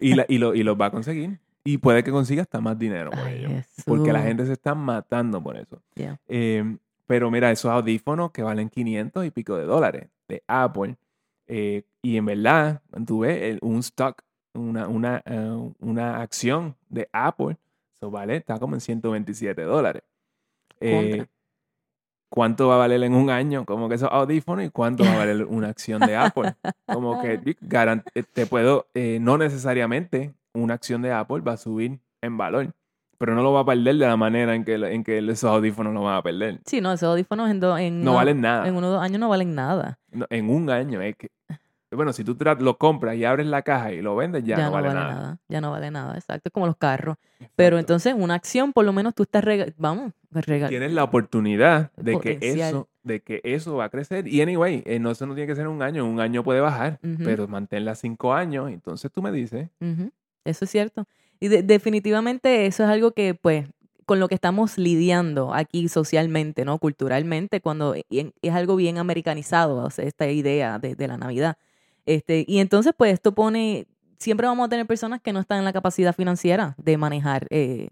y, 0.00 0.14
la- 0.14 0.26
y, 0.28 0.38
lo, 0.38 0.54
y 0.54 0.62
los 0.62 0.80
va 0.80 0.86
a 0.86 0.90
conseguir. 0.90 1.38
Y 1.64 1.78
puede 1.78 2.02
que 2.02 2.10
consiga 2.10 2.42
hasta 2.42 2.60
más 2.60 2.76
dinero 2.78 3.10
por 3.10 3.20
Ay, 3.20 3.38
ello. 3.38 3.48
Jesús. 3.50 3.84
Porque 3.84 4.12
la 4.12 4.20
gente 4.22 4.44
se 4.46 4.52
está 4.52 4.74
matando 4.74 5.40
por 5.42 5.56
eso. 5.56 5.80
Yeah. 5.94 6.18
Eh, 6.28 6.76
pero 7.06 7.30
mira, 7.30 7.50
esos 7.52 7.70
audífonos 7.70 8.32
que 8.32 8.42
valen 8.42 8.68
500 8.68 9.24
y 9.26 9.30
pico 9.30 9.56
de 9.56 9.64
dólares 9.64 10.08
de 10.28 10.42
Apple. 10.48 10.96
eh, 11.46 11.82
y 12.00 12.16
en 12.16 12.24
verdad, 12.24 12.80
tú 13.06 13.20
ves 13.20 13.42
el- 13.42 13.58
un 13.62 13.78
stock, 13.78 14.22
una, 14.54 14.88
una, 14.88 15.22
eh, 15.24 15.72
una 15.80 16.20
acción 16.22 16.76
de 16.88 17.08
Apple, 17.12 17.56
eso 17.94 18.10
vale, 18.10 18.36
está 18.36 18.58
como 18.58 18.74
en 18.74 18.80
127 18.80 19.62
dólares. 19.62 20.02
Eh. 20.80 21.26
¿Cuánto 22.28 22.68
va 22.68 22.76
a 22.76 22.78
valer 22.78 23.02
en 23.02 23.14
un 23.14 23.28
año? 23.28 23.66
Como 23.66 23.88
que 23.90 23.96
esos 23.96 24.08
audífonos 24.10 24.64
y 24.64 24.70
cuánto 24.70 25.04
va 25.04 25.12
a 25.12 25.18
valer 25.18 25.44
una 25.44 25.68
acción 25.68 26.00
de 26.00 26.16
Apple. 26.16 26.54
Como 26.86 27.20
que 27.20 27.34
eh, 28.14 28.22
te 28.32 28.46
puedo, 28.46 28.86
eh, 28.94 29.18
no 29.20 29.36
necesariamente 29.36 30.32
una 30.54 30.74
acción 30.74 31.02
de 31.02 31.12
Apple 31.12 31.40
va 31.40 31.52
a 31.52 31.56
subir 31.58 32.00
en 32.22 32.38
valor, 32.38 32.72
pero 33.18 33.34
no 33.34 33.42
lo 33.42 33.52
va 33.52 33.60
a 33.60 33.64
perder 33.66 33.96
de 33.96 34.06
la 34.06 34.16
manera 34.16 34.54
en 34.54 34.64
que, 34.64 34.74
en 34.76 35.04
que 35.04 35.18
esos 35.18 35.44
audífonos 35.44 35.92
lo 35.92 36.02
van 36.04 36.16
a 36.16 36.22
perder. 36.22 36.60
Sí, 36.64 36.80
no, 36.80 36.90
esos 36.92 37.10
audífonos 37.10 37.50
en, 37.50 37.60
do- 37.60 37.76
en 37.76 38.02
No 38.02 38.12
uno- 38.12 38.18
valen 38.18 38.40
nada. 38.40 38.66
En 38.66 38.74
dos 38.80 39.02
años 39.02 39.20
no 39.20 39.28
valen 39.28 39.54
nada. 39.54 39.98
No, 40.10 40.24
en 40.30 40.48
un 40.48 40.70
año. 40.70 41.02
Es 41.02 41.16
que, 41.16 41.28
bueno, 41.94 42.12
si 42.12 42.24
tú 42.24 42.36
lo 42.60 42.78
compras 42.78 43.16
y 43.16 43.24
abres 43.24 43.46
la 43.46 43.62
caja 43.62 43.92
y 43.92 44.00
lo 44.02 44.16
vendes, 44.16 44.44
ya, 44.44 44.56
no, 44.56 44.70
vale, 44.72 44.88
nada. 44.92 45.38
Ya 45.48 45.60
no 45.60 45.70
vale 45.70 45.90
nada, 45.90 46.14
exacto. 46.14 46.48
Es 46.48 46.52
como 46.52 46.66
los 46.66 46.76
carros. 46.76 47.16
Pero 47.56 47.78
entonces, 47.78 48.14
una 48.16 48.34
acción, 48.34 48.72
por 48.72 48.84
lo 48.84 48.92
menos 48.92 49.14
tú 49.14 49.22
estás 49.24 49.44
rega- 49.44 49.72
Vamos, 49.76 50.12
rega- 50.30 50.68
tienes 50.68 50.92
la 50.92 51.04
oportunidad 51.04 51.90
de 51.96 52.18
que 52.18 52.38
eso, 52.40 52.88
de 53.02 53.20
que 53.20 53.40
eso 53.44 53.76
va 53.76 53.84
a 53.84 53.88
crecer. 53.88 54.26
Y 54.28 54.40
anyway, 54.40 54.82
eh, 54.86 54.98
no, 54.98 55.10
eso 55.10 55.26
no 55.26 55.34
tiene 55.34 55.46
que 55.48 55.56
ser 55.56 55.68
un 55.68 55.82
año, 55.82 56.04
un 56.06 56.20
año 56.20 56.42
puede 56.42 56.60
bajar, 56.60 56.98
Ujú. 57.02 57.22
pero 57.24 57.48
manténla 57.48 57.94
cinco 57.94 58.32
años. 58.32 58.70
Entonces 58.70 59.10
tú 59.12 59.22
me 59.22 59.32
dices, 59.32 59.68
Eso 60.44 60.64
es 60.64 60.70
cierto. 60.70 61.06
Y 61.40 61.48
de- 61.48 61.62
definitivamente 61.62 62.66
eso 62.66 62.84
es 62.84 62.88
algo 62.88 63.12
que, 63.12 63.34
pues, 63.34 63.66
con 64.06 64.18
lo 64.18 64.28
que 64.28 64.34
estamos 64.34 64.78
lidiando 64.78 65.54
aquí 65.54 65.88
socialmente, 65.88 66.64
¿no? 66.64 66.78
Culturalmente, 66.78 67.60
cuando 67.60 67.94
en- 68.10 68.32
es 68.42 68.52
algo 68.52 68.76
bien 68.76 68.98
americanizado, 68.98 69.76
o 69.76 69.90
sea, 69.90 70.04
esta 70.04 70.26
idea 70.28 70.78
de, 70.78 70.94
de 70.96 71.08
la 71.08 71.16
Navidad. 71.16 71.56
Este, 72.06 72.44
y 72.46 72.58
entonces, 72.58 72.92
pues, 72.96 73.12
esto 73.14 73.32
pone, 73.32 73.86
siempre 74.18 74.46
vamos 74.46 74.66
a 74.66 74.68
tener 74.68 74.86
personas 74.86 75.20
que 75.20 75.32
no 75.32 75.40
están 75.40 75.58
en 75.58 75.64
la 75.64 75.72
capacidad 75.72 76.14
financiera 76.14 76.74
de 76.78 76.96
manejar 76.96 77.46
eh, 77.50 77.88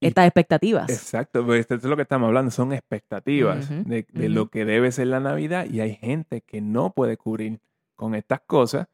estas 0.00 0.26
expectativas. 0.26 0.90
exacto, 0.90 1.44
pues 1.46 1.60
esto 1.60 1.74
es 1.76 1.84
lo 1.84 1.96
que 1.96 2.02
estamos 2.02 2.26
hablando, 2.26 2.50
son 2.50 2.72
expectativas 2.72 3.68
de, 3.68 4.06
lo 4.28 4.48
que 4.48 4.64
debe 4.64 4.90
ser 4.90 5.08
la 5.08 5.20
Navidad 5.20 5.66
y 5.70 5.80
hay 5.80 5.94
gente 5.94 6.40
que 6.40 6.60
no 6.60 6.90
puede 6.90 7.16
cubrir 7.16 7.60
con 7.94 8.16
estas 8.16 8.40
cosas 8.40 8.88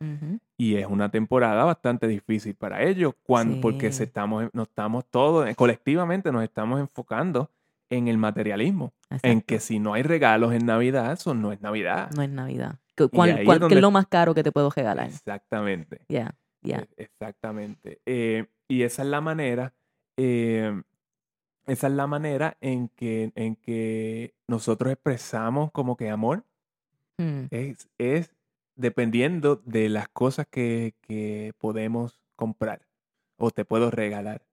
y 0.59 0.74
es 0.74 0.87
una 0.87 1.11
temporada 1.11 1.64
bastante 1.64 2.07
difícil 2.07 2.54
para 2.54 2.83
ellos 2.83 3.14
cuando, 3.22 3.61
porque 3.61 3.90
se 3.90 4.04
estamos, 4.04 4.50
nos 4.52 4.68
estamos 4.68 5.07
todos, 5.11 5.48
eh, 5.48 5.54
colectivamente 5.54 6.31
nos 6.31 6.42
estamos 6.42 6.78
enfocando 6.78 7.50
en 7.90 8.09
el 8.09 8.18
materialismo, 8.18 8.92
en 9.22 9.40
que 9.40 9.61
si 9.61 9.78
no 9.78 9.94
hay 9.94 10.02
regalos 10.02 10.52
en 10.52 10.66
Navidad, 10.66 11.12
eso 11.12 11.33
no 11.33 11.52
es 11.52 11.62
Navidad. 11.62 12.11
No 12.14 12.22
es 12.22 12.28
Navidad. 12.28 12.78
¿Cu- 13.05 13.11
cuál- 13.11 13.31
cuál- 13.45 13.59
¿Qué 13.59 13.61
donde- 13.61 13.77
es 13.77 13.83
lo 13.83 13.91
más 13.91 14.07
caro 14.07 14.35
que 14.35 14.43
te 14.43 14.53
puedo 14.53 14.71
regalar? 14.71 15.07
Exactamente. 15.09 16.01
Ya, 16.09 16.35
ya. 16.63 16.79
e- 16.97 17.05
Exactamente. 17.05 18.01
Eh, 18.07 18.47
y 18.69 18.83
esa 18.83 19.03
es 19.03 19.09
la 19.09 19.21
manera, 19.21 19.75
eh, 20.17 20.83
esa 21.67 21.87
es 21.87 21.93
la 21.93 22.07
manera 22.07 22.57
en 22.61 22.89
que, 22.89 23.33
en 23.35 23.57
que 23.57 24.35
nosotros 24.49 24.93
expresamos 24.93 25.71
como 25.73 25.96
que 25.96 26.11
amor 26.11 26.44
Mm, 27.21 27.46
es, 27.51 27.88
es 27.99 28.37
dependiendo 28.77 29.57
de 29.65 29.88
las 29.88 30.09
cosas 30.09 30.46
que, 30.49 30.94
que 31.01 31.53
podemos 31.59 32.21
comprar 32.37 32.87
o 33.37 33.51
te 33.51 33.65
puedo 33.65 33.90
regalar. 33.90 34.46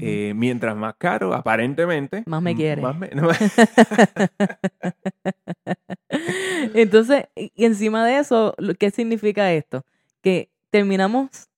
Eh, 0.00 0.32
mientras 0.36 0.76
más 0.76 0.94
caro, 0.96 1.34
aparentemente. 1.34 2.22
Más 2.26 2.42
me 2.42 2.54
quiere. 2.54 2.82
Más 2.82 2.96
me, 2.96 3.10
Entonces, 6.74 7.24
y 7.34 7.64
encima 7.64 8.06
de 8.06 8.18
eso, 8.18 8.54
¿qué 8.78 8.90
significa 8.90 9.52
esto? 9.52 9.84
Que 10.20 10.50
terminamos 10.70 11.48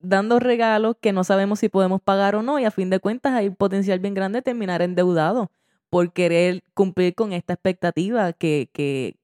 dando 0.00 0.40
regalos 0.40 0.96
que 1.00 1.12
no 1.12 1.24
sabemos 1.24 1.60
si 1.60 1.68
podemos 1.68 2.00
pagar 2.00 2.34
o 2.34 2.42
no 2.42 2.58
y 2.58 2.64
a 2.64 2.70
fin 2.70 2.90
de 2.90 3.00
cuentas 3.00 3.34
hay 3.34 3.50
potencial 3.50 3.98
bien 3.98 4.14
grande 4.14 4.38
de 4.38 4.42
terminar 4.42 4.82
endeudado 4.82 5.50
por 5.90 6.12
querer 6.12 6.62
cumplir 6.74 7.14
con 7.14 7.32
esta 7.32 7.52
expectativa 7.52 8.32
que, 8.32 8.70
que 8.72 9.16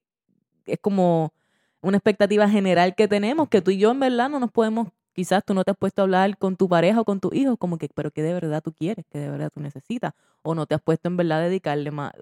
es 0.65 0.79
como 0.79 1.33
una 1.81 1.97
expectativa 1.97 2.49
general 2.49 2.95
que 2.95 3.07
tenemos, 3.07 3.49
que 3.49 3.61
tú 3.61 3.71
y 3.71 3.77
yo 3.77 3.91
en 3.91 3.99
verdad 3.99 4.29
no 4.29 4.39
nos 4.39 4.51
podemos, 4.51 4.89
quizás 5.17 5.43
tú 5.43 5.55
no 5.55 5.63
te 5.63 5.71
has 5.71 5.77
puesto 5.77 6.03
a 6.03 6.03
hablar 6.03 6.37
con 6.37 6.55
tu 6.55 6.69
pareja 6.69 7.01
o 7.01 7.03
con 7.03 7.19
tu 7.19 7.33
hijo, 7.33 7.57
como 7.57 7.79
que, 7.79 7.89
pero 7.89 8.11
que 8.11 8.21
de 8.21 8.35
verdad 8.35 8.61
tú 8.61 8.71
quieres, 8.71 9.03
que 9.09 9.17
de 9.17 9.31
verdad 9.31 9.49
tú 9.51 9.59
necesitas, 9.59 10.13
o 10.43 10.53
no 10.53 10.67
te 10.67 10.75
has 10.75 10.81
puesto 10.81 11.07
en 11.07 11.17
verdad 11.17 11.39
a 11.39 11.41
dedicarle 11.45 11.89
más, 11.89 12.13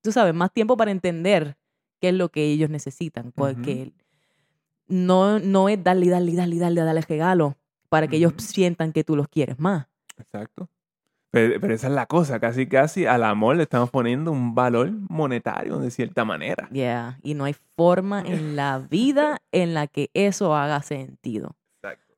tú 0.00 0.12
sabes, 0.12 0.32
más 0.32 0.52
tiempo 0.52 0.76
para 0.76 0.92
entender 0.92 1.56
qué 2.00 2.10
es 2.10 2.14
lo 2.14 2.28
que 2.28 2.44
ellos 2.44 2.70
necesitan, 2.70 3.32
porque 3.32 3.92
no, 4.86 5.40
no 5.40 5.68
es 5.68 5.82
darle, 5.82 6.08
darle, 6.08 6.36
darle, 6.36 6.56
darle, 6.56 6.82
darle 6.82 7.00
regalo 7.00 7.56
para 7.88 8.06
que 8.06 8.18
ellos 8.18 8.34
sientan 8.36 8.92
que 8.92 9.02
tú 9.02 9.16
los 9.16 9.26
quieres 9.26 9.58
más. 9.58 9.88
Exacto. 10.16 10.68
Pero, 11.32 11.74
esa 11.74 11.88
es 11.88 11.92
la 11.92 12.06
cosa, 12.06 12.38
casi 12.38 12.68
casi 12.68 13.06
al 13.06 13.24
amor 13.24 13.56
le 13.56 13.64
estamos 13.64 13.90
poniendo 13.90 14.30
un 14.30 14.54
valor 14.54 14.92
monetario 15.08 15.80
de 15.80 15.90
cierta 15.90 16.24
manera. 16.24 16.68
Yeah, 16.70 17.18
y 17.24 17.34
no 17.34 17.42
hay 17.42 17.56
forma 17.74 18.20
en 18.20 18.54
la 18.54 18.78
vida 18.78 19.38
en 19.50 19.74
la 19.74 19.88
que 19.88 20.10
eso 20.14 20.54
haga 20.54 20.80
sentido. 20.82 21.56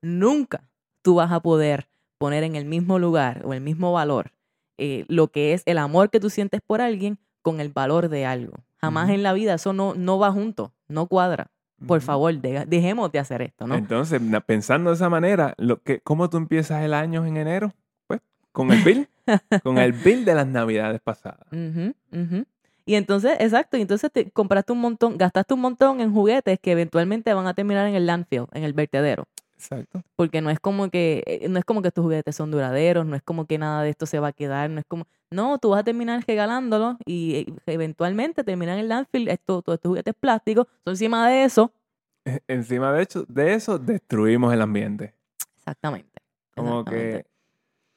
Nunca 0.06 0.62
tú 1.02 1.16
vas 1.16 1.32
a 1.32 1.40
poder 1.40 1.88
poner 2.18 2.44
en 2.44 2.54
el 2.54 2.64
mismo 2.64 2.98
lugar 2.98 3.42
o 3.44 3.52
el 3.52 3.60
mismo 3.60 3.92
valor 3.92 4.30
eh, 4.78 5.04
lo 5.08 5.28
que 5.28 5.52
es 5.52 5.62
el 5.66 5.78
amor 5.78 6.10
que 6.10 6.20
tú 6.20 6.30
sientes 6.30 6.60
por 6.60 6.80
alguien 6.80 7.18
con 7.42 7.60
el 7.60 7.70
valor 7.70 8.08
de 8.08 8.26
algo. 8.26 8.54
Jamás 8.78 9.10
en 9.10 9.22
la 9.22 9.32
vida 9.32 9.54
eso 9.54 9.72
no, 9.72 9.94
no 9.94 10.18
va 10.18 10.30
junto, 10.32 10.72
no 10.88 11.06
cuadra. 11.06 11.48
Por 11.86 12.00
favor, 12.00 12.34
dejemos 12.34 13.12
de 13.12 13.18
hacer 13.18 13.42
esto, 13.42 13.66
¿no? 13.66 13.74
Entonces, 13.74 14.20
pensando 14.46 14.90
de 14.90 14.96
esa 14.96 15.10
manera, 15.10 15.54
lo 15.58 15.82
que, 15.82 16.00
¿cómo 16.00 16.30
tú 16.30 16.38
empiezas 16.38 16.82
el 16.82 16.94
año 16.94 17.26
en 17.26 17.36
enero? 17.36 17.74
con 18.52 18.72
el 18.72 18.82
bill, 18.82 19.06
con 19.62 19.76
el 19.76 19.92
bill 19.92 20.24
de 20.24 20.34
las 20.34 20.46
navidades 20.46 20.98
pasadas. 21.02 21.46
Y 22.86 22.94
entonces, 22.94 23.36
exacto, 23.38 23.76
y 23.76 23.82
entonces 23.82 24.10
te 24.10 24.30
compraste 24.30 24.72
un 24.72 24.80
montón, 24.80 25.18
gastaste 25.18 25.52
un 25.52 25.60
montón 25.60 26.00
en 26.00 26.10
juguetes 26.10 26.58
que 26.58 26.72
eventualmente 26.72 27.34
van 27.34 27.46
a 27.46 27.52
terminar 27.52 27.86
en 27.86 27.96
el 27.96 28.06
landfill, 28.06 28.46
en 28.52 28.64
el 28.64 28.72
vertedero. 28.72 29.26
Exacto. 29.56 30.02
Porque 30.16 30.40
no 30.42 30.50
es 30.50 30.60
como 30.60 30.90
que 30.90 31.22
eh, 31.26 31.48
no 31.48 31.58
es 31.58 31.64
como 31.64 31.80
que 31.80 31.90
tus 31.90 32.02
juguetes 32.02 32.36
son 32.36 32.50
duraderos, 32.50 33.06
no 33.06 33.16
es 33.16 33.22
como 33.22 33.46
que 33.46 33.58
nada 33.58 33.82
de 33.82 33.90
esto 33.90 34.04
se 34.04 34.20
va 34.20 34.28
a 34.28 34.32
quedar, 34.32 34.68
no 34.68 34.80
es 34.80 34.84
como 34.86 35.06
no, 35.30 35.58
tú 35.58 35.70
vas 35.70 35.80
a 35.80 35.84
terminar 35.84 36.22
regalándolo 36.26 36.98
y 37.04 37.34
eh, 37.34 37.46
eventualmente 37.66 38.44
terminan 38.44 38.74
en 38.74 38.80
el 38.80 38.88
landfill, 38.88 39.28
esto, 39.28 39.62
todos 39.62 39.76
estos 39.76 39.90
juguetes 39.90 40.14
plásticos, 40.14 40.66
son 40.84 40.92
encima 40.92 41.28
de 41.28 41.44
eso. 41.44 41.72
E, 42.24 42.40
encima 42.48 42.92
de 42.92 43.02
hecho, 43.02 43.24
de 43.28 43.54
eso 43.54 43.78
destruimos 43.78 44.52
el 44.52 44.60
ambiente. 44.62 45.14
Exactamente. 45.56 46.20
Como 46.54 46.84
que 46.84 47.26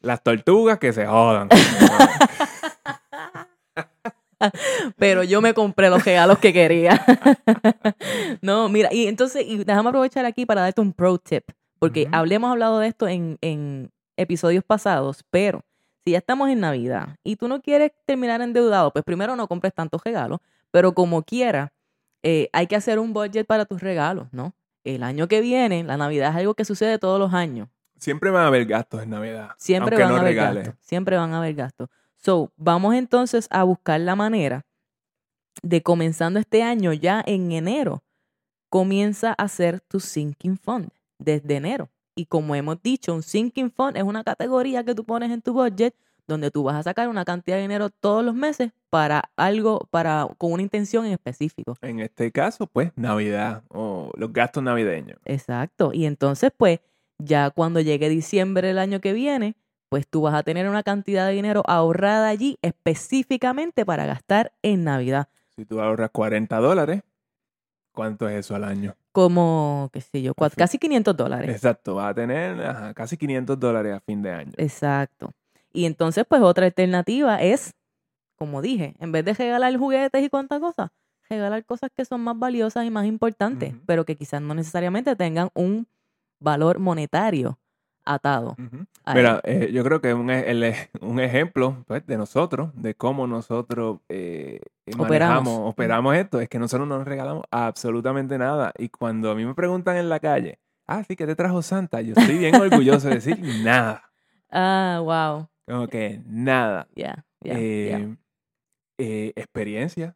las 0.02 0.24
tortugas 0.24 0.80
que 0.80 0.94
se 0.94 1.06
jodan. 1.06 1.50
Pero 4.98 5.24
yo 5.24 5.42
me 5.42 5.54
compré 5.54 5.90
los 5.90 6.04
regalos 6.04 6.40
que 6.40 6.54
quería. 6.54 7.04
no, 8.42 8.70
mira, 8.70 8.94
y 8.94 9.08
entonces, 9.08 9.46
y 9.46 9.64
déjame 9.64 9.90
aprovechar 9.90 10.26
aquí 10.26 10.46
para 10.46 10.62
darte 10.62 10.82
un 10.82 10.94
pro 10.94 11.18
tip, 11.18 11.44
porque 11.80 12.08
hablemos 12.12 12.52
hablado 12.52 12.80
de 12.80 12.88
esto 12.88 13.08
en, 13.08 13.38
en 13.42 13.92
episodios 14.18 14.64
pasados, 14.64 15.24
pero 15.30 15.64
si 16.04 16.12
ya 16.12 16.20
estamos 16.20 16.50
en 16.50 16.60
Navidad 16.60 17.18
y 17.24 17.36
tú 17.36 17.48
no 17.48 17.62
quieres 17.62 17.92
terminar 18.06 18.42
endeudado, 18.42 18.92
pues 18.92 19.04
primero 19.04 19.36
no 19.36 19.48
compres 19.48 19.74
tantos 19.74 20.02
regalos, 20.04 20.40
pero 20.72 20.94
como 20.94 21.24
quiera, 21.24 21.74
eh, 22.24 22.50
hay 22.54 22.68
que 22.68 22.76
hacer 22.76 23.00
un 23.00 23.14
budget 23.14 23.46
para 23.46 23.66
tus 23.66 23.82
regalos, 23.82 24.28
¿no? 24.32 24.54
El 24.84 25.04
año 25.04 25.28
que 25.28 25.42
viene, 25.42 25.84
la 25.84 25.98
Navidad 25.98 26.32
es 26.32 26.38
algo 26.38 26.54
que 26.54 26.66
sucede 26.66 27.00
todos 27.00 27.20
los 27.20 27.34
años. 27.34 27.70
Siempre 27.98 28.30
van 28.32 28.44
a 28.44 28.48
haber 28.48 28.66
gastos 28.66 29.04
en 29.04 29.10
Navidad. 29.10 29.50
Siempre 29.58 29.98
van 30.02 30.14
a 30.14 30.20
haber 30.22 30.36
gastos. 30.36 30.74
Siempre 30.82 31.18
van 31.18 31.34
a 31.34 31.38
haber 31.40 31.54
gastos. 31.54 31.90
So, 32.22 32.52
vamos 32.58 32.96
entonces 32.96 33.48
a 33.50 33.64
buscar 33.64 34.00
la 34.02 34.16
manera 34.16 34.66
de 35.64 35.82
comenzando 35.82 36.40
este 36.40 36.64
año, 36.64 36.94
ya 36.94 37.24
en 37.26 37.52
enero, 37.52 38.04
comienza 38.70 39.32
a 39.32 39.44
hacer 39.44 39.82
tu 39.82 40.00
sinking 40.00 40.58
fund 40.58 40.90
desde 41.18 41.56
enero. 41.56 41.90
Y 42.16 42.26
como 42.26 42.56
hemos 42.56 42.82
dicho, 42.82 43.14
un 43.14 43.24
sinking 43.24 43.72
fund 43.72 43.98
es 43.98 44.04
una 44.04 44.24
categoría 44.24 44.84
que 44.84 44.94
tú 44.94 45.06
pones 45.06 45.32
en 45.32 45.42
tu 45.42 45.54
budget 45.54 45.96
donde 46.28 46.52
tú 46.52 46.64
vas 46.64 46.76
a 46.76 46.84
sacar 46.84 47.10
una 47.10 47.26
cantidad 47.26 47.58
de 47.58 47.64
dinero 47.64 47.90
todos 47.90 48.24
los 48.24 48.36
meses 48.36 48.72
para 48.90 49.32
algo, 49.36 49.88
para, 49.90 50.28
con 50.38 50.54
una 50.54 50.62
intención 50.62 51.06
en 51.06 51.14
específico. 51.14 51.76
En 51.82 52.00
este 52.00 52.32
caso, 52.32 52.68
pues, 52.68 52.92
Navidad 52.96 53.64
o 53.70 54.12
los 54.16 54.32
gastos 54.32 54.64
navideños. 54.64 55.20
Exacto. 55.26 55.92
Y 55.92 56.06
entonces, 56.06 56.52
pues, 56.56 56.80
ya 57.18 57.50
cuando 57.50 57.82
llegue 57.82 58.10
diciembre 58.10 58.68
del 58.68 58.78
año 58.78 59.02
que 59.02 59.14
viene, 59.14 59.56
pues 59.90 60.08
tú 60.08 60.22
vas 60.22 60.36
a 60.36 60.44
tener 60.44 60.70
una 60.70 60.84
cantidad 60.84 61.28
de 61.28 61.34
dinero 61.34 61.64
ahorrada 61.66 62.30
allí 62.30 62.58
específicamente 62.62 63.86
para 63.86 64.06
gastar 64.06 64.54
en 64.62 64.84
Navidad. 64.84 65.28
Si 65.56 65.66
tú 65.66 65.82
ahorras 65.82 66.12
40 66.12 66.58
dólares, 66.60 67.02
¿cuánto 67.92 68.30
es 68.30 68.46
eso 68.46 68.56
al 68.56 68.64
año? 68.64 68.96
Como, 69.12 69.90
qué 69.92 70.02
sé 70.02 70.22
yo, 70.22 70.34
casi 70.34 70.78
500 70.78 71.18
dólares. 71.18 71.50
Exacto, 71.50 71.96
vas 71.96 72.12
a 72.12 72.14
tener 72.14 72.94
casi 72.94 73.18
500 73.18 73.60
dólares 73.60 73.96
a 73.96 74.00
fin 74.00 74.22
de 74.22 74.32
año. 74.32 74.52
Exacto. 74.56 75.32
Y 75.74 75.86
entonces, 75.86 76.24
pues 76.30 76.42
otra 76.42 76.68
alternativa 76.68 77.42
es, 77.42 77.74
como 78.36 78.62
dije, 78.62 78.96
en 79.00 79.12
vez 79.12 79.26
de 79.26 79.34
regalar 79.34 79.76
juguetes 79.76 80.24
y 80.24 80.30
cuantas 80.30 80.60
cosas, 80.60 80.92
regalar 81.28 81.66
cosas 81.66 81.90
que 81.96 82.06
son 82.06 82.22
más 82.22 82.38
valiosas 82.40 82.86
y 82.86 82.92
más 82.92 83.06
importantes, 83.06 83.76
pero 83.86 84.06
que 84.06 84.16
quizás 84.16 84.42
no 84.42 84.54
necesariamente 84.54 85.16
tengan 85.16 85.50
un 85.56 85.88
valor 86.40 86.80
monetario 86.80 87.60
atado. 88.14 88.56
Mira, 89.14 89.40
eh, 89.44 89.70
yo 89.72 89.84
creo 89.84 90.02
que 90.02 90.14
un, 90.14 90.30
e, 90.32 90.90
un 91.02 91.20
ejemplo 91.20 91.84
pues, 91.88 92.06
de 92.08 92.18
nosotros, 92.18 92.72
de 92.74 92.96
cómo 92.96 93.28
nosotros 93.28 94.00
eh, 94.10 94.62
operamos. 94.98 95.60
operamos 95.64 96.16
esto, 96.16 96.42
es 96.42 96.50
que 96.50 96.58
nosotros 96.58 96.88
no 96.88 96.98
nos 96.98 97.08
regalamos 97.08 97.44
absolutamente 97.52 98.38
nada. 98.38 98.74
Y 98.78 98.90
cuando 98.90 99.30
a 99.30 99.36
mí 99.36 99.46
me 99.46 99.54
preguntan 99.54 99.98
en 99.98 100.10
la 100.10 100.20
calle, 100.20 100.60
ah, 100.88 101.04
sí, 101.04 101.16
que 101.16 101.28
te 101.28 101.36
trajo 101.36 101.62
Santa? 101.62 102.02
Yo 102.02 102.14
estoy 102.18 102.38
bien 102.38 102.56
orgulloso 102.62 103.10
de 103.10 103.16
decir 103.16 103.40
nada. 103.64 104.04
Ah, 104.50 105.00
wow. 105.04 105.48
Como 105.68 105.88
que 105.88 106.22
nada. 106.26 106.88
Ya, 106.96 107.24
eh, 107.44 108.16
experiencia. 109.36 110.16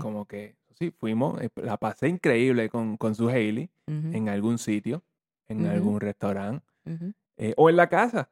Como 0.00 0.24
que, 0.26 0.56
sí, 0.78 0.90
fuimos, 0.90 1.40
la 1.56 1.76
pasé 1.76 2.08
increíble 2.08 2.68
con, 2.68 2.96
con 2.96 3.14
su 3.14 3.28
Hailey 3.28 3.70
en 3.86 4.28
algún 4.28 4.58
sitio 4.58 5.02
en 5.50 5.66
algún 5.66 6.00
restaurante 6.00 6.64
eh, 7.40 7.54
o 7.56 7.70
en 7.70 7.76
la 7.76 7.88
casa. 7.88 8.28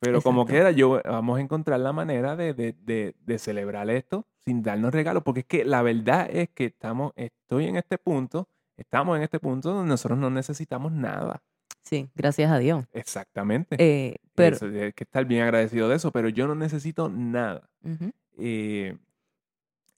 Pero 0.00 0.22
como 0.22 0.46
quiera, 0.46 0.70
yo 0.70 1.00
vamos 1.04 1.38
a 1.38 1.42
encontrar 1.42 1.80
la 1.80 1.92
manera 1.92 2.36
de, 2.36 2.54
de, 2.54 3.14
de, 3.18 3.38
celebrar 3.38 3.90
esto 3.90 4.26
sin 4.44 4.62
darnos 4.62 4.92
regalos, 4.92 5.22
porque 5.22 5.40
es 5.40 5.46
que 5.46 5.64
la 5.64 5.82
verdad 5.82 6.26
es 6.30 6.48
que 6.50 6.66
estamos, 6.66 7.12
estoy 7.16 7.66
en 7.66 7.76
este 7.76 7.98
punto, 7.98 8.48
estamos 8.78 9.18
en 9.18 9.24
este 9.24 9.38
punto 9.38 9.72
donde 9.72 9.90
nosotros 9.90 10.18
no 10.18 10.30
necesitamos 10.30 10.92
nada. 10.92 11.42
Sí, 11.82 12.08
gracias 12.14 12.50
a 12.50 12.58
Dios. 12.58 12.86
Exactamente. 12.92 13.76
Eh, 13.78 14.16
pero... 14.34 14.56
hay 14.62 14.92
que 14.92 15.04
estar 15.04 15.24
bien 15.26 15.42
agradecido 15.42 15.88
de 15.88 15.96
eso, 15.96 16.10
pero 16.12 16.30
yo 16.30 16.46
no 16.46 16.54
necesito 16.54 17.10
nada. 17.10 17.68
Eh, 18.38 18.96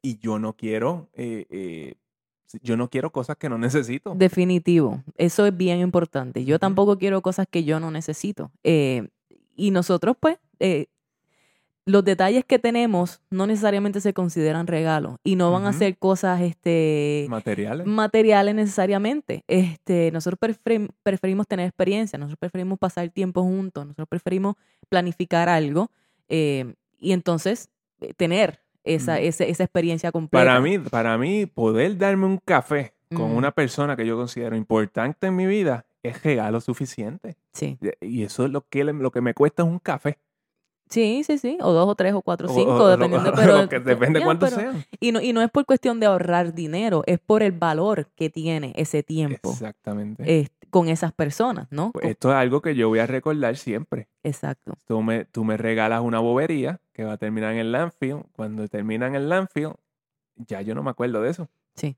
y 0.03 0.19
yo 0.19 0.41
no 0.41 0.57
quiero 0.57 1.11
yo 2.63 2.77
no 2.77 2.89
quiero 2.89 3.11
cosas 3.11 3.37
que 3.37 3.49
no 3.49 3.59
necesito. 3.59 4.15
Definitivo, 4.15 5.03
eso 5.17 5.47
es 5.47 5.57
bien 5.57 5.81
importante. 5.81 6.45
Yo 6.45 6.59
tampoco 6.59 6.99
quiero 6.99 7.23
cosas 7.23 7.47
que 7.51 7.65
yo 7.65 7.81
no 7.81 7.91
necesito. 7.91 8.51
Eh, 8.63 9.09
y 9.55 9.71
nosotros, 9.71 10.17
pues, 10.19 10.39
eh, 10.59 10.87
los 11.85 12.05
detalles 12.05 12.45
que 12.45 12.59
tenemos 12.59 13.21
no 13.31 13.47
necesariamente 13.47 14.01
se 14.01 14.15
consideran 14.15 14.67
regalos 14.67 15.17
y 15.25 15.35
no 15.35 15.51
van 15.51 15.67
a 15.67 15.73
ser 15.73 15.99
cosas 15.99 16.41
este 16.41 17.27
materiales 17.29 17.89
materiales 17.89 18.55
necesariamente 18.55 19.43
este 19.49 20.13
nosotros 20.13 20.39
preferimos 21.03 21.49
tener 21.49 21.67
experiencia 21.67 22.21
nosotros 22.21 22.39
preferimos 22.39 22.79
pasar 22.79 23.11
tiempo 23.11 23.43
juntos 23.43 23.85
nosotros 23.85 24.07
preferimos 24.09 24.55
planificar 24.89 25.49
algo 25.49 25.91
eh, 26.29 26.73
y 27.01 27.11
entonces 27.11 27.69
tener 28.17 28.62
esa, 28.85 29.21
esa, 29.21 29.45
experiencia 29.45 30.13
completa. 30.13 30.45
Para 30.45 30.61
mí, 30.61 30.79
para 30.79 31.19
mí, 31.19 31.47
poder 31.47 31.97
darme 31.99 32.27
un 32.27 32.39
café 32.39 32.95
con 33.15 33.33
una 33.33 33.51
persona 33.53 33.95
que 33.95 34.07
yo 34.07 34.17
considero 34.17 34.57
importante 34.57 35.27
en 35.27 35.37
mi 35.37 35.47
vida 35.47 35.85
es 36.03 36.23
regalo 36.23 36.61
suficiente. 36.61 37.37
Sí. 37.53 37.79
Y 38.01 38.23
eso 38.23 38.47
es 38.47 38.51
lo 38.51 38.67
que, 38.69 38.85
lo 38.85 39.11
que 39.11 39.21
me 39.21 39.35
cuesta 39.35 39.63
es 39.63 39.69
un 39.69 39.79
café. 39.79 40.19
Sí, 40.93 41.25
sí, 41.25 41.39
sí. 41.39 41.57
O 41.63 41.73
dos, 41.73 41.89
o 41.89 41.95
tres, 41.95 42.13
o 42.13 42.21
cuatro, 42.21 42.51
o 42.51 42.55
cinco, 42.55 42.87
dependiendo. 42.87 43.33
pero, 43.35 43.67
depende 43.85 44.19
de 44.19 44.25
cuánto 44.25 44.47
sean. 44.49 44.85
Y 45.01 45.11
no, 45.11 45.23
y 45.23 45.33
no 45.33 45.41
es 45.41 45.51
por 45.51 45.65
cuestión 45.65 45.99
de 46.01 46.07
ahorrar 46.07 46.53
dinero, 46.53 47.03
es 47.07 47.19
por 47.19 47.43
el 47.43 47.53
valor 47.53 48.09
que 48.15 48.29
tiene 48.29 48.75
ese 48.77 49.03
tiempo. 49.03 49.51
Exactamente. 49.51 50.51
con 50.69 50.89
esas 50.89 51.13
personas, 51.13 51.67
¿no? 51.71 51.93
Pues 51.93 52.07
esto 52.07 52.31
es 52.31 52.37
algo 52.37 52.61
que 52.61 52.75
yo 52.75 52.89
voy 52.89 52.99
a 52.99 53.07
recordar 53.07 53.57
siempre. 53.57 54.09
Exacto. 54.23 54.75
Tú 54.87 55.01
me, 55.01 55.25
tú 55.25 55.45
me 55.45 55.57
regalas 55.57 56.03
una 56.03 56.19
bobería 56.19 56.81
que 56.93 57.05
va 57.05 57.15
a 57.15 57.17
terminar 57.17 57.53
en 57.53 57.59
el 57.59 57.73
landfill. 57.73 58.25
Cuando 58.33 58.69
termina 58.69 59.07
en 59.07 59.15
el 59.15 59.31
landfill, 59.31 59.73
ya 60.37 60.61
yo 60.61 60.75
no 60.75 60.83
me 60.83 60.91
acuerdo 60.91 61.23
de 61.23 61.31
eso. 61.31 61.49
Sí. 61.75 61.97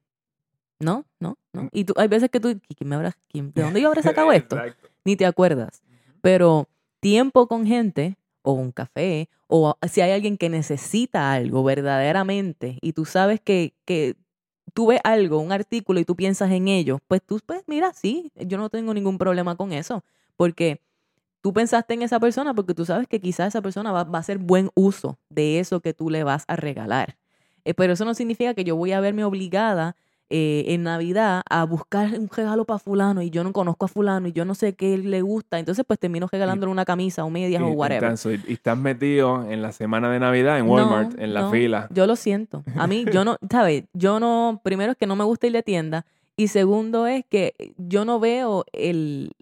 No, 0.79 1.05
no, 1.19 1.37
no. 1.53 1.65
Mm. 1.65 1.69
Y 1.73 1.85
tú, 1.85 1.95
hay 1.97 2.07
veces 2.07 2.31
que 2.31 2.39
tú, 2.39 2.61
¿quién 2.77 2.89
me 2.89 2.97
¿de 2.97 3.63
dónde 3.63 3.81
yo 3.81 3.89
habré 3.89 4.03
sacado 4.03 4.31
esto? 4.31 4.57
Ni 5.05 5.17
te 5.17 5.27
acuerdas. 5.27 5.83
Pero 6.21 6.69
tiempo 7.01 7.49
con 7.49 7.67
gente 7.67 8.17
o 8.45 8.53
un 8.53 8.71
café 8.71 9.29
o 9.49 9.77
si 9.91 10.01
hay 10.01 10.13
alguien 10.13 10.37
que 10.39 10.49
necesita 10.49 11.33
algo 11.33 11.65
verdaderamente 11.65 12.79
y 12.81 12.93
tú 12.93 13.05
sabes 13.05 13.41
que, 13.41 13.75
que 13.85 14.17
tú 14.75 14.87
ves 14.89 15.01
algo, 15.03 15.39
un 15.39 15.51
artículo 15.51 15.99
y 15.99 16.05
tú 16.05 16.15
piensas 16.15 16.51
en 16.53 16.69
ello, 16.69 17.01
pues 17.09 17.23
tú, 17.23 17.41
pues 17.45 17.63
mira, 17.67 17.93
sí, 17.93 18.31
yo 18.37 18.59
no 18.59 18.69
tengo 18.71 18.95
ningún 18.95 19.19
problema 19.19 19.57
con 19.57 19.73
eso, 19.73 20.05
porque 20.37 20.81
tú 21.41 21.53
pensaste 21.53 21.95
en 21.95 22.03
esa 22.03 22.21
persona 22.21 22.55
porque 22.55 22.75
tú 22.75 22.85
sabes 22.85 23.09
que 23.09 23.21
quizás 23.21 23.49
esa 23.49 23.63
persona 23.63 23.93
va, 23.93 24.05
va 24.05 24.19
a 24.19 24.21
hacer 24.21 24.39
buen 24.39 24.71
uso 24.75 25.19
de 25.31 25.59
eso 25.59 25.81
que 25.81 25.95
tú 25.95 26.11
le 26.11 26.25
vas 26.25 26.45
a 26.47 26.57
regalar. 26.57 27.17
Eh, 27.65 27.75
pero 27.75 27.95
eso 27.95 28.05
no 28.05 28.15
significa 28.15 28.55
que 28.55 28.65
yo 28.65 28.77
voy 28.77 28.93
a 28.93 29.01
verme 29.01 29.25
obligada 29.25 29.97
eh, 30.31 30.65
en 30.69 30.85
Navidad 30.85 31.43
a 31.49 31.65
buscar 31.65 32.19
un 32.19 32.29
regalo 32.29 32.65
para 32.65 32.79
fulano 32.79 33.21
y 33.21 33.31
yo 33.31 33.45
no 33.45 33.53
conozco 33.53 33.85
a 33.85 33.89
fulano 33.89 34.27
y 34.27 34.33
yo 34.33 34.45
no 34.45 34.55
sé 34.55 34.75
qué 34.75 34.97
le 34.97 35.21
gusta. 35.21 35.59
Entonces 35.59 35.85
pues 35.87 35.99
termino 35.99 36.27
regalándole 36.31 36.73
una 36.73 36.85
camisa 36.85 37.25
o 37.25 37.31
medias 37.31 37.63
o 37.63 37.69
whatever. 37.69 38.15
y, 38.47 38.53
estás 38.53 38.79
metido 38.79 39.49
en 39.51 39.63
la 39.63 39.73
semana 39.73 40.11
de 40.11 40.21
Navidad 40.21 40.59
en 40.59 40.67
Walmart, 40.67 41.19
en 41.19 41.35
la 41.35 41.51
fila. 41.51 41.89
Yo 41.91 42.07
lo 42.07 42.17
siento. 42.17 42.65
A 42.77 42.87
mí, 42.87 43.05
yo 43.13 43.25
no, 43.25 43.37
¿sabes? 43.51 43.85
Yo 43.93 44.19
no, 44.19 44.61
primero 44.65 44.93
es 44.93 44.99
que 44.99 45.07
no 45.07 45.15
me 45.15 45.25
gusta 45.25 45.47
ir 45.47 45.53
de 45.53 45.63
tienda 45.63 46.07
y 46.37 46.49
segundo 46.49 47.07
es 47.07 47.25
que 47.27 47.75
yo 47.77 48.05
no 48.05 48.19
veo 48.19 48.65
el, 48.73 49.33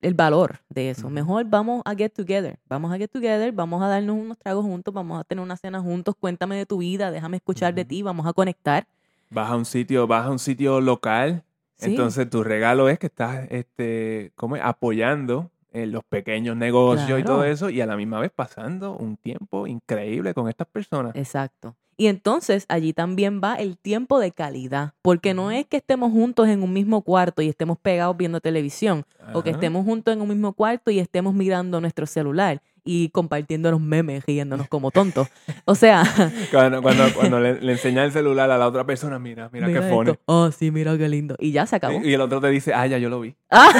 el 0.00 0.14
valor 0.14 0.60
de 0.68 0.90
eso. 0.90 1.10
Mejor 1.10 1.44
vamos 1.46 1.82
a 1.84 1.94
get 1.94 2.12
together. 2.12 2.58
Vamos 2.68 2.92
a 2.92 2.98
get 2.98 3.10
together, 3.10 3.52
vamos 3.52 3.82
a 3.82 3.88
darnos 3.88 4.16
unos 4.16 4.38
tragos 4.38 4.64
juntos, 4.64 4.92
vamos 4.92 5.20
a 5.20 5.24
tener 5.24 5.42
una 5.42 5.56
cena 5.56 5.80
juntos, 5.80 6.14
cuéntame 6.18 6.56
de 6.56 6.66
tu 6.66 6.78
vida, 6.78 7.10
déjame 7.10 7.38
escuchar 7.38 7.74
de 7.74 7.84
ti, 7.84 8.02
vamos 8.02 8.26
a 8.26 8.32
conectar. 8.32 8.86
Vas 9.30 9.50
a 9.50 9.56
un 9.56 9.64
sitio, 9.64 10.06
vas 10.06 10.26
a 10.26 10.30
un 10.30 10.38
sitio 10.38 10.80
local, 10.80 11.44
entonces 11.80 12.28
tu 12.28 12.42
regalo 12.42 12.88
es 12.88 12.98
que 12.98 13.06
estás 13.06 13.46
este, 13.50 14.32
¿cómo 14.34 14.56
apoyando 14.56 15.50
en 15.72 15.92
los 15.92 16.02
pequeños 16.04 16.56
negocios 16.56 17.20
y 17.20 17.22
todo 17.22 17.44
eso, 17.44 17.70
y 17.70 17.80
a 17.80 17.86
la 17.86 17.96
misma 17.96 18.20
vez 18.20 18.30
pasando 18.34 18.96
un 18.96 19.16
tiempo 19.16 19.66
increíble 19.66 20.34
con 20.34 20.48
estas 20.48 20.66
personas. 20.66 21.14
Exacto. 21.14 21.76
Y 22.00 22.06
entonces 22.06 22.64
allí 22.68 22.92
también 22.92 23.40
va 23.42 23.56
el 23.56 23.76
tiempo 23.76 24.20
de 24.20 24.30
calidad, 24.30 24.94
porque 25.02 25.34
no 25.34 25.50
es 25.50 25.66
que 25.66 25.78
estemos 25.78 26.12
juntos 26.12 26.46
en 26.46 26.62
un 26.62 26.72
mismo 26.72 27.02
cuarto 27.02 27.42
y 27.42 27.48
estemos 27.48 27.76
pegados 27.76 28.16
viendo 28.16 28.40
televisión, 28.40 29.04
o 29.34 29.42
que 29.42 29.50
estemos 29.50 29.84
juntos 29.84 30.14
en 30.14 30.20
un 30.20 30.28
mismo 30.28 30.52
cuarto 30.52 30.92
y 30.92 31.00
estemos 31.00 31.34
mirando 31.34 31.80
nuestro 31.80 32.06
celular 32.06 32.62
y 32.84 33.10
compartiendo 33.10 33.70
los 33.72 33.80
memes, 33.80 34.24
riéndonos 34.24 34.68
como 34.70 34.92
tontos. 34.92 35.28
O 35.64 35.74
sea... 35.74 36.04
cuando, 36.52 36.80
cuando, 36.80 37.40
le, 37.40 37.60
le 37.60 37.72
enseñas 37.72 38.06
el 38.06 38.12
celular 38.12 38.48
a 38.50 38.58
la 38.58 38.68
otra 38.68 38.84
persona, 38.84 39.18
mira, 39.18 39.50
mira, 39.52 39.66
qué 39.66 39.82
fone. 39.82 40.18
Oh, 40.26 40.52
sí, 40.52 40.70
mira 40.70 40.96
qué 40.96 41.08
lindo. 41.08 41.34
Y 41.40 41.50
ya 41.50 41.66
se 41.66 41.76
acabó. 41.76 42.00
Y, 42.02 42.14
el 42.14 42.20
otro 42.20 42.40
te 42.40 42.48
dice, 42.48 42.72
ah, 42.74 42.86
ya 42.86 42.98
yo 42.98 43.08
lo 43.08 43.20
vi. 43.20 43.34
Ah. 43.50 43.72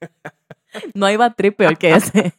No 0.94 1.06
hay 1.06 1.18
trip 1.36 1.56
peor 1.56 1.76
que 1.76 1.94
ese. 1.94 2.32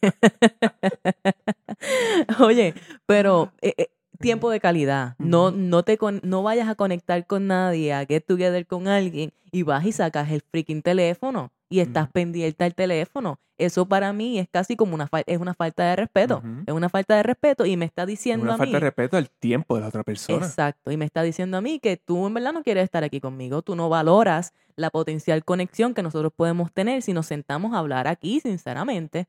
Oye, 2.40 2.74
pero 3.04 3.52
eh, 3.60 3.74
eh, 3.76 3.90
tiempo 4.22 4.50
de 4.50 4.60
calidad. 4.60 5.14
No, 5.18 5.50
no, 5.50 5.82
te 5.82 5.98
no 6.22 6.42
vayas 6.42 6.68
a 6.68 6.74
conectar 6.74 7.26
con 7.26 7.46
nadie, 7.46 7.92
a 7.92 8.06
get 8.06 8.24
together 8.26 8.66
con 8.66 8.88
alguien 8.88 9.32
y 9.50 9.62
vas 9.62 9.84
y 9.84 9.92
sacas 9.92 10.30
el 10.30 10.40
freaking 10.40 10.80
teléfono 10.80 11.52
y 11.68 11.80
estás 11.80 12.10
pendiente 12.10 12.64
al 12.64 12.74
teléfono. 12.74 13.38
Eso 13.58 13.86
para 13.86 14.12
mí 14.12 14.38
es 14.38 14.48
casi 14.50 14.76
como 14.76 14.94
una, 14.94 15.08
es 15.26 15.38
una 15.38 15.54
falta 15.54 15.84
de 15.84 15.96
respeto. 15.96 16.42
Es 16.66 16.74
una 16.74 16.88
falta 16.88 17.16
de 17.16 17.22
respeto 17.22 17.64
y 17.64 17.76
me 17.76 17.84
está 17.84 18.06
diciendo 18.06 18.44
una 18.44 18.56
falta 18.56 18.76
de 18.76 18.80
respeto 18.80 19.16
al 19.16 19.30
tiempo 19.30 19.76
de 19.76 19.82
la 19.82 19.88
otra 19.88 20.02
persona. 20.02 20.44
Exacto. 20.44 20.90
Y 20.90 20.96
me 20.96 21.04
está 21.04 21.22
diciendo 21.22 21.56
a 21.56 21.60
mí 21.60 21.78
que 21.78 21.96
tú 21.96 22.26
en 22.26 22.34
verdad 22.34 22.52
no 22.52 22.62
quieres 22.62 22.84
estar 22.84 23.04
aquí 23.04 23.20
conmigo. 23.20 23.62
Tú 23.62 23.76
no 23.76 23.88
valoras 23.88 24.52
la 24.74 24.90
potencial 24.90 25.44
conexión 25.44 25.94
que 25.94 26.02
nosotros 26.02 26.32
podemos 26.34 26.72
tener 26.72 27.02
si 27.02 27.12
nos 27.12 27.26
sentamos 27.26 27.72
a 27.74 27.78
hablar 27.78 28.08
aquí, 28.08 28.40
sinceramente. 28.40 29.28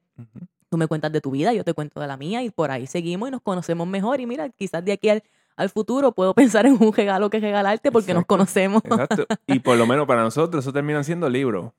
Tú 0.73 0.77
me 0.77 0.87
cuentas 0.87 1.11
de 1.11 1.21
tu 1.21 1.29
vida, 1.29 1.53
yo 1.53 1.63
te 1.63 1.75
cuento 1.75 1.99
de 1.99 2.07
la 2.07 2.17
mía 2.17 2.41
y 2.41 2.49
por 2.49 2.71
ahí 2.71 2.87
seguimos 2.87 3.29
y 3.29 3.31
nos 3.31 3.43
conocemos 3.43 3.87
mejor. 3.87 4.19
Y 4.19 4.25
mira, 4.25 4.49
quizás 4.49 4.83
de 4.83 4.93
aquí 4.93 5.07
al, 5.07 5.69
futuro 5.69 6.13
puedo 6.13 6.33
pensar 6.33 6.65
en 6.65 6.81
un 6.81 6.91
regalo 6.91 7.29
que 7.29 7.39
regalarte 7.39 7.91
porque 7.91 8.15
nos 8.15 8.25
conocemos. 8.25 8.81
Exacto. 8.83 9.27
Y 9.45 9.59
por 9.59 9.77
lo 9.77 9.85
menos 9.85 10.07
para 10.07 10.23
nosotros 10.23 10.65
eso 10.65 10.73
termina 10.73 11.03
siendo 11.03 11.29
libros. 11.29 11.71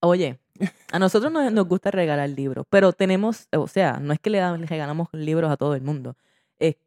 Oye, 0.00 0.38
a 0.92 0.98
nosotros 0.98 1.30
nos, 1.30 1.52
nos, 1.52 1.68
gusta 1.68 1.90
regalar 1.90 2.30
libros, 2.30 2.64
pero 2.70 2.94
tenemos, 2.94 3.48
o 3.54 3.68
sea, 3.68 3.98
no 4.00 4.14
es 4.14 4.18
que 4.18 4.30
le, 4.30 4.56
regalamos 4.64 5.08
libros 5.12 5.50
a 5.50 5.58
todo 5.58 5.74
el 5.74 5.82
mundo. 5.82 6.16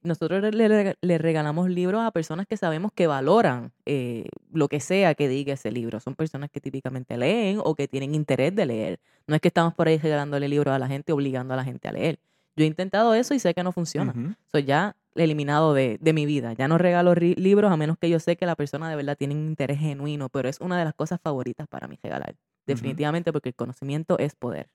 Nosotros 0.03 0.53
le, 0.53 0.95
le, 0.99 1.17
regalamos 1.17 1.69
libros 1.69 2.01
a 2.01 2.11
personas 2.11 2.45
que 2.45 2.57
sabemos 2.57 2.91
que 2.91 3.07
valoran 3.07 3.71
eh, 3.85 4.27
lo 4.51 4.67
que 4.67 4.79
sea 4.79 5.15
que 5.15 5.29
diga 5.29 5.53
ese 5.53 5.71
libro. 5.71 5.99
Son 5.99 6.15
personas 6.15 6.49
que 6.49 6.59
típicamente 6.59 7.17
leen 7.17 7.59
o 7.63 7.75
que 7.75 7.87
tienen 7.87 8.13
interés 8.13 8.53
de 8.55 8.65
leer. 8.65 8.99
No 9.27 9.35
es 9.35 9.41
que 9.41 9.47
estamos 9.47 9.73
por 9.73 9.87
ahí 9.87 9.97
regalándole 9.97 10.49
libros 10.49 10.73
a 10.73 10.79
la 10.79 10.87
gente, 10.87 11.13
obligando 11.13 11.53
a 11.53 11.57
la 11.57 11.63
gente 11.63 11.87
a 11.87 11.93
leer. 11.93 12.19
Yo 12.55 12.65
he 12.65 12.67
intentado 12.67 13.13
eso 13.13 13.33
y 13.33 13.39
sé 13.39 13.53
que 13.53 13.63
no 13.63 13.71
funciona. 13.71 14.13
Soy 14.51 14.65
ya 14.65 14.97
eliminado 15.15 15.73
de, 15.73 15.97
de, 16.01 16.13
mi 16.13 16.25
vida. 16.25 16.53
Ya 16.53 16.67
no 16.67 16.77
regalo 16.77 17.13
libros 17.15 17.71
a 17.71 17.77
menos 17.77 17.97
que 17.97 18.09
yo 18.09 18.19
sé 18.19 18.35
que 18.35 18.45
la 18.45 18.55
persona 18.55 18.89
de 18.89 18.97
verdad 18.97 19.17
tiene 19.17 19.35
un 19.35 19.47
interés 19.47 19.79
genuino, 19.79 20.27
pero 20.27 20.49
es 20.49 20.59
una 20.59 20.77
de 20.77 20.85
las 20.85 20.93
cosas 20.93 21.21
favoritas 21.21 21.67
para 21.67 21.87
mí 21.87 21.97
regalar. 22.03 22.35
Definitivamente 22.65 23.31
porque 23.31 23.49
el 23.49 23.55
conocimiento 23.55 24.17
es 24.19 24.35
poder. 24.35 24.69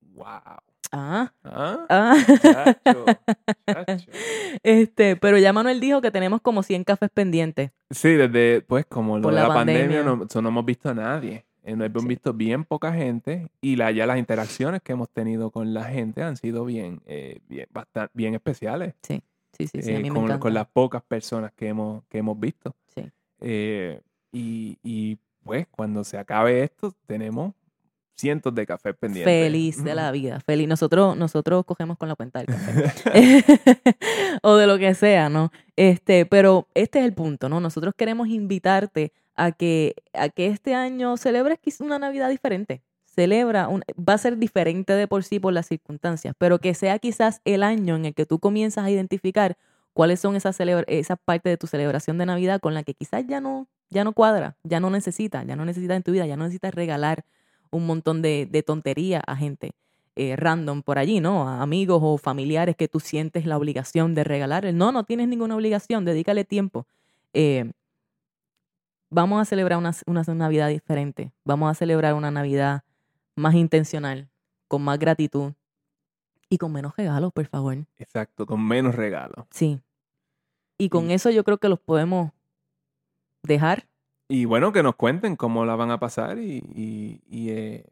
Wow. 0.00 0.69
Ah. 0.92 1.32
¿Ah? 1.44 1.86
ah. 1.88 2.16
Este, 4.62 5.16
pero 5.16 5.38
ya 5.38 5.52
Manuel 5.52 5.80
dijo 5.80 6.00
que 6.00 6.10
tenemos 6.10 6.40
como 6.40 6.62
100 6.62 6.84
cafés 6.84 7.10
pendientes. 7.10 7.70
Sí, 7.90 8.10
desde, 8.10 8.62
pues, 8.62 8.84
como 8.86 9.18
lo 9.18 9.28
de 9.28 9.34
la, 9.34 9.48
pandemia, 9.48 10.02
no, 10.02 10.16
no, 10.16 10.48
hemos 10.48 10.64
visto 10.64 10.90
a 10.90 10.94
nadie. 10.94 11.46
Eh, 11.62 11.76
no 11.76 11.84
hemos 11.84 12.06
visto 12.06 12.32
bien 12.32 12.64
poca 12.64 12.92
gente 12.92 13.50
y 13.60 13.76
la, 13.76 13.90
ya 13.90 14.06
las 14.06 14.18
interacciones 14.18 14.82
que 14.82 14.92
hemos 14.92 15.10
tenido 15.10 15.50
con 15.50 15.74
la 15.74 15.84
gente 15.84 16.22
han 16.22 16.36
sido 16.36 16.64
bien, 16.64 17.00
eh, 17.06 17.40
bien, 17.48 17.66
bastante, 17.70 18.10
bien 18.14 18.34
especiales. 18.34 18.94
Sí, 19.02 19.22
sí, 19.52 19.66
sí. 19.66 19.82
sí 19.82 19.94
a 19.94 20.00
mí 20.00 20.08
con, 20.08 20.24
me 20.24 20.38
con, 20.38 20.54
las 20.54 20.66
pocas 20.66 21.02
personas 21.02 21.52
que 21.52 21.68
hemos, 21.68 22.02
que 22.08 22.18
hemos 22.18 22.38
visto. 22.38 22.74
Sí. 22.94 23.10
Eh, 23.40 24.00
y, 24.32 24.78
y 24.82 25.18
pues 25.44 25.66
cuando 25.68 26.02
se 26.04 26.18
acabe 26.18 26.62
esto, 26.62 26.94
tenemos 27.06 27.54
cientos 28.20 28.54
de 28.54 28.66
cafés 28.66 28.94
pendientes. 28.96 29.32
Feliz 29.32 29.82
de 29.82 29.94
la 29.94 30.12
vida, 30.12 30.40
feliz. 30.40 30.68
Nosotros, 30.68 31.16
nosotros 31.16 31.64
cogemos 31.64 31.98
con 31.98 32.08
la 32.08 32.14
cuenta 32.14 32.38
del 32.38 32.46
café. 32.46 33.44
o 34.42 34.56
de 34.56 34.66
lo 34.66 34.78
que 34.78 34.94
sea, 34.94 35.28
¿no? 35.28 35.50
Este, 35.76 36.26
pero 36.26 36.68
este 36.74 37.00
es 37.00 37.04
el 37.04 37.14
punto, 37.14 37.48
¿no? 37.48 37.60
Nosotros 37.60 37.94
queremos 37.96 38.28
invitarte 38.28 39.12
a 39.34 39.52
que, 39.52 39.94
a 40.12 40.28
que 40.28 40.46
este 40.48 40.74
año 40.74 41.16
celebres 41.16 41.58
una 41.80 41.98
Navidad 41.98 42.28
diferente. 42.28 42.82
Celebra, 43.04 43.68
un, 43.68 43.82
va 43.96 44.14
a 44.14 44.18
ser 44.18 44.36
diferente 44.36 44.92
de 44.92 45.08
por 45.08 45.24
sí 45.24 45.40
por 45.40 45.52
las 45.52 45.66
circunstancias, 45.66 46.34
pero 46.38 46.58
que 46.58 46.74
sea 46.74 46.98
quizás 46.98 47.40
el 47.44 47.62
año 47.62 47.96
en 47.96 48.04
el 48.06 48.14
que 48.14 48.26
tú 48.26 48.38
comienzas 48.38 48.84
a 48.84 48.90
identificar 48.90 49.56
cuáles 49.92 50.20
son 50.20 50.36
esas, 50.36 50.58
esas 50.60 51.18
partes 51.24 51.50
de 51.50 51.56
tu 51.56 51.66
celebración 51.66 52.18
de 52.18 52.26
Navidad 52.26 52.60
con 52.60 52.74
la 52.74 52.82
que 52.82 52.94
quizás 52.94 53.26
ya 53.26 53.40
no, 53.40 53.66
ya 53.88 54.04
no 54.04 54.12
cuadra, 54.12 54.56
ya 54.62 54.78
no 54.78 54.90
necesitas, 54.90 55.46
ya 55.46 55.56
no 55.56 55.64
necesitas 55.64 55.96
en 55.96 56.02
tu 56.02 56.12
vida, 56.12 56.26
ya 56.26 56.36
no 56.36 56.44
necesitas 56.44 56.74
regalar 56.74 57.24
un 57.70 57.86
montón 57.86 58.22
de, 58.22 58.46
de 58.50 58.62
tontería 58.62 59.22
a 59.26 59.36
gente 59.36 59.72
eh, 60.16 60.36
random 60.36 60.82
por 60.82 60.98
allí, 60.98 61.20
¿no? 61.20 61.48
A 61.48 61.62
amigos 61.62 62.00
o 62.02 62.18
familiares 62.18 62.76
que 62.76 62.88
tú 62.88 63.00
sientes 63.00 63.46
la 63.46 63.56
obligación 63.56 64.14
de 64.14 64.24
regalar. 64.24 64.72
No, 64.74 64.92
no 64.92 65.04
tienes 65.04 65.28
ninguna 65.28 65.54
obligación, 65.54 66.04
dedícale 66.04 66.44
tiempo. 66.44 66.86
Eh, 67.32 67.70
vamos 69.08 69.40
a 69.40 69.44
celebrar 69.44 69.78
una, 69.78 69.92
una 70.06 70.22
Navidad 70.22 70.68
diferente, 70.68 71.32
vamos 71.44 71.70
a 71.70 71.74
celebrar 71.74 72.14
una 72.14 72.30
Navidad 72.30 72.82
más 73.36 73.54
intencional, 73.54 74.28
con 74.68 74.82
más 74.82 74.98
gratitud 74.98 75.52
y 76.48 76.58
con 76.58 76.72
menos 76.72 76.96
regalos, 76.96 77.32
por 77.32 77.46
favor. 77.46 77.78
Exacto, 77.96 78.46
con 78.46 78.66
menos 78.66 78.96
regalos. 78.96 79.46
Sí. 79.50 79.80
Y 80.76 80.88
con 80.88 81.10
eso 81.10 81.30
yo 81.30 81.44
creo 81.44 81.58
que 81.58 81.68
los 81.68 81.78
podemos 81.78 82.32
dejar. 83.42 83.86
Y 84.30 84.44
bueno, 84.44 84.72
que 84.72 84.84
nos 84.84 84.94
cuenten 84.94 85.34
cómo 85.34 85.64
la 85.64 85.74
van 85.74 85.90
a 85.90 85.98
pasar 85.98 86.38
y, 86.38 86.62
y, 87.28 87.50
eh, 87.50 87.84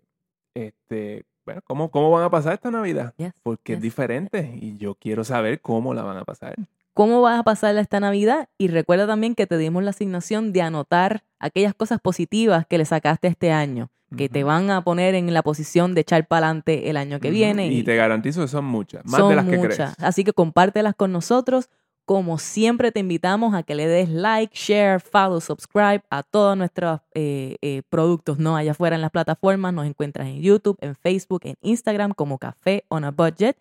este, 0.55 1.24
bueno, 1.45 1.62
cómo, 1.64 1.91
cómo 1.91 2.12
van 2.12 2.22
a 2.22 2.30
pasar 2.30 2.53
esta 2.53 2.70
Navidad. 2.70 3.12
Porque 3.43 3.72
es 3.72 3.80
diferente 3.80 4.57
y 4.61 4.76
yo 4.76 4.95
quiero 4.95 5.24
saber 5.24 5.61
cómo 5.61 5.95
la 5.95 6.05
van 6.05 6.16
a 6.16 6.24
pasar. 6.24 6.55
¿Cómo 6.95 7.22
vas 7.22 7.41
a 7.41 7.43
pasar 7.43 7.76
esta 7.76 7.99
Navidad? 7.99 8.49
Y 8.57 8.68
recuerda 8.68 9.09
también 9.09 9.34
que 9.34 9.49
te 9.49 9.59
dimos 9.59 9.82
la 9.82 9.91
asignación 9.91 10.53
de 10.53 10.62
anotar 10.62 11.24
aquellas 11.41 11.74
cosas 11.74 12.01
positivas 12.01 12.66
que 12.66 12.78
le 12.78 12.84
sacaste 12.84 13.26
este 13.26 13.51
año, 13.51 13.91
que 14.16 14.28
te 14.28 14.45
van 14.45 14.70
a 14.70 14.82
poner 14.84 15.16
en 15.16 15.34
la 15.34 15.43
posición 15.43 15.97
de 15.97 16.03
echar 16.03 16.28
para 16.28 16.47
adelante 16.47 16.89
el 16.89 16.97
año 16.97 17.18
que 17.18 17.30
viene. 17.30 17.66
Y, 17.66 17.82
te 17.82 17.97
garantizo 17.97 18.43
que 18.43 18.49
son 18.49 18.64
muchas, 18.64 19.05
más 19.05 19.28
de 19.28 19.34
las 19.34 19.45
que 19.45 19.59
crees. 19.59 19.80
Así 19.99 20.22
que 20.22 20.32
compártelas 20.32 20.95
con 20.95 21.11
nosotros. 21.11 21.68
Como 22.09 22.39
siempre 22.39 22.91
te 22.91 23.01
invitamos 23.01 23.53
a 23.53 23.63
que 23.63 23.75
le 23.75 23.87
des 23.87 24.09
like, 24.09 24.57
share, 24.57 24.99
follow, 24.99 25.43
subscribe 25.43 26.01
a 26.09 26.23
todos 26.23 26.57
nuestros 26.57 27.03
eh, 27.13 27.57
eh, 27.61 27.83
productos, 27.91 28.39
¿no? 28.39 28.57
Allá 28.57 28.71
afuera 28.71 28.97
en 28.97 29.03
las 29.03 29.11
plataformas 29.11 29.75
nos 29.75 29.85
encuentras 29.85 30.27
en 30.27 30.41
YouTube, 30.41 30.79
en 30.81 30.97
Facebook, 30.97 31.43
en 31.45 31.57
Instagram 31.61 32.15
como 32.15 32.39
Café 32.39 32.87
on 32.89 33.05
a 33.05 33.11
Budget. 33.11 33.59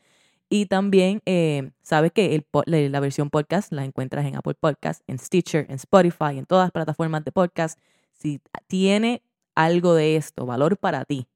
Y 0.47 0.67
también 0.67 1.21
eh, 1.25 1.71
sabes 1.81 2.13
que 2.13 2.45
la 2.67 2.99
versión 3.01 3.29
podcast 3.29 3.73
la 3.73 3.83
encuentras 3.83 4.25
en 4.25 4.37
Apple 4.37 4.55
Podcast, 4.57 5.01
en 5.07 5.19
Stitcher, 5.19 5.65
en 5.67 5.75
Spotify, 5.75 6.37
en 6.37 6.45
todas 6.45 6.67
las 6.67 6.71
plataformas 6.71 7.25
de 7.25 7.33
podcast. 7.33 7.77
Si 8.13 8.39
tiene 8.67 9.23
algo 9.55 9.93
de 9.93 10.15
esto, 10.15 10.45
valor 10.45 10.77
para 10.77 11.03
ti, 11.03 11.27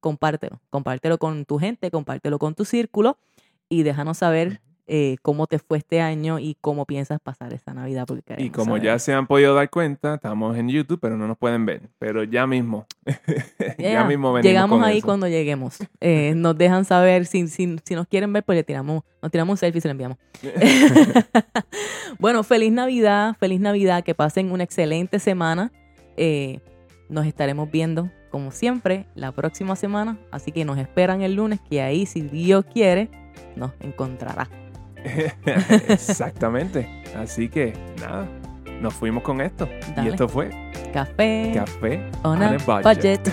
compártelo. 0.00 0.60
Compártelo 0.68 1.16
con 1.16 1.46
tu 1.46 1.58
gente, 1.58 1.90
compártelo 1.90 2.38
con 2.38 2.54
tu 2.54 2.66
círculo 2.66 3.16
y 3.70 3.84
déjanos 3.84 4.18
saber 4.18 4.60
eh, 4.90 5.18
cómo 5.20 5.46
te 5.46 5.58
fue 5.58 5.76
este 5.78 6.00
año 6.00 6.38
y 6.38 6.56
cómo 6.62 6.86
piensas 6.86 7.20
pasar 7.20 7.52
esta 7.52 7.74
Navidad. 7.74 8.06
Porque 8.06 8.36
Y 8.38 8.48
como 8.48 8.76
saber. 8.76 8.82
ya 8.82 8.98
se 8.98 9.12
han 9.12 9.26
podido 9.26 9.54
dar 9.54 9.68
cuenta, 9.68 10.14
estamos 10.14 10.56
en 10.56 10.70
YouTube, 10.70 10.98
pero 11.00 11.18
no 11.18 11.28
nos 11.28 11.36
pueden 11.36 11.66
ver. 11.66 11.82
Pero 11.98 12.24
ya 12.24 12.46
mismo, 12.46 12.86
ya, 13.78 13.90
Ya, 13.90 14.04
mismo 14.04 14.32
venimos 14.32 14.44
Llegamos 14.44 14.78
con 14.78 14.88
ahí 14.88 14.98
eso. 14.98 15.06
cuando 15.06 15.28
lleguemos. 15.28 15.76
Eh, 16.00 16.32
nos 16.36 16.56
dejan 16.56 16.86
saber 16.86 17.26
si, 17.26 17.48
si, 17.48 17.76
si 17.84 17.94
nos 17.94 18.06
quieren 18.08 18.32
ver, 18.32 18.42
pues 18.44 18.56
le 18.56 18.64
tiramos, 18.64 19.02
nos 19.20 19.30
tiramos 19.30 19.52
un 19.52 19.56
selfie 19.58 19.78
y 19.78 19.82
se 19.82 19.88
lo 19.88 19.92
enviamos. 19.92 20.16
bueno, 22.18 22.42
feliz 22.42 22.72
Navidad, 22.72 23.36
feliz 23.38 23.60
Navidad, 23.60 24.02
que 24.04 24.14
pasen 24.14 24.50
una 24.50 24.64
excelente 24.64 25.18
semana. 25.18 25.70
Eh, 26.16 26.60
nos 27.10 27.26
estaremos 27.26 27.70
viendo, 27.70 28.10
como 28.30 28.52
siempre, 28.52 29.06
la 29.14 29.32
próxima 29.32 29.76
semana. 29.76 30.18
Así 30.30 30.50
que 30.50 30.64
nos 30.64 30.78
esperan 30.78 31.20
el 31.20 31.34
lunes, 31.34 31.60
que 31.68 31.82
ahí, 31.82 32.06
si 32.06 32.22
Dios 32.22 32.64
quiere, 32.72 33.10
nos 33.54 33.72
encontrará. 33.80 34.48
Exactamente. 35.88 36.88
Así 37.16 37.48
que 37.48 37.72
nada, 38.00 38.26
nos 38.80 38.94
fuimos 38.94 39.22
con 39.22 39.40
esto. 39.40 39.68
Dale. 39.94 40.08
Y 40.08 40.12
esto 40.12 40.28
fue 40.28 40.50
Café 40.92 41.52
Café 41.54 42.00
on 42.22 42.36
on 42.36 42.42
a 42.42 42.48
a 42.50 42.58
budget. 42.58 42.84
budget. 42.84 43.32